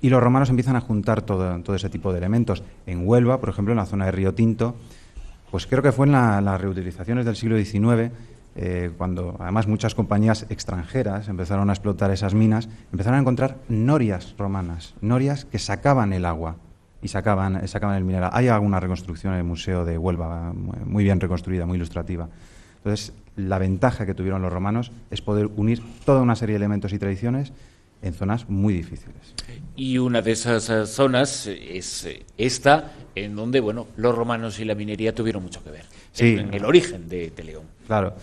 Y 0.00 0.08
los 0.08 0.22
romanos 0.22 0.48
empiezan 0.48 0.76
a 0.76 0.80
juntar 0.80 1.20
todo, 1.20 1.60
todo 1.60 1.76
ese 1.76 1.90
tipo 1.90 2.12
de 2.12 2.18
elementos. 2.18 2.62
En 2.86 3.06
Huelva, 3.06 3.40
por 3.40 3.50
ejemplo, 3.50 3.72
en 3.72 3.78
la 3.78 3.84
zona 3.84 4.06
de 4.06 4.12
Río 4.12 4.32
Tinto, 4.32 4.76
pues 5.50 5.66
creo 5.66 5.82
que 5.82 5.92
fue 5.92 6.06
en 6.06 6.12
las 6.12 6.60
reutilizaciones 6.60 7.24
del 7.24 7.36
siglo 7.36 7.56
XIX, 7.56 8.12
eh, 8.56 8.90
cuando 8.96 9.36
además 9.38 9.66
muchas 9.66 9.94
compañías 9.94 10.46
extranjeras 10.48 11.28
empezaron 11.28 11.70
a 11.70 11.72
explotar 11.72 12.10
esas 12.10 12.34
minas, 12.34 12.68
empezaron 12.92 13.18
a 13.18 13.20
encontrar 13.20 13.58
norias 13.68 14.34
romanas, 14.38 14.94
norias 15.00 15.44
que 15.44 15.58
sacaban 15.58 16.12
el 16.12 16.24
agua 16.24 16.56
y 17.02 17.08
sacaban, 17.08 17.66
sacaban 17.68 17.96
el 17.96 18.04
mineral. 18.04 18.30
Hay 18.32 18.48
alguna 18.48 18.80
reconstrucción 18.80 19.32
en 19.32 19.40
el 19.40 19.44
Museo 19.44 19.84
de 19.84 19.98
Huelva, 19.98 20.52
muy 20.52 21.04
bien 21.04 21.20
reconstruida, 21.20 21.66
muy 21.66 21.76
ilustrativa. 21.76 22.28
Entonces, 22.78 23.12
la 23.36 23.58
ventaja 23.58 24.06
que 24.06 24.14
tuvieron 24.14 24.42
los 24.42 24.52
romanos 24.52 24.92
es 25.10 25.22
poder 25.22 25.48
unir 25.56 25.82
toda 26.04 26.22
una 26.22 26.34
serie 26.36 26.54
de 26.54 26.58
elementos 26.58 26.92
y 26.92 26.98
tradiciones 26.98 27.52
en 28.02 28.14
zonas 28.14 28.48
muy 28.48 28.74
difíciles. 28.74 29.34
Y 29.76 29.98
una 29.98 30.22
de 30.22 30.32
esas 30.32 30.68
eh, 30.68 30.86
zonas 30.86 31.46
es 31.46 32.04
eh, 32.04 32.24
esta, 32.36 32.92
en 33.14 33.36
donde 33.36 33.60
bueno, 33.60 33.86
los 33.96 34.14
romanos 34.14 34.58
y 34.60 34.64
la 34.64 34.74
minería 34.74 35.14
tuvieron 35.14 35.42
mucho 35.42 35.62
que 35.62 35.70
ver, 35.70 35.84
en, 36.18 36.52
el 36.52 36.64
origen 36.64 37.08
de, 37.08 37.32
León. 37.44 37.64
Claro. 37.86 38.14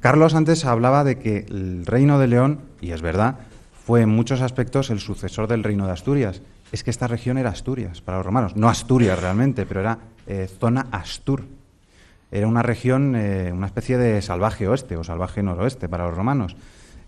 Carlos 0.00 0.34
antes 0.34 0.64
hablaba 0.64 1.04
de 1.04 1.18
que 1.18 1.46
el 1.48 1.86
reino 1.86 2.18
de 2.18 2.26
León, 2.26 2.60
y 2.80 2.90
es 2.90 3.02
verdad, 3.02 3.36
fue 3.84 4.02
en 4.02 4.08
muchos 4.08 4.40
aspectos 4.40 4.90
el 4.90 5.00
sucesor 5.00 5.46
del 5.46 5.62
reino 5.62 5.86
de 5.86 5.92
Asturias. 5.92 6.42
Es 6.72 6.82
que 6.82 6.90
esta 6.90 7.06
región 7.06 7.38
era 7.38 7.50
Asturias 7.50 8.00
para 8.00 8.18
los 8.18 8.26
romanos, 8.26 8.56
no 8.56 8.68
Asturias 8.68 9.20
realmente, 9.20 9.64
pero 9.66 9.80
era 9.80 9.98
eh, 10.26 10.48
zona 10.58 10.88
Astur. 10.90 11.44
Era 12.32 12.48
una 12.48 12.62
región, 12.62 13.14
una 13.14 13.66
especie 13.66 13.96
de 13.98 14.20
salvaje 14.20 14.66
oeste 14.66 14.96
o 14.96 15.04
salvaje 15.04 15.44
noroeste 15.44 15.88
para 15.88 16.06
los 16.06 16.16
romanos. 16.16 16.56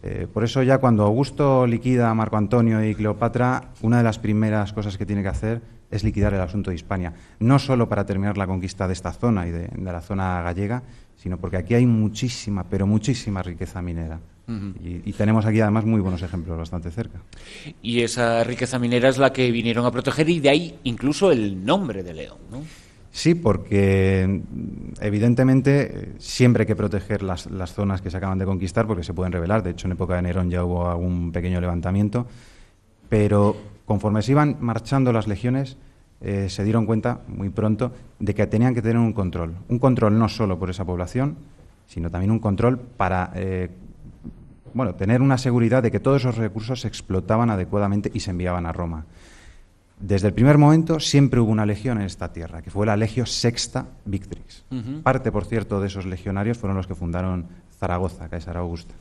Eh, 0.03 0.27
por 0.33 0.45
eso 0.45 0.63
ya 0.63 0.79
cuando 0.79 1.05
Augusto 1.05 1.67
liquida 1.67 2.11
a 2.11 2.15
Marco 2.15 2.37
Antonio 2.37 2.85
y 2.85 2.95
Cleopatra, 2.95 3.73
una 3.83 3.99
de 3.99 4.05
las 4.05 4.19
primeras 4.19 4.73
cosas 4.73 4.97
que 4.97 5.07
tiene 5.07 5.23
que 5.23 5.29
hacer 5.29 5.61
es 5.91 6.05
liquidar 6.05 6.35
el 6.35 6.41
asunto 6.41 6.71
de 6.71 6.77
Hispania, 6.77 7.15
no 7.41 7.59
solo 7.59 7.89
para 7.89 8.05
terminar 8.05 8.37
la 8.37 8.47
conquista 8.47 8.87
de 8.87 8.93
esta 8.93 9.13
zona 9.13 9.47
y 9.47 9.51
de, 9.51 9.71
la 9.83 10.01
zona 10.01 10.43
gallega, 10.43 10.83
sino 11.17 11.39
porque 11.39 11.57
aquí 11.57 11.75
hay 11.75 11.87
muchísima, 11.87 12.65
pero 12.65 12.87
muchísima 12.87 13.43
riqueza 13.43 13.83
minera. 13.83 14.21
y, 14.83 15.13
tenemos 15.13 15.45
aquí 15.45 15.61
además 15.61 15.85
muy 15.85 16.01
buenos 16.01 16.23
ejemplos 16.23 16.57
bastante 16.57 16.91
cerca. 16.91 17.21
Y 17.83 18.01
esa 18.01 18.45
riqueza 18.45 18.79
minera 18.79 19.09
es 19.09 19.19
la 19.19 19.33
que 19.33 19.51
vinieron 19.51 19.85
a 19.85 19.91
proteger 19.91 20.29
y 20.29 20.41
de 20.41 20.49
ahí 20.49 20.79
incluso 20.85 21.33
el 21.33 21.65
nombre 21.65 22.03
de 22.03 22.15
León, 22.15 22.39
¿no? 22.51 22.63
Sí, 23.19 23.35
porque 23.35 24.43
evidentemente 25.01 26.13
siempre 26.19 26.63
hay 26.63 26.67
que 26.69 26.77
proteger 26.77 27.25
las, 27.25 27.49
zonas 27.75 28.01
que 28.01 28.13
se 28.13 28.17
acaban 28.17 28.39
de 28.39 28.45
conquistar 28.45 28.87
porque 28.87 29.03
se 29.03 29.13
pueden 29.13 29.33
revelar. 29.33 29.65
De 29.65 29.71
hecho, 29.71 29.89
en 29.89 29.93
época 29.95 30.15
de 30.15 30.23
Nerón 30.23 30.51
ya 30.51 30.63
hubo 30.63 30.89
algún 30.89 31.33
pequeño 31.33 31.61
levantamiento. 31.61 32.29
Pero 33.09 33.57
conforme 33.87 34.23
se 34.23 34.31
iban 34.31 34.59
marchando 34.61 35.13
las 35.13 35.27
legiones, 35.27 35.79
eh, 36.21 36.49
se 36.49 36.63
dieron 36.63 36.87
cuenta 36.87 37.23
muy 37.27 37.51
pronto 37.51 37.91
de 38.21 38.37
que 38.37 38.47
tenían 38.47 38.73
que 38.73 38.83
tener 38.83 38.99
un 38.99 39.13
control. 39.13 39.57
Un 39.69 39.81
control 39.81 40.17
no 40.17 40.29
solo 40.29 40.57
por 40.57 40.71
esa 40.71 40.85
población, 40.85 41.39
sino 41.89 42.13
también 42.13 42.31
un 42.31 42.39
control 42.39 42.79
para 42.79 43.33
eh, 43.35 43.69
bueno, 44.75 44.95
tener 44.95 45.23
una 45.23 45.39
seguridad 45.39 45.83
de 45.83 45.91
que 45.91 45.99
todos 45.99 46.23
esos 46.23 46.37
recursos 46.37 46.83
se 46.83 46.87
explotaban 46.87 47.51
adecuadamente 47.51 48.13
y 48.15 48.21
se 48.21 48.31
enviaban 48.31 48.65
a 48.65 48.71
Roma. 48.71 49.07
Desde 50.01 50.29
el 50.29 50.35
primer 50.35 50.59
momento 50.59 51.01
siempre 51.01 51.41
hubo 51.41 51.51
una 51.51 51.67
legión 51.67 51.99
en 51.99 52.07
esta 52.07 52.33
tierra, 52.33 52.63
que 52.63 52.71
fue 52.71 52.87
la 52.87 52.97
Legio 52.97 53.27
Sexta 53.27 53.87
Victrix. 54.05 54.65
Parte, 55.03 55.33
por 55.33 55.45
cierto, 55.45 55.81
de 55.81 55.89
esos 55.89 56.07
legionarios 56.07 56.59
fueron 56.59 56.77
los 56.77 56.87
que 56.87 56.95
fundaron 56.95 57.47
Zaragoza, 57.79 58.29
Caesar 58.29 58.57
Augusta. 58.57 58.95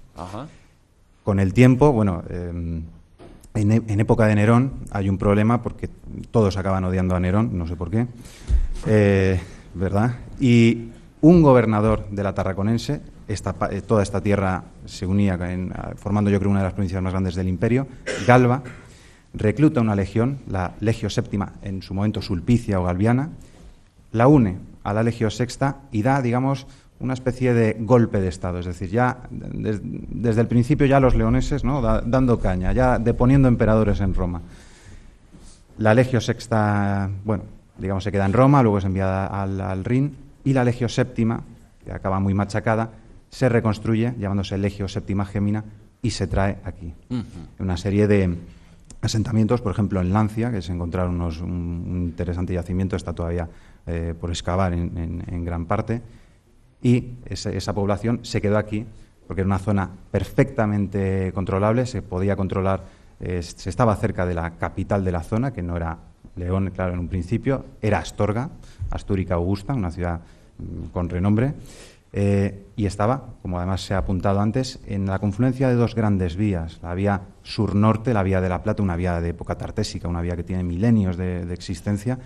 Con 1.24 1.40
el 1.40 1.54
tiempo, 1.54 1.92
bueno, 1.92 2.24
em, 2.30 2.84
en, 3.54 4.00
época 4.00 4.26
de 4.26 4.36
Nerón 4.36 4.74
hay 4.92 5.10
un 5.10 5.18
problema 5.18 5.62
porque 5.62 5.90
todos 6.32 6.58
acaban 6.58 6.84
odiando 6.84 7.16
a 7.16 7.20
Nerón, 7.20 7.58
no 7.58 7.68
sé 7.68 7.76
por 7.76 7.92
qué, 7.92 8.08
eh, 8.88 9.40
¿verdad? 9.76 10.16
Y 10.40 10.90
un 11.22 11.42
gobernador 11.42 12.08
de 12.10 12.24
la 12.24 12.34
Tarraconense, 12.34 13.02
eh, 13.28 13.82
toda 13.86 14.04
esta 14.04 14.22
tierra 14.22 14.64
se 14.86 15.06
unía 15.06 15.38
formando 15.98 16.32
yo 16.32 16.40
creo 16.40 16.50
una 16.50 16.62
de 16.62 16.66
las 16.66 16.74
provincias 16.74 17.02
más 17.02 17.12
grandes 17.12 17.36
del 17.36 17.48
imperio, 17.48 17.88
Galba, 18.26 18.64
recluta 19.38 19.82
una 19.82 19.96
legión, 19.96 20.40
la 20.48 20.74
Legio 20.80 21.10
Séptima, 21.10 21.54
en 21.62 21.82
su 21.82 21.94
momento 21.94 22.22
Sulpicia 22.22 22.80
o 22.80 22.84
Galviana, 22.84 23.30
la 24.12 24.28
une 24.28 24.58
a 24.84 24.94
la 24.94 25.04
Legio 25.04 25.30
Sexta 25.30 25.78
y 25.92 26.02
da, 26.02 26.22
digamos, 26.22 26.66
una 27.00 27.14
especie 27.14 27.54
de 27.54 27.78
golpe 27.80 28.20
de 28.20 28.28
Estado, 28.28 28.60
es 28.60 28.66
decir, 28.66 28.90
ya 28.90 29.20
desde 29.30 30.42
el 30.42 30.48
principio 30.48 30.88
ya 30.88 31.00
los 31.00 31.16
leoneses, 31.16 31.64
¿no? 31.64 31.82
dando 31.82 32.40
caña, 32.40 32.74
ya 32.74 32.98
deponiendo 32.98 33.48
emperadores 33.48 34.00
en 34.02 34.14
Roma. 34.14 34.42
La 35.78 35.94
Legio 35.94 36.20
Sexta, 36.20 37.10
bueno, 37.24 37.44
digamos, 37.78 38.04
se 38.04 38.12
queda 38.12 38.26
en 38.26 38.34
Roma, 38.34 38.64
luego 38.64 38.80
es 38.80 38.86
enviada 38.86 39.28
al, 39.28 39.86
Rin, 39.86 40.16
y 40.44 40.54
la 40.54 40.64
Legio 40.64 40.90
Séptima, 40.90 41.44
que 41.86 41.92
acaba 41.92 42.20
muy 42.20 42.34
machacada, 42.34 42.90
se 43.30 43.48
reconstruye, 43.48 44.16
llamándose 44.18 44.58
Legio 44.58 44.88
Séptima 44.88 45.26
Gemina, 45.26 45.64
y 46.02 46.12
se 46.12 46.26
trae 46.26 46.58
aquí. 46.64 46.94
Una 47.60 47.78
serie 47.78 48.08
de, 48.08 48.36
asentamientos, 49.08 49.62
por 49.62 49.72
ejemplo, 49.72 50.00
en 50.00 50.14
Lancia, 50.14 50.52
que 50.52 50.62
se 50.62 50.72
encontraron 50.72 51.16
unos, 51.16 51.42
un, 51.42 52.04
interesante 52.08 52.54
yacimiento, 52.54 52.96
está 52.96 53.14
todavía 53.14 53.50
eh, 53.86 54.14
por 54.20 54.30
excavar 54.30 54.74
en, 54.74 55.44
gran 55.44 55.66
parte, 55.66 56.02
y 56.82 57.14
esa, 57.26 57.74
población 57.74 58.20
se 58.24 58.40
quedó 58.42 58.58
aquí 58.58 58.86
porque 59.26 59.42
era 59.42 59.48
una 59.48 59.60
zona 59.60 59.90
perfectamente 60.12 61.32
controlable, 61.34 61.86
se 61.86 62.02
podía 62.02 62.36
controlar, 62.36 62.86
eh, 63.20 63.42
se 63.42 63.70
estaba 63.70 63.96
cerca 63.98 64.26
de 64.26 64.34
la 64.34 64.52
capital 64.52 65.04
de 65.04 65.12
la 65.12 65.22
zona, 65.22 65.52
que 65.52 65.64
no 65.64 65.76
era 65.76 65.98
León, 66.38 66.72
claro, 66.74 66.94
en 66.94 67.00
un 67.00 67.08
principio, 67.10 67.66
era 67.82 67.98
Astorga, 67.98 68.50
Astúrica 68.90 69.36
Augusta, 69.36 69.74
una 69.74 69.92
ciudad 69.92 70.22
mm, 70.60 70.90
con 70.94 71.10
renombre, 71.10 71.56
eh, 72.20 72.66
y 72.76 72.88
estaba, 72.88 73.36
como 73.44 73.60
además 73.60 73.82
se 73.82 73.94
ha 73.94 74.00
apuntado 74.00 74.40
antes, 74.40 74.80
en 74.88 75.06
la 75.06 75.20
confluencia 75.20 75.70
de 75.70 75.76
dos 75.76 75.94
grandes 75.94 76.36
vías, 76.36 76.80
la 76.82 76.96
vía 76.96 77.22
sur-norte, 77.44 78.12
la 78.12 78.24
vía 78.24 78.42
de 78.42 78.50
la 78.50 78.64
Plata, 78.64 78.82
una 78.82 78.96
vía 78.96 79.22
de 79.22 79.30
época 79.30 79.56
tartésica, 79.56 80.08
una 80.08 80.22
vía 80.22 80.36
que 80.36 80.42
tiene 80.42 80.64
milenios 80.64 81.16
de, 81.16 81.54
existencia, 81.54 82.18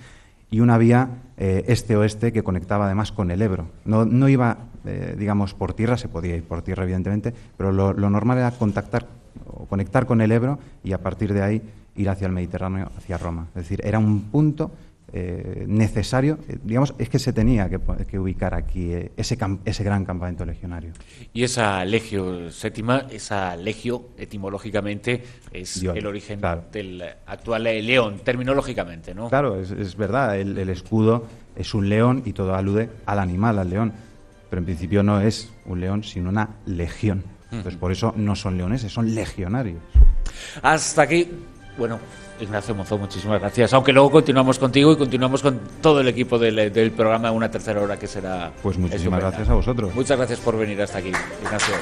y 0.50 0.62
una 0.62 0.78
vía 0.78 1.24
eh, 1.36 1.66
este-oeste 1.68 2.32
que 2.32 2.42
conectaba 2.42 2.86
además 2.86 3.12
con 3.12 3.32
el 3.32 3.42
Ebro. 3.42 3.68
No, 3.84 4.30
iba, 4.30 4.60
eh, 4.86 5.14
digamos, 5.20 5.54
por 5.56 5.74
tierra, 5.74 5.98
se 5.98 6.08
podía 6.08 6.38
ir 6.38 6.46
por 6.46 6.62
tierra, 6.62 6.84
evidentemente, 6.84 7.34
pero 7.58 7.74
lo, 7.74 7.94
normal 7.94 8.38
era 8.38 8.52
contactar 8.52 9.08
o 9.46 9.66
conectar 9.66 10.06
con 10.06 10.22
el 10.22 10.32
Ebro 10.32 10.58
y 10.86 10.94
a 10.94 11.00
partir 11.00 11.34
de 11.34 11.42
ahí 11.42 11.62
ir 11.98 12.10
hacia 12.10 12.28
el 12.28 12.32
Mediterráneo, 12.32 12.89
hacia 12.98 13.18
Roma. 13.18 13.48
Es 13.50 13.64
decir, 13.64 13.82
era 13.84 14.00
un 14.00 14.22
punto 14.32 14.72
eh, 15.14 15.66
necesario, 15.68 16.39
eh, 16.47 16.57
digamos, 16.64 16.93
es 16.97 17.09
que 17.09 17.20
se 17.20 17.34
tenía 17.34 17.70
que, 17.70 18.20
ubicar 18.20 18.53
aquí 18.53 18.93
eh, 18.93 19.12
ese, 19.18 19.38
ese 19.66 19.84
gran 19.84 20.05
campamento 20.05 20.45
legionario. 20.45 20.93
Y 21.34 21.43
esa 21.43 21.84
legio 21.84 22.49
séptima, 22.51 23.07
esa 23.09 23.55
legio 23.55 24.09
etimológicamente 24.18 25.24
es 25.51 25.82
Dios, 25.82 25.97
el 25.97 26.05
origen 26.05 26.39
claro. 26.39 26.64
del 26.72 27.03
actual 27.26 27.64
león, 27.64 28.22
terminológicamente, 28.24 29.14
¿no? 29.14 29.30
Claro, 29.30 29.59
es, 29.59 29.72
es 29.72 29.97
verdad, 29.97 30.39
el, 30.39 30.57
el 30.57 30.70
escudo 30.70 31.28
es 31.55 31.74
un 31.74 31.89
león 31.89 32.24
y 32.26 32.34
todo 32.34 32.55
alude 32.55 32.89
al 33.05 33.20
animal, 33.20 33.59
al 33.59 33.70
león, 33.70 33.93
pero 34.49 34.59
en 34.59 34.66
principio 34.66 35.03
no 35.03 35.20
es 35.20 35.51
un 35.66 35.82
león, 35.82 36.03
sino 36.03 36.30
una 36.30 36.49
legión. 36.66 37.24
Entonces, 37.51 37.78
por 37.78 37.91
eso 37.91 38.14
no 38.16 38.36
son 38.36 38.57
leoneses, 38.57 38.93
son 38.93 39.14
legionarios. 39.14 39.82
Hasta 40.62 41.01
aquí, 41.01 41.28
bueno, 41.78 41.99
Ignacio 42.42 42.74
Monzón, 42.74 43.00
muchísimas 43.00 43.39
gracias. 43.39 43.72
Aunque 43.74 43.94
luego 43.94 44.10
continuamos 44.12 44.58
contigo 44.58 44.92
y 44.92 44.98
continuamos 44.98 45.42
con 45.42 45.60
todo 45.82 46.02
el 46.02 46.08
equipo 46.08 46.39
del, 46.39 46.74
del 46.74 46.92
programa 46.92 47.32
una 47.32 47.50
tercera 47.52 47.80
hora 47.82 47.98
que 47.98 48.08
será. 48.08 48.52
Pues 48.64 48.78
muchísimas 48.78 49.20
estupenda. 49.20 49.28
gracias 49.30 49.50
a 49.50 49.54
vosotros. 49.54 49.96
Muchas 49.96 50.18
gracias 50.18 50.39
por 50.39 50.58
venir 50.58 50.82
hasta 50.82 50.98
aquí, 50.98 51.12
Ignacio. 51.44 51.76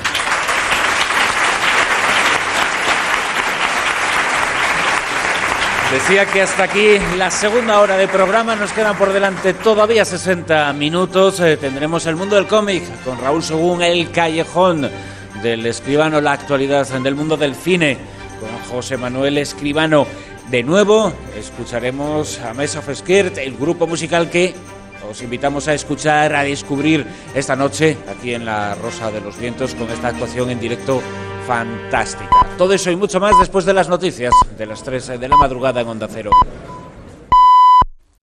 Decía 5.92 6.28
que 6.28 6.44
hasta 6.44 6.66
aquí 6.66 7.00
la 7.18 7.32
segunda 7.32 7.80
hora 7.80 7.98
de 7.98 8.08
programa, 8.08 8.56
nos 8.56 8.72
quedan 8.74 8.96
por 8.96 9.12
delante 9.12 9.56
todavía 9.56 10.06
60 10.06 10.72
minutos. 10.74 11.40
Eh, 11.40 11.58
tendremos 11.58 12.06
el 12.06 12.16
mundo 12.16 12.36
del 12.36 12.46
cómic 12.46 12.84
con 13.04 13.20
Raúl 13.20 13.42
Según, 13.42 13.82
el 13.82 14.12
callejón 14.12 14.88
del 15.42 15.66
escribano, 15.66 16.22
la 16.22 16.34
actualidad 16.34 16.88
del 16.88 17.16
mundo 17.16 17.38
del 17.38 17.56
cine 17.56 17.98
con 18.40 18.50
José 18.70 18.98
Manuel 18.98 19.40
Escribano. 19.40 20.06
De 20.50 20.64
nuevo, 20.64 21.14
escucharemos 21.38 22.40
a 22.40 22.56
Mess 22.56 22.76
of 22.76 22.90
Skirt, 22.92 23.38
el 23.38 23.56
grupo 23.56 23.86
musical 23.86 24.32
que 24.32 24.56
os 25.08 25.22
invitamos 25.22 25.68
a 25.68 25.76
escuchar, 25.76 26.34
a 26.34 26.44
descubrir 26.44 27.06
esta 27.36 27.56
noche 27.56 27.98
aquí 28.10 28.34
en 28.34 28.46
La 28.46 28.74
Rosa 28.74 29.12
de 29.12 29.22
los 29.22 29.38
Vientos 29.38 29.76
con 29.76 29.88
esta 29.92 30.08
actuación 30.08 30.50
en 30.50 30.60
directo 30.60 31.04
fantástica. 31.46 32.48
Todo 32.58 32.74
eso 32.74 32.90
y 32.90 32.96
mucho 32.96 33.20
más 33.20 33.34
después 33.40 33.64
de 33.64 33.76
las 33.76 33.90
noticias 33.90 34.34
de 34.58 34.66
las 34.66 34.82
3 34.82 35.20
de 35.20 35.28
la 35.28 35.38
madrugada 35.38 35.82
en 35.82 35.88
Onda 35.88 36.08
Cero. 36.12 36.32